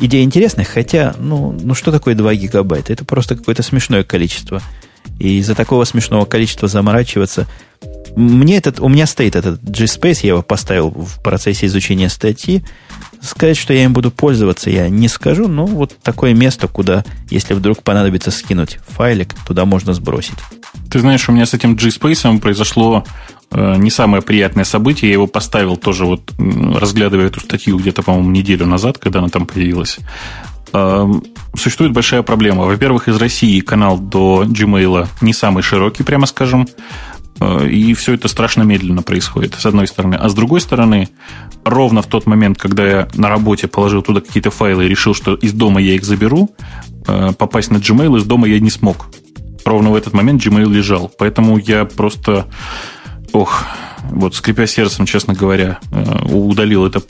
Идея 0.00 0.24
интересная, 0.24 0.64
хотя, 0.64 1.14
ну, 1.18 1.52
ну 1.52 1.74
что 1.74 1.92
такое 1.92 2.14
2 2.14 2.34
гигабайта? 2.34 2.92
Это 2.92 3.04
просто 3.04 3.36
какое-то 3.36 3.62
смешное 3.62 4.02
количество. 4.02 4.60
И 5.18 5.38
из-за 5.38 5.54
такого 5.54 5.84
смешного 5.84 6.24
количества 6.24 6.68
заморачиваться... 6.68 7.46
Мне 8.16 8.58
этот, 8.58 8.78
у 8.78 8.88
меня 8.88 9.06
стоит 9.06 9.34
этот 9.34 9.60
GSpace, 9.60 10.20
я 10.22 10.28
его 10.30 10.42
поставил 10.42 10.90
в 10.90 11.20
процессе 11.22 11.66
изучения 11.66 12.08
статьи. 12.08 12.64
Сказать, 13.20 13.56
что 13.56 13.72
я 13.72 13.84
им 13.84 13.92
буду 13.92 14.10
пользоваться, 14.10 14.70
я 14.70 14.88
не 14.88 15.08
скажу, 15.08 15.48
но 15.48 15.66
вот 15.66 15.96
такое 16.02 16.32
место, 16.32 16.68
куда, 16.68 17.04
если 17.30 17.54
вдруг 17.54 17.82
понадобится 17.82 18.30
скинуть 18.30 18.78
файлик, 18.86 19.34
туда 19.46 19.64
можно 19.64 19.94
сбросить. 19.94 20.38
Ты 20.94 21.00
знаешь, 21.00 21.28
у 21.28 21.32
меня 21.32 21.44
с 21.44 21.52
этим 21.52 21.74
G-Space 21.74 22.38
произошло 22.38 23.04
э, 23.50 23.74
не 23.78 23.90
самое 23.90 24.22
приятное 24.22 24.62
событие. 24.62 25.08
Я 25.08 25.14
его 25.14 25.26
поставил 25.26 25.76
тоже, 25.76 26.04
вот 26.04 26.32
разглядывая 26.38 27.26
эту 27.26 27.40
статью 27.40 27.78
где-то, 27.78 28.04
по-моему, 28.04 28.30
неделю 28.30 28.64
назад, 28.66 28.98
когда 28.98 29.18
она 29.18 29.28
там 29.28 29.44
появилась. 29.44 29.98
Э, 30.72 31.12
существует 31.56 31.90
большая 31.90 32.22
проблема. 32.22 32.66
Во-первых, 32.66 33.08
из 33.08 33.16
России 33.16 33.58
канал 33.58 33.98
до 33.98 34.44
Gmail 34.44 35.08
не 35.20 35.32
самый 35.32 35.64
широкий, 35.64 36.04
прямо 36.04 36.26
скажем. 36.26 36.68
Э, 37.40 37.68
и 37.68 37.92
все 37.94 38.14
это 38.14 38.28
страшно 38.28 38.62
медленно 38.62 39.02
происходит, 39.02 39.56
с 39.58 39.66
одной 39.66 39.88
стороны. 39.88 40.14
А 40.14 40.28
с 40.28 40.34
другой 40.34 40.60
стороны, 40.60 41.08
ровно 41.64 42.02
в 42.02 42.06
тот 42.06 42.26
момент, 42.26 42.56
когда 42.56 42.86
я 42.86 43.08
на 43.14 43.28
работе 43.28 43.66
положил 43.66 44.02
туда 44.02 44.20
какие-то 44.20 44.52
файлы 44.52 44.84
и 44.84 44.88
решил, 44.88 45.12
что 45.12 45.34
из 45.34 45.54
дома 45.54 45.80
я 45.80 45.96
их 45.96 46.04
заберу, 46.04 46.54
э, 47.08 47.32
попасть 47.36 47.72
на 47.72 47.78
Gmail 47.78 48.16
из 48.16 48.22
дома 48.22 48.46
я 48.46 48.60
не 48.60 48.70
смог 48.70 49.08
ровно 49.64 49.90
в 49.90 49.94
этот 49.94 50.12
момент 50.12 50.44
Gmail 50.44 50.68
лежал. 50.70 51.10
Поэтому 51.18 51.58
я 51.58 51.84
просто, 51.84 52.46
ох, 53.32 53.64
вот 54.10 54.34
скрипя 54.34 54.66
сердцем, 54.66 55.06
честно 55.06 55.34
говоря, 55.34 55.78
э, 55.90 56.24
удалил 56.26 56.86
это, 56.86 57.00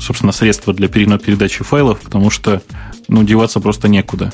собственно, 0.00 0.32
средство 0.32 0.72
для 0.72 0.88
передачи 0.88 1.64
файлов, 1.64 2.00
потому 2.00 2.30
что, 2.30 2.62
ну, 3.08 3.22
деваться 3.22 3.60
просто 3.60 3.88
некуда. 3.88 4.32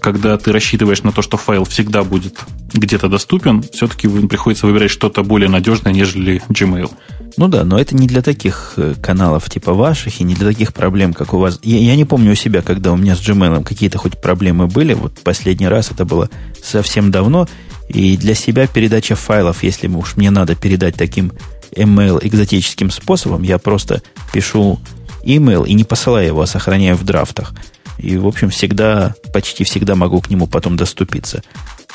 Когда 0.00 0.36
ты 0.36 0.52
рассчитываешь 0.52 1.02
на 1.02 1.12
то, 1.12 1.22
что 1.22 1.36
файл 1.36 1.64
всегда 1.64 2.02
будет 2.04 2.40
где-то 2.72 3.08
доступен, 3.08 3.62
все-таки 3.62 4.08
приходится 4.08 4.66
выбирать 4.66 4.90
что-то 4.90 5.22
более 5.22 5.48
надежное, 5.48 5.92
нежели 5.92 6.42
Gmail. 6.48 6.90
Ну 7.38 7.48
да, 7.48 7.64
но 7.64 7.78
это 7.78 7.94
не 7.94 8.06
для 8.06 8.22
таких 8.22 8.74
э, 8.76 8.94
каналов 9.02 9.50
типа 9.50 9.74
ваших 9.74 10.20
и 10.20 10.24
не 10.24 10.34
для 10.34 10.48
таких 10.48 10.72
проблем, 10.72 11.12
как 11.12 11.34
у 11.34 11.38
вас. 11.38 11.60
Я, 11.62 11.78
я 11.78 11.96
не 11.96 12.06
помню 12.06 12.32
у 12.32 12.34
себя, 12.34 12.62
когда 12.62 12.92
у 12.92 12.96
меня 12.96 13.14
с 13.14 13.20
Gmail 13.20 13.62
какие-то 13.62 13.98
хоть 13.98 14.20
проблемы 14.20 14.66
были. 14.66 14.94
Вот 14.94 15.18
последний 15.22 15.68
раз 15.68 15.90
это 15.90 16.06
было 16.06 16.30
совсем 16.62 17.10
давно. 17.10 17.46
И 17.88 18.16
для 18.16 18.34
себя 18.34 18.66
передача 18.66 19.14
файлов, 19.14 19.62
если 19.62 19.88
уж 19.88 20.16
мне 20.16 20.30
надо 20.30 20.54
передать 20.54 20.96
таким 20.96 21.32
email 21.72 22.18
экзотическим 22.20 22.90
способом, 22.90 23.42
я 23.42 23.58
просто 23.58 24.02
пишу 24.32 24.80
email 25.24 25.66
и 25.66 25.74
не 25.74 25.84
посылаю 25.84 26.26
его, 26.26 26.42
а 26.42 26.46
сохраняю 26.46 26.96
в 26.96 27.04
драфтах. 27.04 27.54
И, 27.98 28.16
в 28.16 28.26
общем, 28.26 28.50
всегда, 28.50 29.14
почти 29.32 29.64
всегда 29.64 29.94
могу 29.94 30.20
к 30.20 30.28
нему 30.28 30.46
потом 30.46 30.76
доступиться. 30.76 31.42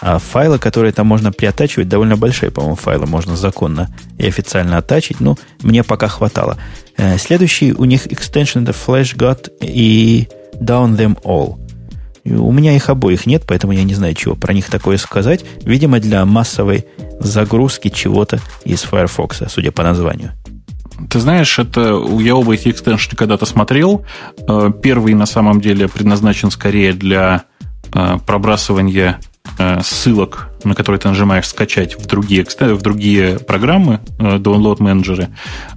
А 0.02 0.18
файлы, 0.18 0.58
которые 0.58 0.94
там 0.94 1.06
можно 1.06 1.32
приотачивать, 1.32 1.88
довольно 1.88 2.18
большие, 2.18 2.50
по-моему, 2.50 2.76
файлы 2.76 3.06
можно 3.06 3.36
законно 3.36 3.94
и 4.18 4.26
официально 4.28 4.78
оттачить. 4.78 5.20
Ну, 5.20 5.38
мне 5.62 5.84
пока 5.84 6.08
хватало. 6.08 6.58
Э, 6.98 7.20
следующий 7.20 7.74
у 7.74 7.86
них 7.86 8.08
extension 8.08 8.64
это 8.64 8.72
FlashGot 8.72 9.52
и 9.62 10.28
Down 10.56 10.98
Them 10.98 11.22
All. 11.24 11.61
У 12.26 12.51
меня 12.51 12.76
их 12.76 12.89
обоих 12.89 13.26
нет, 13.26 13.43
поэтому 13.47 13.74
я 13.74 13.84
не 13.84 13.93
знаю, 13.93 14.13
чего 14.13 14.36
про 14.36 14.53
них 14.53 14.69
такое 14.69 14.97
сказать. 14.97 15.43
Видимо, 15.63 15.99
для 15.99 16.26
массовой 16.26 16.86
загрузки 17.19 17.89
чего-то 17.89 18.39
из 18.63 18.82
Firefox, 18.84 19.43
судя 19.47 19.72
по 19.72 19.84
названию. 19.84 20.32
Ты 21.09 21.19
знаешь, 21.19 21.57
это 21.57 21.99
я 22.19 22.36
оба 22.36 22.53
эти 22.53 22.69
экстеншны 22.69 23.17
когда-то 23.17 23.45
смотрел. 23.45 24.05
Э, 24.47 24.72
первый 24.84 25.15
на 25.15 25.26
самом 25.26 25.59
деле 25.59 25.88
предназначен 25.88 26.51
скорее 26.51 26.93
для 26.93 27.43
э, 27.93 28.17
пробрасывания 28.26 29.19
Э, 29.57 29.82
ссылок, 29.84 30.49
на 30.64 30.76
которые 30.76 30.99
ты 30.99 31.07
нажимаешь 31.07 31.47
скачать 31.47 31.97
в 31.97 32.05
другие, 32.05 32.45
в 32.45 32.82
другие 32.82 33.39
программы, 33.39 33.99
э, 34.20 34.38
download 34.38 34.82
менеджеры. 34.82 35.30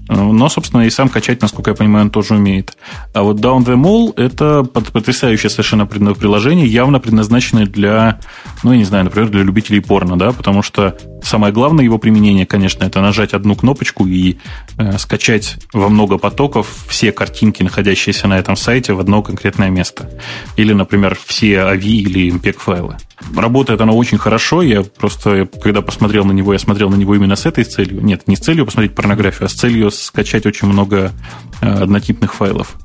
Э, 0.08 0.14
но, 0.14 0.48
собственно, 0.48 0.82
и 0.82 0.90
сам 0.90 1.08
качать, 1.08 1.42
насколько 1.42 1.70
я 1.70 1.74
понимаю, 1.76 2.06
он 2.06 2.10
тоже 2.10 2.34
умеет. 2.34 2.76
А 3.12 3.22
вот 3.22 3.40
Down 3.40 3.64
the 3.64 3.76
Mall– 3.76 4.12
это 4.16 4.64
потрясающее 4.64 5.50
совершенно 5.50 5.86
приложение, 5.86 6.66
явно 6.66 7.00
предназначенное 7.00 7.66
для, 7.66 8.20
ну, 8.62 8.72
я 8.72 8.78
не 8.78 8.84
знаю, 8.84 9.04
например, 9.04 9.30
для 9.30 9.42
любителей 9.42 9.80
порно, 9.80 10.18
да, 10.18 10.32
потому 10.32 10.62
что 10.62 10.96
самое 11.22 11.52
главное 11.52 11.84
его 11.84 11.98
применение, 11.98 12.46
конечно, 12.46 12.84
это 12.84 13.00
нажать 13.00 13.32
одну 13.32 13.54
кнопочку 13.56 14.06
и 14.06 14.36
э, 14.76 14.98
скачать 14.98 15.56
во 15.72 15.88
много 15.88 16.18
потоков 16.18 16.84
все 16.88 17.12
картинки, 17.12 17.62
находящиеся 17.62 18.28
на 18.28 18.38
этом 18.38 18.56
сайте, 18.56 18.92
в 18.92 19.00
одно 19.00 19.22
конкретное 19.22 19.70
место. 19.70 20.10
Или, 20.56 20.72
например, 20.72 21.18
все 21.24 21.54
AVI 21.54 21.80
или 21.80 22.32
MPEG-файлы. 22.32 22.96
Работает 23.34 23.80
оно 23.80 23.96
очень 23.96 24.18
хорошо. 24.18 24.62
Я 24.62 24.73
просто, 24.82 25.48
когда 25.62 25.82
посмотрел 25.82 26.24
на 26.24 26.32
него, 26.32 26.52
я 26.52 26.58
смотрел 26.58 26.90
на 26.90 26.96
него 26.96 27.14
именно 27.14 27.36
с 27.36 27.46
этой 27.46 27.64
целью. 27.64 28.02
Нет, 28.02 28.26
не 28.26 28.36
с 28.36 28.40
целью 28.40 28.66
посмотреть 28.66 28.94
порнографию, 28.94 29.46
а 29.46 29.48
с 29.48 29.54
целью 29.54 29.90
скачать 29.90 30.46
очень 30.46 30.68
много 30.68 31.12
э, 31.60 31.68
однотипных 31.68 32.34
файлов. 32.34 32.76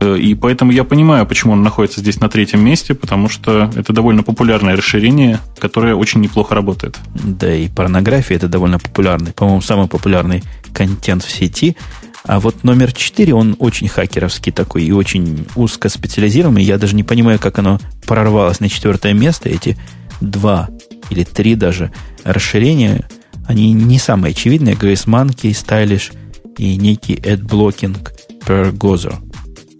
Э, 0.00 0.16
и 0.18 0.34
поэтому 0.34 0.72
я 0.72 0.84
понимаю, 0.84 1.26
почему 1.26 1.52
он 1.52 1.62
находится 1.62 2.00
здесь 2.00 2.20
на 2.20 2.28
третьем 2.28 2.64
месте, 2.64 2.94
потому 2.94 3.28
что 3.28 3.70
это 3.74 3.92
довольно 3.92 4.22
популярное 4.22 4.76
расширение, 4.76 5.40
которое 5.58 5.94
очень 5.94 6.20
неплохо 6.20 6.54
работает. 6.54 6.98
Да, 7.14 7.54
и 7.54 7.68
порнография 7.68 8.36
это 8.36 8.48
довольно 8.48 8.78
популярный, 8.78 9.32
по-моему, 9.32 9.60
самый 9.60 9.88
популярный 9.88 10.42
контент 10.72 11.24
в 11.24 11.30
сети. 11.30 11.76
А 12.24 12.40
вот 12.40 12.64
номер 12.64 12.92
4, 12.92 13.32
он 13.34 13.56
очень 13.60 13.88
хакеровский 13.88 14.50
такой 14.50 14.82
и 14.82 14.90
очень 14.90 15.46
узко 15.54 15.88
специализированный. 15.88 16.62
Я 16.62 16.76
даже 16.76 16.96
не 16.96 17.04
понимаю, 17.04 17.38
как 17.38 17.58
оно 17.60 17.78
прорвалось 18.04 18.58
на 18.58 18.68
четвертое 18.68 19.12
место. 19.12 19.48
Эти 19.48 19.78
два 20.20 20.68
или 21.10 21.24
три 21.24 21.54
даже 21.54 21.92
расширения, 22.24 23.08
они 23.46 23.72
не 23.72 23.98
самые 23.98 24.32
очевидные. 24.32 24.74
Grace 24.74 25.06
Monkey, 25.06 25.50
Stylish 25.50 26.12
и 26.58 26.76
некий 26.76 27.14
AdBlocking 27.14 27.96
per 28.44 28.72
Gozer. 28.72 29.14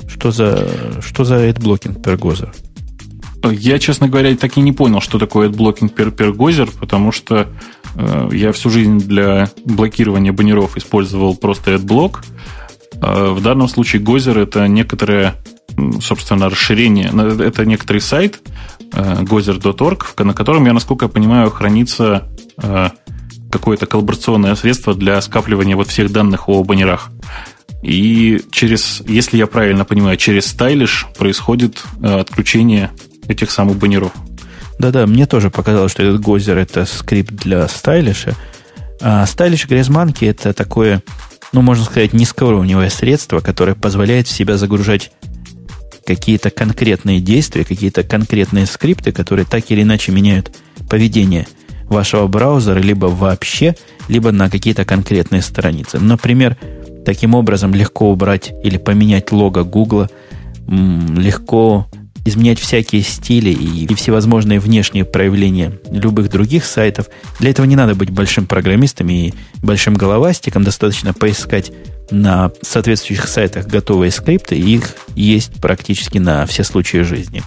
Что 0.09 0.31
за, 0.31 1.01
что 1.01 1.25
за 1.25 1.49
AdBlocking 1.49 2.01
per 2.01 2.19
Gozer? 2.19 2.55
Я, 3.53 3.79
честно 3.79 4.09
говоря, 4.09 4.35
так 4.37 4.57
и 4.57 4.61
не 4.61 4.73
понял, 4.73 5.01
что 5.01 5.19
такое 5.19 5.49
AdBlocking 5.49 5.95
per, 5.95 6.15
per 6.15 6.33
Gozer, 6.33 6.71
потому 6.81 7.13
что 7.13 7.49
э, 7.95 8.29
я 8.33 8.53
всю 8.53 8.71
жизнь 8.71 8.99
для 8.99 9.51
блокирования 9.65 10.33
баннеров 10.33 10.77
использовал 10.77 11.37
просто 11.37 11.75
AdBlock– 11.75 12.25
а 13.01 13.33
в 13.33 13.43
данном 13.43 13.69
случае 13.69 14.03
Гозер 14.03 14.39
это 14.39 14.67
некоторое, 14.69 15.35
собственно, 16.01 16.49
расширение, 16.49 17.13
это 17.41 17.65
некоторый 17.65 18.01
сайт, 18.01 18.41
gozer.org, 18.93 20.15
э, 20.17 20.25
на 20.25 20.35
котором, 20.35 20.67
я, 20.67 20.73
насколько 20.73 21.07
я 21.07 21.09
понимаю, 21.09 21.51
хранится 21.51 22.29
э, 22.59 22.89
какое-то 23.51 23.87
коллаборационное 23.87 24.55
средство 24.55 24.95
для 24.95 25.21
скапливания 25.21 25.77
вот 25.77 25.89
всех 25.89 26.13
данных 26.13 26.49
о 26.49 26.63
баннерах. 26.65 27.11
И 27.83 28.43
через, 28.51 29.03
если 29.07 29.37
я 29.37 29.47
правильно 29.47 29.85
понимаю, 29.85 30.17
через 30.17 30.53
Stylish 30.55 31.05
происходит 31.17 31.85
э, 32.03 32.21
отключение 32.21 32.91
этих 33.29 33.51
самых 33.51 33.77
баннеров. 33.77 34.13
Да-да, 34.79 35.07
мне 35.07 35.27
тоже 35.27 35.51
показалось, 35.51 35.93
что 35.93 36.03
этот 36.03 36.21
Гозер 36.21 36.59
это 36.59 36.85
скрипт 36.85 37.33
для 37.33 37.65
Stylish. 37.65 38.35
А 39.01 39.25
Stylish 39.25 39.69
Грязманки 39.69 40.25
это 40.25 40.53
такое, 40.53 41.03
ну, 41.53 41.63
можно 41.63 41.85
сказать, 41.85 42.13
низкоуровневое 42.13 42.91
средство, 42.91 43.41
которое 43.41 43.75
позволяет 43.75 44.27
в 44.27 44.33
себя 44.33 44.57
загружать 44.57 45.13
какие-то 46.07 46.51
конкретные 46.51 47.21
действия, 47.21 47.65
какие-то 47.65 48.03
конкретные 48.03 48.67
скрипты, 48.67 49.13
которые 49.13 49.45
так 49.45 49.71
или 49.71 49.83
иначе 49.83 50.13
меняют 50.13 50.57
поведение 50.89 51.47
вашего 51.85 52.27
браузера 52.27 52.79
либо 52.79 53.07
вообще, 53.07 53.75
либо 54.09 54.33
на 54.33 54.49
какие-то 54.49 54.85
конкретные 54.85 55.43
страницы. 55.43 55.99
Например, 55.99 56.57
таким 57.05 57.35
образом 57.35 57.75
легко 57.75 58.11
убрать 58.11 58.53
или 58.65 58.79
поменять 58.79 59.33
лого 59.33 59.63
Гугла, 59.63 60.09
легко 60.69 61.87
изменять 62.27 62.59
всякие 62.59 63.03
стили 63.03 63.51
и, 63.51 63.85
и 63.85 63.95
всевозможные 63.95 64.61
внешние 64.61 65.05
проявления 65.05 65.79
любых 65.91 66.31
других 66.31 66.65
сайтов. 66.65 67.07
Для 67.39 67.51
этого 67.51 67.67
не 67.67 67.77
надо 67.77 67.95
быть 67.95 68.11
большим 68.11 68.47
программистом 68.47 69.09
и 69.09 69.33
большим 69.63 69.95
головастиком. 69.95 70.65
Достаточно 70.65 71.15
поискать 71.15 71.73
на 72.11 72.51
соответствующих 72.63 73.29
сайтах 73.29 73.67
готовые 73.67 74.11
скрипты, 74.11 74.57
их 74.57 74.95
есть 75.15 75.61
практически 75.61 76.19
на 76.19 76.47
все 76.47 76.63
случаи 76.63 76.99
жизни. 76.99 77.43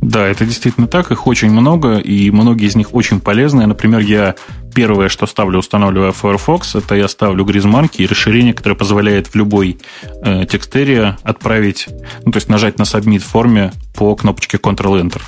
Да, 0.00 0.26
это 0.26 0.46
действительно 0.46 0.86
так, 0.86 1.10
их 1.10 1.26
очень 1.26 1.50
много, 1.50 1.98
и 1.98 2.30
многие 2.30 2.66
из 2.66 2.76
них 2.76 2.94
очень 2.94 3.20
полезные. 3.20 3.66
Например, 3.66 4.00
я 4.00 4.34
первое, 4.78 5.08
что 5.08 5.26
ставлю, 5.26 5.58
устанавливая 5.58 6.12
Firefox, 6.12 6.76
это 6.76 6.94
я 6.94 7.08
ставлю 7.08 7.44
гризмарки 7.44 8.02
и 8.02 8.06
расширение, 8.06 8.54
которое 8.54 8.76
позволяет 8.76 9.26
в 9.26 9.34
любой 9.34 9.80
э, 10.22 10.46
текстере 10.48 11.16
отправить, 11.24 11.88
ну, 12.24 12.30
то 12.30 12.36
есть 12.36 12.48
нажать 12.48 12.78
на 12.78 12.84
Submit 12.84 13.18
форме 13.18 13.72
по 13.96 14.14
кнопочке 14.14 14.56
Ctrl-Enter. 14.56 15.20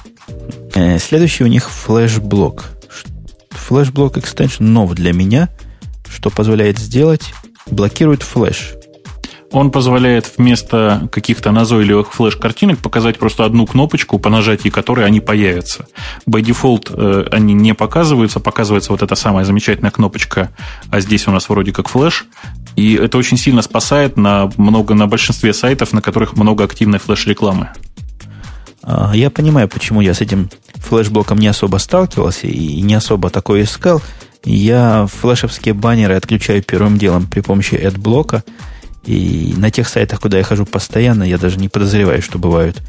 Э, 0.77 1.01
следующий 1.01 1.43
у 1.43 1.49
них 1.49 1.69
флешблок. 1.69 2.67
Флешблок 3.51 4.19
экстеншн 4.19 4.63
нов 4.63 4.93
для 4.93 5.13
меня, 5.13 5.49
что 6.09 6.31
позволяет 6.31 6.79
сделать, 6.79 7.35
блокирует 7.67 8.23
флеш 8.23 8.75
он 9.53 9.71
позволяет 9.71 10.31
вместо 10.37 11.09
каких-то 11.11 11.51
назойливых 11.51 12.13
флеш-картинок 12.13 12.79
показать 12.79 13.19
просто 13.19 13.45
одну 13.45 13.67
кнопочку, 13.67 14.19
по 14.19 14.31
нажатии 14.31 14.69
которой 14.69 15.07
они 15.07 15.21
появятся. 15.21 15.87
By 16.27 16.43
default 16.43 16.93
э, 16.93 17.29
они 17.33 17.53
не 17.55 17.75
показываются, 17.75 18.39
показывается 18.39 18.93
вот 18.93 19.03
эта 19.03 19.15
самая 19.17 19.45
замечательная 19.45 19.91
кнопочка, 19.91 20.51
а 20.91 21.01
здесь 21.01 21.27
у 21.27 21.33
нас 21.33 21.49
вроде 21.49 21.73
как 21.73 21.89
флеш. 21.89 22.27
И 22.77 22.95
это 22.95 23.19
очень 23.19 23.37
сильно 23.37 23.63
спасает 23.63 24.17
на, 24.17 24.51
много, 24.57 24.95
на 24.95 25.07
большинстве 25.07 25.53
сайтов, 25.53 25.93
на 25.93 26.01
которых 26.01 26.37
много 26.37 26.65
активной 26.65 27.01
флеш-рекламы. 27.01 27.71
А, 28.83 29.13
я 29.15 29.31
понимаю, 29.31 29.69
почему 29.69 30.01
я 30.01 30.15
с 30.15 30.21
этим 30.21 30.49
флешблоком 30.77 31.39
не 31.39 31.49
особо 31.49 31.79
сталкивался 31.79 32.47
и 32.47 32.81
не 32.83 32.95
особо 32.95 33.31
такое 33.31 33.65
искал. 33.65 34.01
Я 34.45 35.07
флешевские 35.07 35.75
баннеры 35.75 36.15
отключаю 36.15 36.63
первым 36.63 36.97
делом 36.97 37.27
при 37.27 37.41
помощи 37.41 37.75
AdBlock, 37.75 38.43
и 39.05 39.55
на 39.57 39.71
тех 39.71 39.89
сайтах, 39.89 40.21
куда 40.21 40.39
я 40.39 40.45
хожу 40.45 40.67
постоянно, 40.67 41.23
я 41.25 41.39
даже 41.39 41.59
не 41.59 41.69
подозреваю, 41.69 42.23
что 42.23 42.39
бывают 42.39 42.83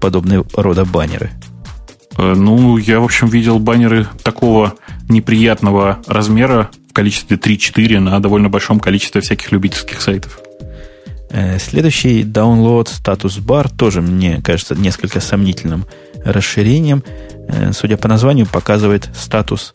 подобные 0.00 0.44
рода 0.54 0.84
баннеры. 0.84 1.30
Э, 2.16 2.34
ну, 2.34 2.76
я, 2.76 3.00
в 3.00 3.04
общем, 3.04 3.28
видел 3.28 3.58
баннеры 3.58 4.06
такого 4.22 4.74
неприятного 5.08 6.00
размера 6.06 6.70
в 6.88 6.92
количестве 6.92 7.36
3-4 7.36 7.98
на 8.00 8.20
довольно 8.20 8.48
большом 8.48 8.80
количестве 8.80 9.20
всяких 9.20 9.52
любительских 9.52 10.00
сайтов. 10.00 10.40
Э, 11.30 11.58
следующий 11.58 12.22
download 12.22 12.88
статус 12.88 13.38
бар 13.38 13.68
тоже, 13.68 14.00
мне 14.02 14.40
кажется, 14.42 14.74
несколько 14.74 15.20
сомнительным 15.20 15.86
расширением. 16.24 17.04
Э, 17.48 17.72
судя 17.72 17.96
по 17.96 18.08
названию, 18.08 18.46
показывает 18.46 19.08
статус 19.14 19.74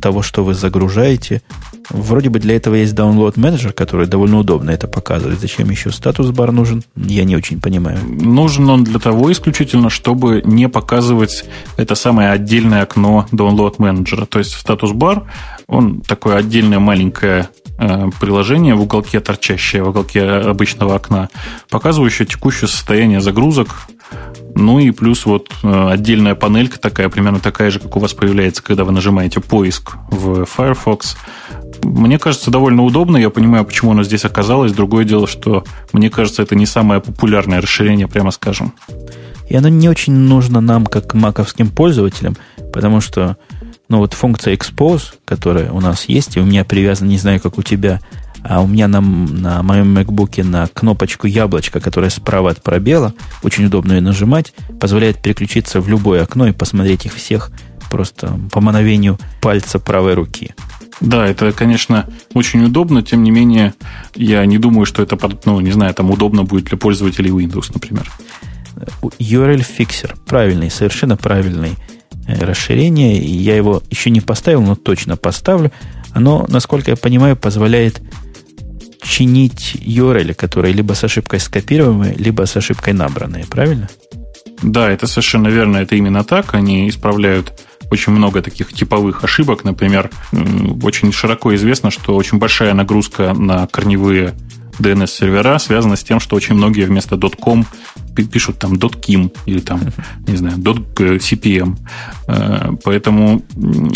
того, 0.00 0.22
что 0.22 0.44
вы 0.44 0.54
загружаете. 0.54 1.42
Вроде 1.90 2.30
бы 2.30 2.38
для 2.38 2.56
этого 2.56 2.74
есть 2.74 2.94
download 2.94 3.34
менеджер, 3.36 3.72
который 3.72 4.06
довольно 4.06 4.38
удобно 4.38 4.70
это 4.70 4.88
показывает. 4.88 5.40
Зачем 5.40 5.70
еще 5.70 5.90
статус-бар 5.90 6.52
нужен? 6.52 6.82
Я 6.96 7.24
не 7.24 7.36
очень 7.36 7.60
понимаю. 7.60 7.98
Нужен 8.02 8.68
он 8.68 8.84
для 8.84 8.98
того 8.98 9.30
исключительно, 9.30 9.88
чтобы 9.90 10.42
не 10.44 10.68
показывать 10.68 11.44
это 11.76 11.94
самое 11.94 12.30
отдельное 12.30 12.82
окно 12.82 13.26
download 13.30 13.74
менеджера. 13.78 14.26
То 14.26 14.38
есть 14.38 14.52
статус-бар, 14.54 15.24
он 15.68 16.00
такое 16.00 16.36
отдельное 16.36 16.78
маленькое 16.80 17.48
э, 17.78 18.08
приложение 18.20 18.74
в 18.74 18.82
уголке 18.82 19.20
торчащее, 19.20 19.82
в 19.82 19.88
уголке 19.88 20.22
обычного 20.22 20.96
окна, 20.96 21.28
показывающее 21.70 22.26
текущее 22.26 22.68
состояние 22.68 23.20
загрузок 23.20 23.88
ну 24.54 24.78
и 24.78 24.90
плюс 24.90 25.26
вот 25.26 25.50
э, 25.62 25.88
отдельная 25.90 26.34
панелька 26.34 26.78
такая, 26.78 27.08
примерно 27.08 27.40
такая 27.40 27.70
же, 27.70 27.78
как 27.78 27.94
у 27.96 28.00
вас 28.00 28.14
появляется, 28.14 28.62
когда 28.62 28.84
вы 28.84 28.92
нажимаете 28.92 29.40
поиск 29.40 29.96
в 30.10 30.46
Firefox. 30.46 31.16
Мне 31.82 32.18
кажется, 32.18 32.50
довольно 32.50 32.82
удобно. 32.82 33.18
Я 33.18 33.30
понимаю, 33.30 33.64
почему 33.64 33.92
оно 33.92 34.02
здесь 34.02 34.24
оказалось. 34.24 34.72
Другое 34.72 35.04
дело, 35.04 35.26
что 35.26 35.64
мне 35.92 36.08
кажется, 36.08 36.42
это 36.42 36.54
не 36.54 36.64
самое 36.64 37.00
популярное 37.00 37.60
расширение, 37.60 38.08
прямо 38.08 38.30
скажем. 38.30 38.72
И 39.48 39.54
оно 39.54 39.68
не 39.68 39.88
очень 39.88 40.14
нужно 40.14 40.60
нам, 40.60 40.86
как 40.86 41.14
маковским 41.14 41.68
пользователям, 41.70 42.36
потому 42.72 43.00
что 43.00 43.36
ну 43.88 43.98
вот 43.98 44.14
функция 44.14 44.54
expose, 44.54 45.14
которая 45.24 45.70
у 45.70 45.80
нас 45.80 46.06
есть, 46.08 46.36
и 46.36 46.40
у 46.40 46.44
меня 46.44 46.64
привязана, 46.64 47.08
не 47.08 47.18
знаю, 47.18 47.40
как 47.40 47.58
у 47.58 47.62
тебя, 47.62 48.00
а 48.48 48.60
у 48.60 48.66
меня 48.66 48.88
на, 48.88 49.00
на 49.00 49.62
моем 49.62 49.96
MacBook 49.96 50.42
на 50.44 50.66
кнопочку 50.68 51.26
яблочко, 51.26 51.80
которая 51.80 52.10
справа 52.10 52.50
от 52.50 52.62
пробела, 52.62 53.14
очень 53.42 53.66
удобно 53.66 53.94
ее 53.94 54.00
нажимать, 54.00 54.52
позволяет 54.80 55.20
переключиться 55.20 55.80
в 55.80 55.88
любое 55.88 56.22
окно 56.22 56.46
и 56.46 56.52
посмотреть 56.52 57.06
их 57.06 57.14
всех 57.14 57.50
просто 57.90 58.38
по 58.52 58.60
мановению 58.60 59.18
пальца 59.40 59.78
правой 59.78 60.14
руки. 60.14 60.54
Да, 61.00 61.26
это, 61.26 61.52
конечно, 61.52 62.08
очень 62.32 62.64
удобно, 62.64 63.02
тем 63.02 63.22
не 63.22 63.30
менее, 63.30 63.74
я 64.14 64.44
не 64.46 64.58
думаю, 64.58 64.86
что 64.86 65.02
это, 65.02 65.18
ну, 65.44 65.60
не 65.60 65.72
знаю, 65.72 65.92
там 65.94 66.10
удобно 66.10 66.44
будет 66.44 66.64
для 66.64 66.78
пользователей 66.78 67.30
Windows, 67.30 67.70
например. 67.74 68.10
URL 69.02 69.64
Fixer. 69.78 70.16
Правильный, 70.26 70.70
совершенно 70.70 71.16
правильный 71.16 71.72
э, 72.26 72.44
расширение. 72.44 73.18
Я 73.18 73.56
его 73.56 73.82
еще 73.90 74.10
не 74.10 74.20
поставил, 74.20 74.62
но 74.62 74.74
точно 74.74 75.16
поставлю. 75.16 75.72
Оно, 76.12 76.46
насколько 76.48 76.90
я 76.90 76.96
понимаю, 76.96 77.36
позволяет 77.36 78.00
чинить 79.06 79.76
URL, 79.76 80.34
которые 80.34 80.74
либо 80.74 80.94
с 80.94 81.04
ошибкой 81.04 81.40
скопированные, 81.40 82.14
либо 82.14 82.46
с 82.46 82.56
ошибкой 82.56 82.94
набранные, 82.94 83.44
правильно? 83.46 83.88
Да, 84.62 84.90
это 84.90 85.06
совершенно 85.06 85.48
верно, 85.48 85.78
это 85.78 85.96
именно 85.96 86.24
так. 86.24 86.54
Они 86.54 86.88
исправляют 86.88 87.52
очень 87.90 88.12
много 88.12 88.42
таких 88.42 88.72
типовых 88.72 89.22
ошибок. 89.22 89.64
Например, 89.64 90.10
очень 90.82 91.12
широко 91.12 91.54
известно, 91.54 91.90
что 91.90 92.16
очень 92.16 92.38
большая 92.38 92.74
нагрузка 92.74 93.32
на 93.32 93.66
корневые 93.66 94.34
DNS-сервера 94.78 95.58
связана 95.58 95.96
с 95.96 96.04
тем, 96.04 96.20
что 96.20 96.36
очень 96.36 96.54
многие 96.54 96.84
вместо 96.84 97.18
.com 97.18 97.66
пишут 98.14 98.58
там 98.58 98.74
.kim 98.74 99.32
или 99.46 99.60
там, 99.60 99.80
не 100.26 100.36
знаю, 100.36 100.56
.cpm. 100.58 101.76
Э, 102.28 102.72
поэтому 102.82 103.42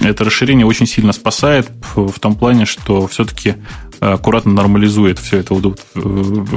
это 0.01 0.25
расширение 0.25 0.67
очень 0.67 0.87
сильно 0.87 1.13
спасает 1.13 1.71
в 1.95 2.19
том 2.19 2.35
плане, 2.35 2.67
что 2.67 3.07
все-таки 3.09 3.57
аккуратно 4.01 4.53
нормализует 4.53 5.19
все 5.19 5.39
это, 5.39 5.55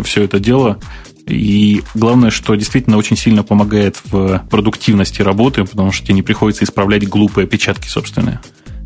все 0.03 0.23
это 0.23 0.39
дело. 0.39 0.79
И 1.27 1.83
главное, 1.93 2.31
что 2.31 2.55
действительно 2.55 2.97
очень 2.97 3.15
сильно 3.15 3.43
помогает 3.43 3.97
в 4.03 4.39
продуктивности 4.49 5.21
работы, 5.21 5.63
потому 5.63 5.91
что 5.91 6.05
тебе 6.05 6.15
не 6.15 6.21
приходится 6.21 6.65
исправлять 6.65 7.07
глупые 7.07 7.45
опечатки 7.45 7.87
собственные. 7.87 8.41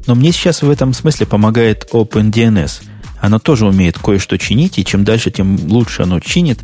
Но 0.06 0.16
мне 0.16 0.32
сейчас 0.32 0.62
в 0.62 0.70
этом 0.70 0.94
смысле 0.94 1.26
помогает 1.26 1.88
OpenDNS. 1.92 2.84
Оно 3.20 3.40
тоже 3.40 3.66
умеет 3.66 3.98
кое-что 3.98 4.38
чинить, 4.38 4.78
и 4.78 4.86
чем 4.86 5.04
дальше, 5.04 5.32
тем 5.32 5.58
лучше 5.68 6.04
оно 6.04 6.20
чинит. 6.20 6.60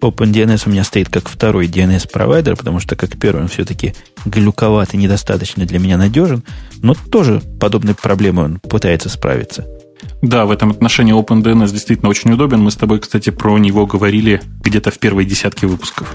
OpenDNS 0.00 0.62
у 0.66 0.70
меня 0.70 0.84
стоит 0.84 1.10
как 1.10 1.28
второй 1.28 1.66
DNS-провайдер, 1.66 2.56
потому 2.56 2.80
что 2.80 2.96
как 2.96 3.18
первый 3.18 3.42
он 3.42 3.48
все-таки 3.48 3.94
глюковат 4.24 4.94
и 4.94 4.96
недостаточно 4.96 5.66
для 5.66 5.78
меня 5.78 5.98
надежен, 5.98 6.42
но 6.80 6.94
тоже 6.94 7.42
подобной 7.60 7.94
проблемой 7.94 8.46
он 8.46 8.60
пытается 8.60 9.08
справиться. 9.10 9.66
Да, 10.22 10.46
в 10.46 10.50
этом 10.50 10.70
отношении 10.70 11.14
OpenDNS 11.14 11.72
действительно 11.72 12.10
очень 12.10 12.32
удобен. 12.32 12.60
Мы 12.60 12.70
с 12.70 12.76
тобой, 12.76 13.00
кстати, 13.00 13.30
про 13.30 13.58
него 13.58 13.86
говорили 13.86 14.40
где-то 14.62 14.90
в 14.90 14.98
первой 14.98 15.24
десятке 15.24 15.66
выпусков. 15.66 16.14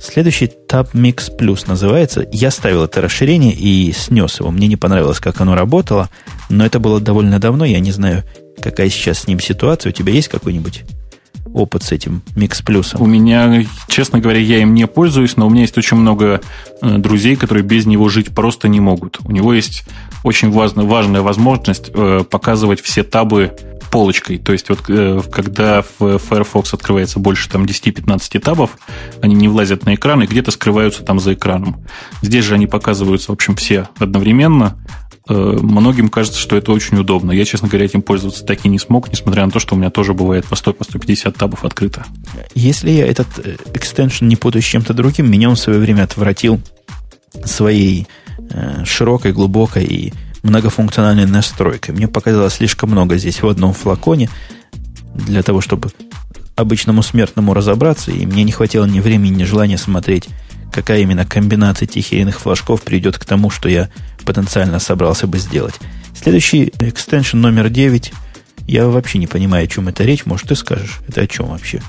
Следующий 0.00 0.50
Tab 0.68 0.92
Mix 0.94 1.30
Plus 1.38 1.64
называется. 1.68 2.26
Я 2.32 2.50
ставил 2.50 2.82
это 2.82 3.00
расширение 3.00 3.52
и 3.52 3.92
снес 3.92 4.40
его. 4.40 4.50
Мне 4.50 4.66
не 4.66 4.76
понравилось, 4.76 5.20
как 5.20 5.40
оно 5.40 5.54
работало, 5.54 6.10
но 6.48 6.66
это 6.66 6.80
было 6.80 7.00
довольно 7.00 7.38
давно. 7.38 7.64
Я 7.64 7.78
не 7.78 7.92
знаю, 7.92 8.24
какая 8.60 8.90
сейчас 8.90 9.20
с 9.20 9.26
ним 9.28 9.38
ситуация. 9.38 9.90
У 9.90 9.92
тебя 9.92 10.12
есть 10.12 10.28
какой-нибудь 10.28 10.82
опыт 11.54 11.82
с 11.82 11.92
этим 11.92 12.22
Mix 12.34 12.64
Plus? 12.64 12.96
У 12.98 13.06
меня, 13.06 13.64
честно 13.88 14.18
говоря, 14.20 14.40
я 14.40 14.58
им 14.62 14.74
не 14.74 14.86
пользуюсь, 14.86 15.36
но 15.36 15.46
у 15.46 15.50
меня 15.50 15.62
есть 15.62 15.78
очень 15.78 15.96
много 15.96 16.40
э, 16.80 16.98
друзей, 16.98 17.36
которые 17.36 17.64
без 17.64 17.86
него 17.86 18.08
жить 18.08 18.34
просто 18.34 18.68
не 18.68 18.80
могут. 18.80 19.18
У 19.24 19.32
него 19.32 19.52
есть 19.52 19.84
очень 20.24 20.50
важная, 20.50 20.84
важная 20.84 21.22
возможность 21.22 21.90
э, 21.94 22.24
показывать 22.28 22.80
все 22.80 23.02
табы 23.02 23.52
полочкой. 23.92 24.38
То 24.38 24.52
есть 24.52 24.70
вот 24.70 24.80
э, 24.88 25.20
когда 25.30 25.84
в 25.98 26.18
Firefox 26.18 26.72
открывается 26.72 27.18
больше 27.18 27.48
там 27.50 27.64
10-15 27.64 28.40
табов, 28.40 28.78
они 29.20 29.34
не 29.34 29.48
влазят 29.48 29.84
на 29.84 29.94
экран 29.94 30.22
и 30.22 30.26
где-то 30.26 30.50
скрываются 30.50 31.02
там 31.04 31.20
за 31.20 31.34
экраном. 31.34 31.84
Здесь 32.22 32.46
же 32.46 32.54
они 32.54 32.66
показываются, 32.66 33.30
в 33.30 33.34
общем, 33.34 33.54
все 33.54 33.88
одновременно. 33.98 34.78
Э, 35.28 35.34
многим 35.34 36.08
кажется, 36.08 36.38
что 36.38 36.56
это 36.56 36.72
очень 36.72 36.98
удобно. 36.98 37.32
Я, 37.32 37.44
честно 37.44 37.68
говоря, 37.68 37.84
этим 37.84 38.02
пользоваться 38.02 38.44
так 38.44 38.64
и 38.64 38.68
не 38.68 38.78
смог, 38.78 39.10
несмотря 39.10 39.44
на 39.44 39.52
то, 39.52 39.60
что 39.60 39.74
у 39.74 39.78
меня 39.78 39.90
тоже 39.90 40.14
бывает 40.14 40.46
по 40.46 40.54
100-150 40.54 40.72
по 40.74 40.84
150 40.84 41.36
табов 41.36 41.64
открыто. 41.64 42.04
Если 42.54 42.90
я 42.90 43.06
этот 43.06 43.26
э, 43.38 43.56
экстеншн 43.74 44.26
не 44.26 44.36
путаю 44.36 44.62
с 44.62 44.66
чем-то 44.66 44.94
другим, 44.94 45.30
меня 45.30 45.48
он 45.48 45.56
в 45.56 45.60
свое 45.60 45.78
время 45.78 46.02
отвратил 46.02 46.60
своей 47.44 48.06
э, 48.50 48.84
широкой, 48.84 49.32
глубокой 49.32 49.84
и 49.84 50.12
многофункциональной 50.42 51.26
настройкой. 51.26 51.94
Мне 51.94 52.08
показалось 52.08 52.54
слишком 52.54 52.90
много 52.90 53.16
здесь 53.16 53.42
в 53.42 53.48
одном 53.48 53.72
флаконе 53.72 54.28
для 55.14 55.42
того, 55.42 55.60
чтобы 55.60 55.90
обычному 56.56 57.02
смертному 57.02 57.54
разобраться, 57.54 58.10
и 58.10 58.26
мне 58.26 58.42
не 58.44 58.52
хватило 58.52 58.84
ни 58.84 59.00
времени, 59.00 59.36
ни 59.36 59.44
желания 59.44 59.78
смотреть, 59.78 60.28
какая 60.72 61.00
именно 61.00 61.24
комбинация 61.24 61.86
тихеренных 61.86 62.40
флажков 62.40 62.82
приведет 62.82 63.18
к 63.18 63.24
тому, 63.24 63.50
что 63.50 63.68
я 63.68 63.90
потенциально 64.24 64.78
собрался 64.80 65.26
бы 65.26 65.38
сделать. 65.38 65.74
Следующий 66.20 66.72
экстеншн 66.78 67.38
номер 67.38 67.68
9. 67.68 68.12
Я 68.66 68.88
вообще 68.88 69.18
не 69.18 69.26
понимаю, 69.26 69.64
о 69.64 69.68
чем 69.68 69.88
это 69.88 70.04
речь. 70.04 70.24
Может, 70.26 70.48
ты 70.48 70.56
скажешь? 70.56 71.00
Это 71.08 71.20
о 71.20 71.26
чем 71.26 71.46
вообще? 71.48 71.82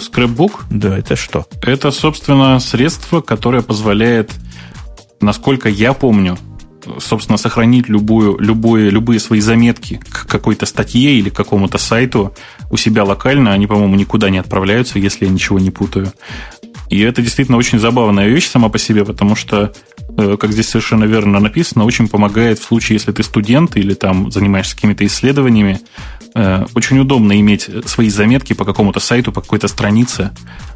Скрэпбук? 0.00 0.64
Да, 0.70 0.98
это 0.98 1.16
что? 1.16 1.46
Это, 1.62 1.90
собственно, 1.90 2.58
средство, 2.60 3.20
которое 3.20 3.62
позволяет, 3.62 4.30
насколько 5.20 5.68
я 5.68 5.92
помню, 5.92 6.38
собственно, 6.98 7.38
сохранить 7.38 7.88
любую, 7.88 8.36
любую, 8.38 8.90
любые 8.90 9.20
свои 9.20 9.40
заметки 9.40 10.00
к 10.10 10.26
какой-то 10.26 10.66
статье 10.66 11.14
или 11.14 11.30
к 11.30 11.36
какому-то 11.36 11.78
сайту 11.78 12.34
у 12.70 12.76
себя 12.76 13.04
локально. 13.04 13.52
Они, 13.52 13.68
по-моему, 13.68 13.94
никуда 13.94 14.30
не 14.30 14.38
отправляются, 14.38 14.98
если 14.98 15.26
я 15.26 15.30
ничего 15.30 15.60
не 15.60 15.70
путаю. 15.70 16.12
И 16.88 17.00
это 17.00 17.22
действительно 17.22 17.58
очень 17.58 17.78
забавная 17.78 18.28
вещь 18.28 18.48
сама 18.48 18.68
по 18.68 18.78
себе, 18.78 19.04
потому 19.04 19.34
что, 19.34 19.72
э, 20.16 20.36
как 20.38 20.52
здесь 20.52 20.68
совершенно 20.68 21.04
верно 21.04 21.40
написано, 21.40 21.84
очень 21.84 22.08
помогает 22.08 22.58
в 22.58 22.64
случае, 22.64 22.96
если 22.96 23.12
ты 23.12 23.22
студент 23.22 23.76
или 23.76 23.94
там 23.94 24.30
занимаешься 24.30 24.74
какими-то 24.74 25.06
исследованиями, 25.06 25.80
э, 26.34 26.66
очень 26.74 26.98
удобно 26.98 27.40
иметь 27.40 27.68
свои 27.86 28.10
заметки 28.10 28.52
по 28.52 28.64
какому-то 28.64 29.00
сайту, 29.00 29.32
по 29.32 29.40
какой-то 29.40 29.68
странице, 29.68 30.32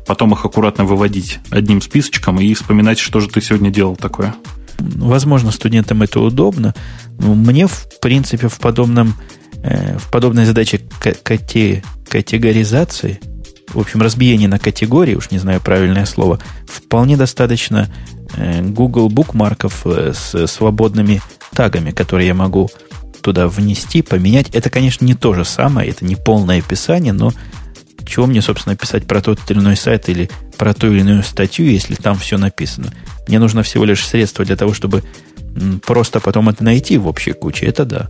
потом 0.06 0.32
их 0.32 0.44
аккуратно 0.44 0.84
выводить 0.84 1.40
одним 1.50 1.80
списочком 1.82 2.40
и 2.40 2.54
вспоминать, 2.54 2.98
что 2.98 3.20
же 3.20 3.28
ты 3.28 3.40
сегодня 3.40 3.70
делал 3.70 3.96
такое. 3.96 4.34
Возможно, 4.78 5.50
студентам 5.50 6.02
это 6.02 6.20
удобно, 6.20 6.74
но 7.18 7.34
мне, 7.34 7.66
в 7.66 7.86
принципе, 8.00 8.48
в 8.48 8.58
подобном 8.58 9.14
э, 9.62 9.98
в 9.98 10.10
подобной 10.10 10.44
задаче 10.44 10.80
кате, 11.00 11.82
категоризации, 12.08 13.20
в 13.68 13.80
общем, 13.80 14.02
разбиение 14.02 14.48
на 14.48 14.58
категории, 14.58 15.14
уж 15.14 15.30
не 15.30 15.38
знаю 15.38 15.60
правильное 15.60 16.06
слово, 16.06 16.38
вполне 16.66 17.16
достаточно 17.16 17.88
э, 18.36 18.62
Google 18.62 19.08
букмарков 19.08 19.86
э, 19.86 20.12
с 20.14 20.46
свободными 20.46 21.20
тагами, 21.52 21.90
которые 21.90 22.28
я 22.28 22.34
могу 22.34 22.70
туда 23.22 23.48
внести, 23.48 24.02
поменять. 24.02 24.50
Это, 24.50 24.70
конечно, 24.70 25.04
не 25.04 25.14
то 25.14 25.34
же 25.34 25.44
самое, 25.44 25.90
это 25.90 26.04
не 26.04 26.16
полное 26.16 26.58
описание, 26.60 27.12
но 27.12 27.32
чего 28.06 28.26
мне, 28.26 28.40
собственно, 28.40 28.76
писать 28.76 29.06
про 29.06 29.20
тот 29.20 29.40
или 29.48 29.58
иной 29.58 29.76
сайт 29.76 30.08
или 30.08 30.30
про 30.56 30.72
ту 30.74 30.92
или 30.92 31.00
иную 31.00 31.22
статью, 31.22 31.66
если 31.66 31.96
там 31.96 32.16
все 32.16 32.38
написано. 32.38 32.92
Мне 33.26 33.38
нужно 33.38 33.62
всего 33.62 33.84
лишь 33.84 34.06
средство 34.06 34.44
для 34.44 34.56
того, 34.56 34.72
чтобы 34.72 35.02
просто 35.84 36.20
потом 36.20 36.48
это 36.48 36.62
найти 36.64 36.98
в 36.98 37.08
общей 37.08 37.32
куче. 37.32 37.66
Это 37.66 37.84
да. 37.84 38.08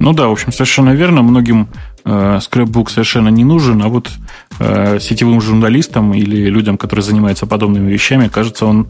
Ну 0.00 0.12
да, 0.12 0.28
в 0.28 0.32
общем, 0.32 0.52
совершенно 0.52 0.90
верно. 0.90 1.22
Многим 1.22 1.68
э, 2.04 2.38
скрэпбук 2.40 2.90
совершенно 2.90 3.28
не 3.28 3.44
нужен, 3.44 3.82
а 3.82 3.88
вот 3.88 4.10
э, 4.58 4.98
сетевым 5.00 5.40
журналистам 5.40 6.14
или 6.14 6.48
людям, 6.48 6.76
которые 6.76 7.02
занимаются 7.02 7.46
подобными 7.46 7.90
вещами, 7.90 8.28
кажется, 8.28 8.66
он 8.66 8.88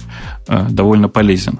э, 0.49 0.66
довольно 0.71 1.09
полезен. 1.09 1.59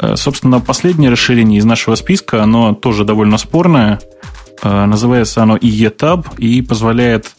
Э, 0.00 0.16
собственно, 0.16 0.60
последнее 0.60 1.10
расширение 1.10 1.58
из 1.58 1.64
нашего 1.64 1.94
списка, 1.94 2.42
оно 2.42 2.74
тоже 2.74 3.04
довольно 3.04 3.38
спорное. 3.38 4.00
Э, 4.62 4.86
называется 4.86 5.42
оно 5.42 5.56
IE-Tab 5.56 6.38
и 6.38 6.62
позволяет 6.62 7.34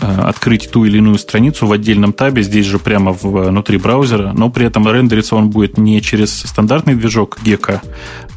Э, 0.00 0.22
открыть 0.22 0.70
ту 0.72 0.84
или 0.84 0.98
иную 0.98 1.18
страницу 1.18 1.68
в 1.68 1.72
отдельном 1.72 2.12
табе, 2.12 2.42
здесь 2.42 2.66
же 2.66 2.80
прямо 2.80 3.12
внутри 3.12 3.78
браузера, 3.78 4.32
но 4.32 4.50
при 4.50 4.66
этом 4.66 4.88
рендериться 4.88 5.36
он 5.36 5.50
будет 5.50 5.78
не 5.78 6.02
через 6.02 6.36
стандартный 6.36 6.96
движок 6.96 7.38
Gecko, 7.44 7.80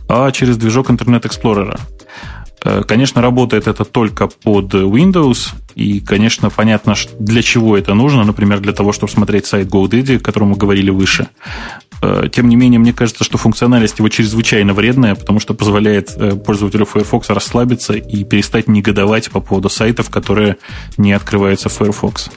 а 0.07 0.31
через 0.31 0.57
движок 0.57 0.89
Internet 0.89 1.23
Explorer. 1.23 1.79
Э, 2.63 2.83
конечно, 2.83 3.21
работает 3.21 3.67
это 3.67 3.85
только 3.85 4.27
под 4.27 4.73
Windows, 4.73 5.53
и, 5.75 5.99
конечно, 5.99 6.49
понятно, 6.49 6.95
для 7.19 7.41
чего 7.41 7.77
это 7.77 7.93
нужно, 7.93 8.23
например, 8.23 8.59
для 8.59 8.73
того, 8.73 8.91
чтобы 8.91 9.11
смотреть 9.11 9.45
сайт 9.45 9.67
GoDaddy, 9.67 10.17
о 10.17 10.19
котором 10.19 10.49
мы 10.49 10.55
говорили 10.55 10.89
выше. 10.89 11.27
Э, 12.01 12.27
тем 12.31 12.49
не 12.49 12.55
менее, 12.55 12.79
мне 12.79 12.93
кажется, 12.93 13.23
что 13.23 13.37
функциональность 13.37 13.99
его 13.99 14.09
чрезвычайно 14.09 14.73
вредная, 14.73 15.15
потому 15.15 15.39
что 15.39 15.53
позволяет 15.53 16.13
э, 16.15 16.35
пользователю 16.35 16.85
Firefox 16.85 17.29
расслабиться 17.29 17.93
и 17.93 18.23
перестать 18.23 18.67
негодовать 18.67 19.29
по 19.31 19.39
поводу 19.39 19.69
сайтов, 19.69 20.09
которые 20.09 20.57
не 20.97 21.13
открываются 21.13 21.69
в 21.69 21.73
Firefox. 21.73 22.29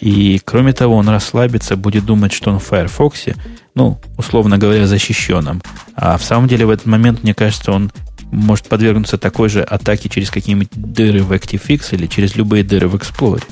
И, 0.00 0.40
кроме 0.44 0.72
того, 0.72 0.96
он 0.96 1.08
расслабится, 1.08 1.76
будет 1.76 2.04
думать, 2.04 2.32
что 2.32 2.50
он 2.50 2.60
в 2.60 2.64
Firefox, 2.64 3.26
ну, 3.74 4.00
условно 4.16 4.58
говоря, 4.58 4.86
защищенным. 4.86 5.60
А 5.94 6.16
в 6.16 6.24
самом 6.24 6.48
деле 6.48 6.66
в 6.66 6.70
этот 6.70 6.86
момент, 6.86 7.22
мне 7.22 7.34
кажется, 7.34 7.72
он 7.72 7.90
может 8.30 8.68
подвергнуться 8.68 9.18
такой 9.18 9.48
же 9.48 9.62
атаке 9.62 10.08
через 10.08 10.30
какие-нибудь 10.30 10.70
дыры 10.72 11.22
в 11.22 11.32
ActiveX 11.32 11.88
или 11.92 12.06
через 12.06 12.36
любые 12.36 12.62
дыры 12.62 12.88
в 12.88 12.94
Explorer. 12.94 13.42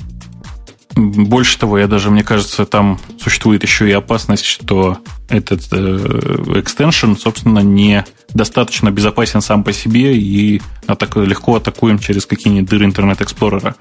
Больше 0.97 1.59
того, 1.59 1.77
я 1.77 1.87
даже, 1.87 2.09
мне 2.09 2.23
кажется, 2.23 2.65
там 2.65 2.99
существует 3.21 3.61
еще 3.61 3.87
и 3.87 3.91
опасность, 3.91 4.45
что 4.45 4.97
этот 5.29 5.67
э, 5.71 6.59
extension, 6.59 7.13
собственно, 7.13 7.59
не 7.59 8.03
достаточно 8.33 8.89
безопасен 8.89 9.41
сам 9.41 9.63
по 9.63 9.71
себе 9.73 10.17
и 10.17 10.59
атак, 10.87 11.15
легко 11.17 11.55
атакуем 11.55 11.99
через 11.99 12.25
какие-нибудь 12.25 12.67
дыры 12.67 12.85
Internet 12.85 13.25
Explorer 13.25 13.65
а. 13.65 13.75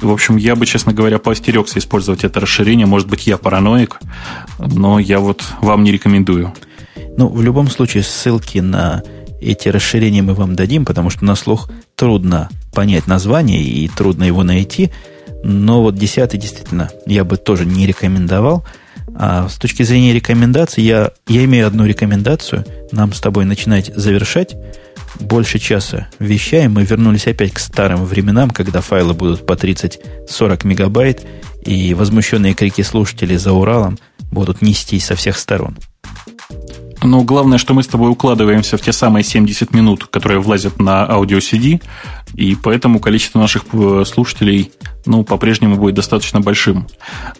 В 0.00 0.12
общем, 0.12 0.36
я 0.36 0.54
бы, 0.54 0.64
честно 0.64 0.92
говоря, 0.92 1.18
поостерегся 1.18 1.80
использовать 1.80 2.22
это 2.22 2.38
расширение. 2.38 2.86
Может 2.86 3.08
быть, 3.08 3.26
я 3.26 3.36
параноик, 3.36 3.98
но 4.58 5.00
я 5.00 5.18
вот 5.18 5.42
вам 5.60 5.82
не 5.82 5.90
рекомендую. 5.90 6.54
Ну, 7.16 7.26
в 7.28 7.42
любом 7.42 7.68
случае, 7.68 8.04
ссылки 8.04 8.58
на 8.58 9.02
эти 9.40 9.66
расширения 9.68 10.22
мы 10.22 10.34
вам 10.34 10.54
дадим, 10.54 10.84
потому 10.84 11.10
что 11.10 11.24
на 11.24 11.34
слух 11.34 11.68
трудно 11.96 12.48
понять 12.72 13.08
название 13.08 13.60
и 13.60 13.88
трудно 13.88 14.22
его 14.22 14.44
найти. 14.44 14.92
Но 15.44 15.82
вот 15.82 15.94
десятый 15.94 16.40
действительно 16.40 16.90
я 17.06 17.22
бы 17.22 17.36
тоже 17.36 17.66
не 17.66 17.86
рекомендовал. 17.86 18.64
А 19.14 19.48
с 19.48 19.56
точки 19.56 19.82
зрения 19.82 20.14
рекомендаций, 20.14 20.82
я, 20.82 21.12
я 21.28 21.44
имею 21.44 21.66
одну 21.66 21.84
рекомендацию. 21.84 22.64
Нам 22.90 23.12
с 23.12 23.20
тобой 23.20 23.44
начинать 23.44 23.92
завершать. 23.94 24.56
Больше 25.20 25.58
часа 25.58 26.08
вещаем. 26.18 26.72
Мы 26.72 26.84
вернулись 26.84 27.26
опять 27.26 27.52
к 27.52 27.58
старым 27.58 28.04
временам, 28.04 28.50
когда 28.50 28.80
файлы 28.80 29.12
будут 29.12 29.46
по 29.46 29.52
30-40 29.52 30.66
мегабайт, 30.66 31.24
и 31.64 31.94
возмущенные 31.94 32.54
крики 32.54 32.80
слушателей 32.80 33.36
за 33.36 33.52
Уралом 33.52 33.98
будут 34.32 34.62
нестись 34.62 35.04
со 35.04 35.14
всех 35.14 35.38
сторон. 35.38 35.76
Но 37.02 37.22
главное, 37.22 37.58
что 37.58 37.74
мы 37.74 37.82
с 37.82 37.86
тобой 37.86 38.10
укладываемся 38.10 38.78
в 38.78 38.80
те 38.80 38.92
самые 38.92 39.24
70 39.24 39.74
минут, 39.74 40.06
которые 40.06 40.40
влазят 40.40 40.80
на 40.80 41.06
аудио 41.06 41.38
CD, 41.38 41.82
и 42.34 42.54
поэтому 42.54 43.00
количество 43.00 43.38
наших 43.38 43.64
э, 43.72 44.04
слушателей 44.06 44.72
ну, 45.06 45.24
по-прежнему 45.24 45.76
будет 45.76 45.94
достаточно 45.94 46.40
большим. 46.40 46.86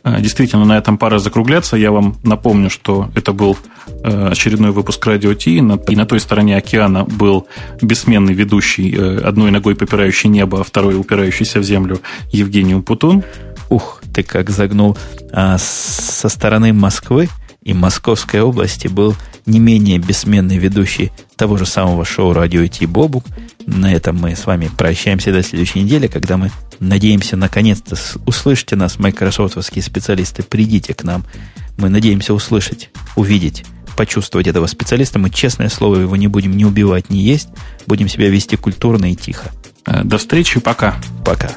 Э, 0.04 0.20
действительно, 0.20 0.64
на 0.64 0.78
этом 0.78 0.98
пора 0.98 1.18
закругляться. 1.18 1.76
Я 1.76 1.90
вам 1.90 2.16
напомню, 2.22 2.70
что 2.70 3.10
это 3.14 3.32
был 3.32 3.56
э, 3.86 4.28
очередной 4.28 4.70
выпуск 4.70 5.04
Радио 5.06 5.34
Ти, 5.34 5.56
и 5.56 5.60
на 5.60 6.06
той 6.06 6.20
стороне 6.20 6.56
океана 6.56 7.04
был 7.04 7.46
бессменный 7.82 8.34
ведущий, 8.34 8.94
одной 8.94 9.50
ногой 9.50 9.74
попирающий 9.74 10.30
небо, 10.30 10.60
а 10.60 10.64
второй 10.64 10.98
упирающийся 10.98 11.60
в 11.60 11.64
землю 11.64 12.00
Евгений 12.30 12.80
Путун. 12.80 13.24
Ух, 13.70 14.02
ты 14.14 14.22
как 14.22 14.50
загнул. 14.50 14.96
А 15.32 15.58
со 15.58 16.28
стороны 16.28 16.72
Москвы 16.72 17.28
и 17.62 17.72
Московской 17.72 18.40
области 18.40 18.88
был 18.88 19.16
не 19.46 19.58
менее 19.58 19.98
бессменный 19.98 20.58
ведущий 20.58 21.10
того 21.36 21.56
же 21.56 21.66
самого 21.66 22.04
шоу 22.04 22.32
«Радио 22.32 22.66
Ти» 22.66 22.86
Бобук. 22.86 23.24
На 23.66 23.92
этом 23.92 24.16
мы 24.16 24.36
с 24.36 24.46
вами 24.46 24.70
прощаемся 24.76 25.32
до 25.32 25.42
следующей 25.42 25.82
недели, 25.82 26.06
когда 26.06 26.36
мы 26.36 26.50
надеемся 26.80 27.36
наконец-то 27.36 27.96
услышите 28.26 28.76
нас, 28.76 28.98
майкрософтовские 28.98 29.82
специалисты, 29.82 30.42
придите 30.42 30.94
к 30.94 31.02
нам. 31.02 31.24
Мы 31.76 31.88
надеемся 31.88 32.34
услышать, 32.34 32.90
увидеть, 33.16 33.64
почувствовать 33.96 34.46
этого 34.46 34.66
специалиста. 34.66 35.18
Мы, 35.18 35.30
честное 35.30 35.68
слово, 35.68 35.96
его 35.96 36.16
не 36.16 36.28
будем 36.28 36.56
ни 36.56 36.64
убивать, 36.64 37.10
ни 37.10 37.18
есть. 37.18 37.48
Будем 37.86 38.08
себя 38.08 38.28
вести 38.28 38.56
культурно 38.56 39.10
и 39.10 39.16
тихо. 39.16 39.50
До 39.86 40.18
встречи, 40.18 40.60
пока. 40.60 40.96
Пока. 41.24 41.50